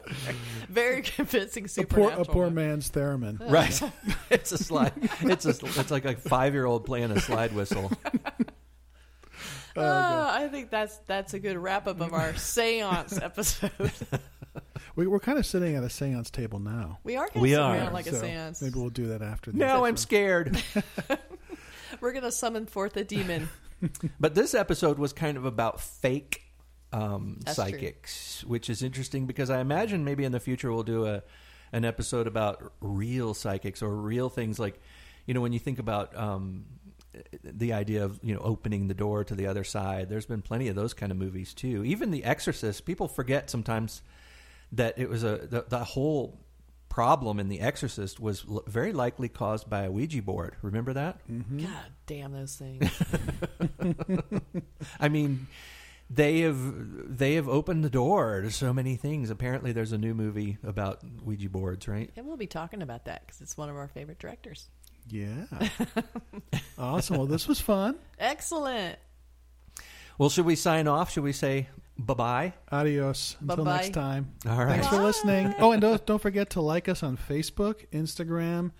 very 0.69 1.03
convincing 1.03 1.65
a 1.65 1.67
poor, 1.67 1.83
supernatural. 2.09 2.21
a 2.21 2.25
poor 2.25 2.49
man's 2.49 2.89
theremin. 2.91 3.37
Right. 3.51 3.79
It's 4.29 4.51
a 4.51 4.57
slide. 4.57 4.91
It's 5.21 5.45
a. 5.45 5.49
It's 5.51 5.91
like 5.91 6.03
a 6.05 6.15
five 6.15 6.53
year 6.53 6.65
old 6.65 6.85
playing 6.85 7.11
a 7.11 7.19
slide 7.21 7.53
whistle. 7.53 7.91
Ah, 9.77 10.35
I 10.35 10.47
think 10.47 10.69
that's 10.69 10.97
that's 11.07 11.33
a 11.33 11.39
good 11.39 11.57
wrap 11.57 11.87
up 11.87 12.01
of 12.01 12.13
our 12.13 12.35
seance 12.37 13.17
episode. 13.21 13.71
We, 14.95 15.05
we're 15.05 15.19
kind 15.19 15.37
of 15.37 15.45
sitting 15.45 15.75
at 15.75 15.83
a 15.83 15.91
seance 15.91 16.31
table 16.31 16.57
now. 16.57 16.97
We 17.03 17.17
are. 17.17 17.29
We 17.35 17.51
sit 17.51 17.59
are. 17.59 17.75
around 17.75 17.93
like 17.93 18.07
a 18.07 18.15
seance. 18.15 18.63
Maybe 18.63 18.79
we'll 18.79 18.89
do 18.89 19.07
that 19.09 19.21
after. 19.21 19.51
this. 19.51 19.59
Now 19.59 19.85
I'm 19.85 19.95
scared. 19.97 20.59
We're 22.01 22.13
gonna 22.13 22.31
summon 22.31 22.65
forth 22.65 22.97
a 22.97 23.03
demon. 23.03 23.47
But 24.19 24.33
this 24.33 24.55
episode 24.55 24.97
was 24.97 25.13
kind 25.13 25.37
of 25.37 25.45
about 25.45 25.79
fake 25.79 26.41
um, 26.91 27.37
That's 27.43 27.55
true. 27.55 27.65
psychics, 27.65 28.43
which 28.45 28.71
is 28.71 28.81
interesting 28.81 29.27
because 29.27 29.51
I 29.51 29.59
imagine 29.59 30.03
maybe 30.03 30.23
in 30.23 30.31
the 30.31 30.39
future 30.39 30.71
we'll 30.73 30.83
do 30.83 31.05
a 31.05 31.21
an 31.71 31.85
episode 31.85 32.27
about 32.27 32.71
real 32.79 33.33
psychics 33.33 33.81
or 33.83 33.93
real 33.93 34.29
things 34.29 34.57
like, 34.57 34.79
you 35.25 35.33
know, 35.33 35.41
when 35.41 35.53
you 35.53 35.59
think 35.59 35.79
about 35.79 36.15
um, 36.17 36.65
the 37.43 37.73
idea 37.73 38.03
of 38.03 38.19
you 38.23 38.33
know 38.33 38.41
opening 38.41 38.87
the 38.87 38.93
door 38.93 39.23
to 39.23 39.35
the 39.35 39.47
other 39.47 39.63
side. 39.63 40.09
There's 40.09 40.25
been 40.25 40.41
plenty 40.41 40.67
of 40.67 40.75
those 40.75 40.93
kind 40.93 41.11
of 41.11 41.17
movies 41.17 41.53
too. 41.53 41.83
Even 41.85 42.11
The 42.11 42.23
Exorcist. 42.23 42.85
People 42.85 43.07
forget 43.07 43.49
sometimes 43.49 44.01
that 44.71 44.97
it 44.99 45.09
was 45.09 45.23
a 45.23 45.47
the, 45.49 45.65
the 45.67 45.83
whole 45.83 46.39
problem 46.89 47.39
in 47.39 47.47
The 47.49 47.59
Exorcist 47.59 48.19
was 48.19 48.45
l- 48.49 48.63
very 48.67 48.93
likely 48.93 49.29
caused 49.29 49.69
by 49.69 49.83
a 49.83 49.91
Ouija 49.91 50.21
board. 50.21 50.55
Remember 50.61 50.93
that? 50.93 51.19
Mm-hmm. 51.29 51.59
God 51.59 51.91
damn 52.05 52.31
those 52.31 52.55
things. 52.55 52.89
I 54.99 55.09
mean, 55.09 55.47
they 56.09 56.39
have 56.41 57.17
they 57.17 57.33
have 57.35 57.47
opened 57.49 57.83
the 57.83 57.89
door 57.89 58.41
to 58.41 58.51
so 58.51 58.73
many 58.73 58.95
things. 58.95 59.29
Apparently, 59.29 59.71
there's 59.71 59.91
a 59.91 59.97
new 59.97 60.13
movie 60.13 60.57
about 60.63 61.01
Ouija 61.23 61.49
boards, 61.49 61.87
right? 61.87 62.09
and 62.15 62.25
we'll 62.25 62.37
be 62.37 62.47
talking 62.47 62.81
about 62.81 63.05
that 63.05 63.25
because 63.25 63.41
it's 63.41 63.57
one 63.57 63.69
of 63.69 63.75
our 63.75 63.87
favorite 63.87 64.19
directors. 64.19 64.69
Yeah. 65.09 65.45
awesome. 66.77 67.17
Well, 67.17 67.25
this 67.27 67.47
was 67.47 67.59
fun. 67.59 67.95
Excellent. 68.19 68.97
Well, 70.17 70.29
should 70.29 70.45
we 70.45 70.55
sign 70.55 70.87
off? 70.87 71.11
Should 71.11 71.23
we 71.23 71.31
say 71.33 71.67
bye 71.97 72.13
bye? 72.13 72.53
Adios. 72.71 73.35
Until 73.39 73.57
Bye-bye. 73.57 73.75
next 73.77 73.93
time. 73.93 74.33
All 74.47 74.57
right. 74.57 74.69
Thanks 74.81 74.87
for 74.87 75.01
listening. 75.01 75.53
Oh, 75.59 75.71
and 75.71 75.81
don't, 75.81 76.05
don't 76.05 76.21
forget 76.21 76.51
to 76.51 76.61
like 76.61 76.89
us 76.89 77.03
on 77.03 77.17
Facebook, 77.17 77.85
Instagram. 77.91 78.71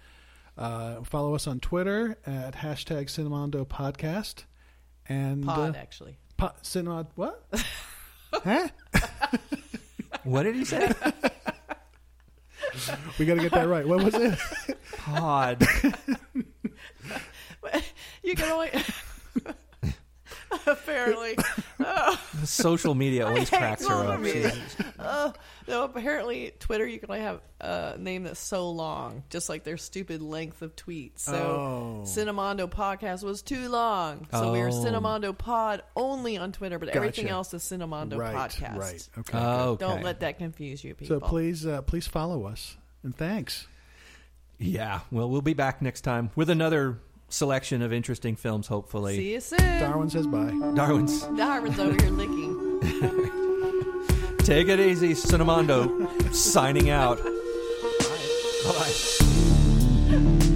Uh, 0.57 1.03
follow 1.03 1.35
us 1.35 1.45
on 1.47 1.59
Twitter 1.59 2.17
at 2.25 2.55
hashtag 2.55 3.05
Cinemondo 3.05 3.65
Podcast. 3.67 4.45
And 5.07 5.45
Pod, 5.45 5.75
uh, 5.75 5.79
actually. 5.79 6.17
po- 6.37 6.51
Cinemond 6.63 7.07
what? 7.15 7.43
huh? 8.33 8.67
What 10.23 10.43
did 10.43 10.55
he 10.55 10.65
say? 10.65 10.91
We 13.17 13.25
got 13.25 13.35
to 13.35 13.41
get 13.41 13.51
that 13.53 13.67
right. 13.67 13.87
What 13.87 14.03
was 14.03 14.13
it? 14.15 14.37
Pod. 14.97 15.65
You 18.23 18.35
can 18.35 18.51
only. 18.51 18.71
Apparently. 20.67 21.37
Oh, 21.79 22.19
Social 22.43 22.95
media 22.95 23.27
always 23.27 23.49
cracks 23.49 23.85
her 23.87 23.93
up. 23.93 24.19
media. 24.19 24.53
Oh, 24.99 25.33
no, 25.67 25.83
apparently, 25.83 26.53
Twitter, 26.59 26.87
you 26.87 26.99
can 26.99 27.09
only 27.11 27.21
have 27.21 27.41
a 27.59 27.97
name 27.97 28.23
that's 28.23 28.39
so 28.39 28.69
long, 28.71 29.23
just 29.29 29.49
like 29.49 29.63
their 29.63 29.77
stupid 29.77 30.21
length 30.21 30.61
of 30.61 30.75
tweets. 30.75 31.19
So, 31.19 31.33
Oh. 31.33 32.01
Cinemondo 32.05 32.69
Podcast 32.69 33.23
was 33.23 33.41
too 33.41 33.67
long. 33.69 34.27
So, 34.31 34.51
we 34.53 34.59
are 34.61 34.69
Oh. 34.69 34.71
Cinemondo 34.71 35.37
Pod 35.37 35.83
only 35.95 36.37
on 36.37 36.51
Twitter, 36.51 36.79
but 36.79 36.89
everything 36.89 37.29
else 37.29 37.53
is 37.53 37.63
Cinemondo 37.63 38.17
right. 38.17 38.35
Podcast. 38.35 38.77
Right. 38.77 39.09
Okay. 39.19 39.37
Oh, 39.37 39.69
okay. 39.71 39.85
Don't 39.85 40.03
let 40.03 40.21
that 40.21 40.37
confuse 40.37 40.83
you, 40.83 40.95
people. 40.95 41.19
So 41.19 41.27
please, 41.27 41.65
uh, 41.65 41.81
please 41.81 42.07
follow 42.07 42.45
us. 42.45 42.77
And 43.03 43.15
thanks. 43.15 43.67
Yeah. 44.59 45.01
Well, 45.11 45.29
we'll 45.29 45.41
be 45.41 45.53
back 45.53 45.81
next 45.81 46.01
time 46.01 46.31
with 46.35 46.49
another 46.49 46.99
selection 47.29 47.81
of 47.81 47.91
interesting 47.93 48.35
films. 48.35 48.67
Hopefully, 48.67 49.17
See 49.17 49.33
you 49.33 49.39
soon. 49.41 49.59
Darwin 49.79 50.09
says 50.09 50.27
bye. 50.27 50.51
Darwin's. 50.75 51.21
Darwin's 51.37 51.79
over 51.79 52.01
here 52.01 52.11
licking. 52.11 52.79
Take 54.39 54.67
it 54.69 54.79
easy, 54.79 55.11
Cinemondo. 55.13 56.33
signing 56.33 56.89
out. 56.89 57.19
Bye. 58.63 60.46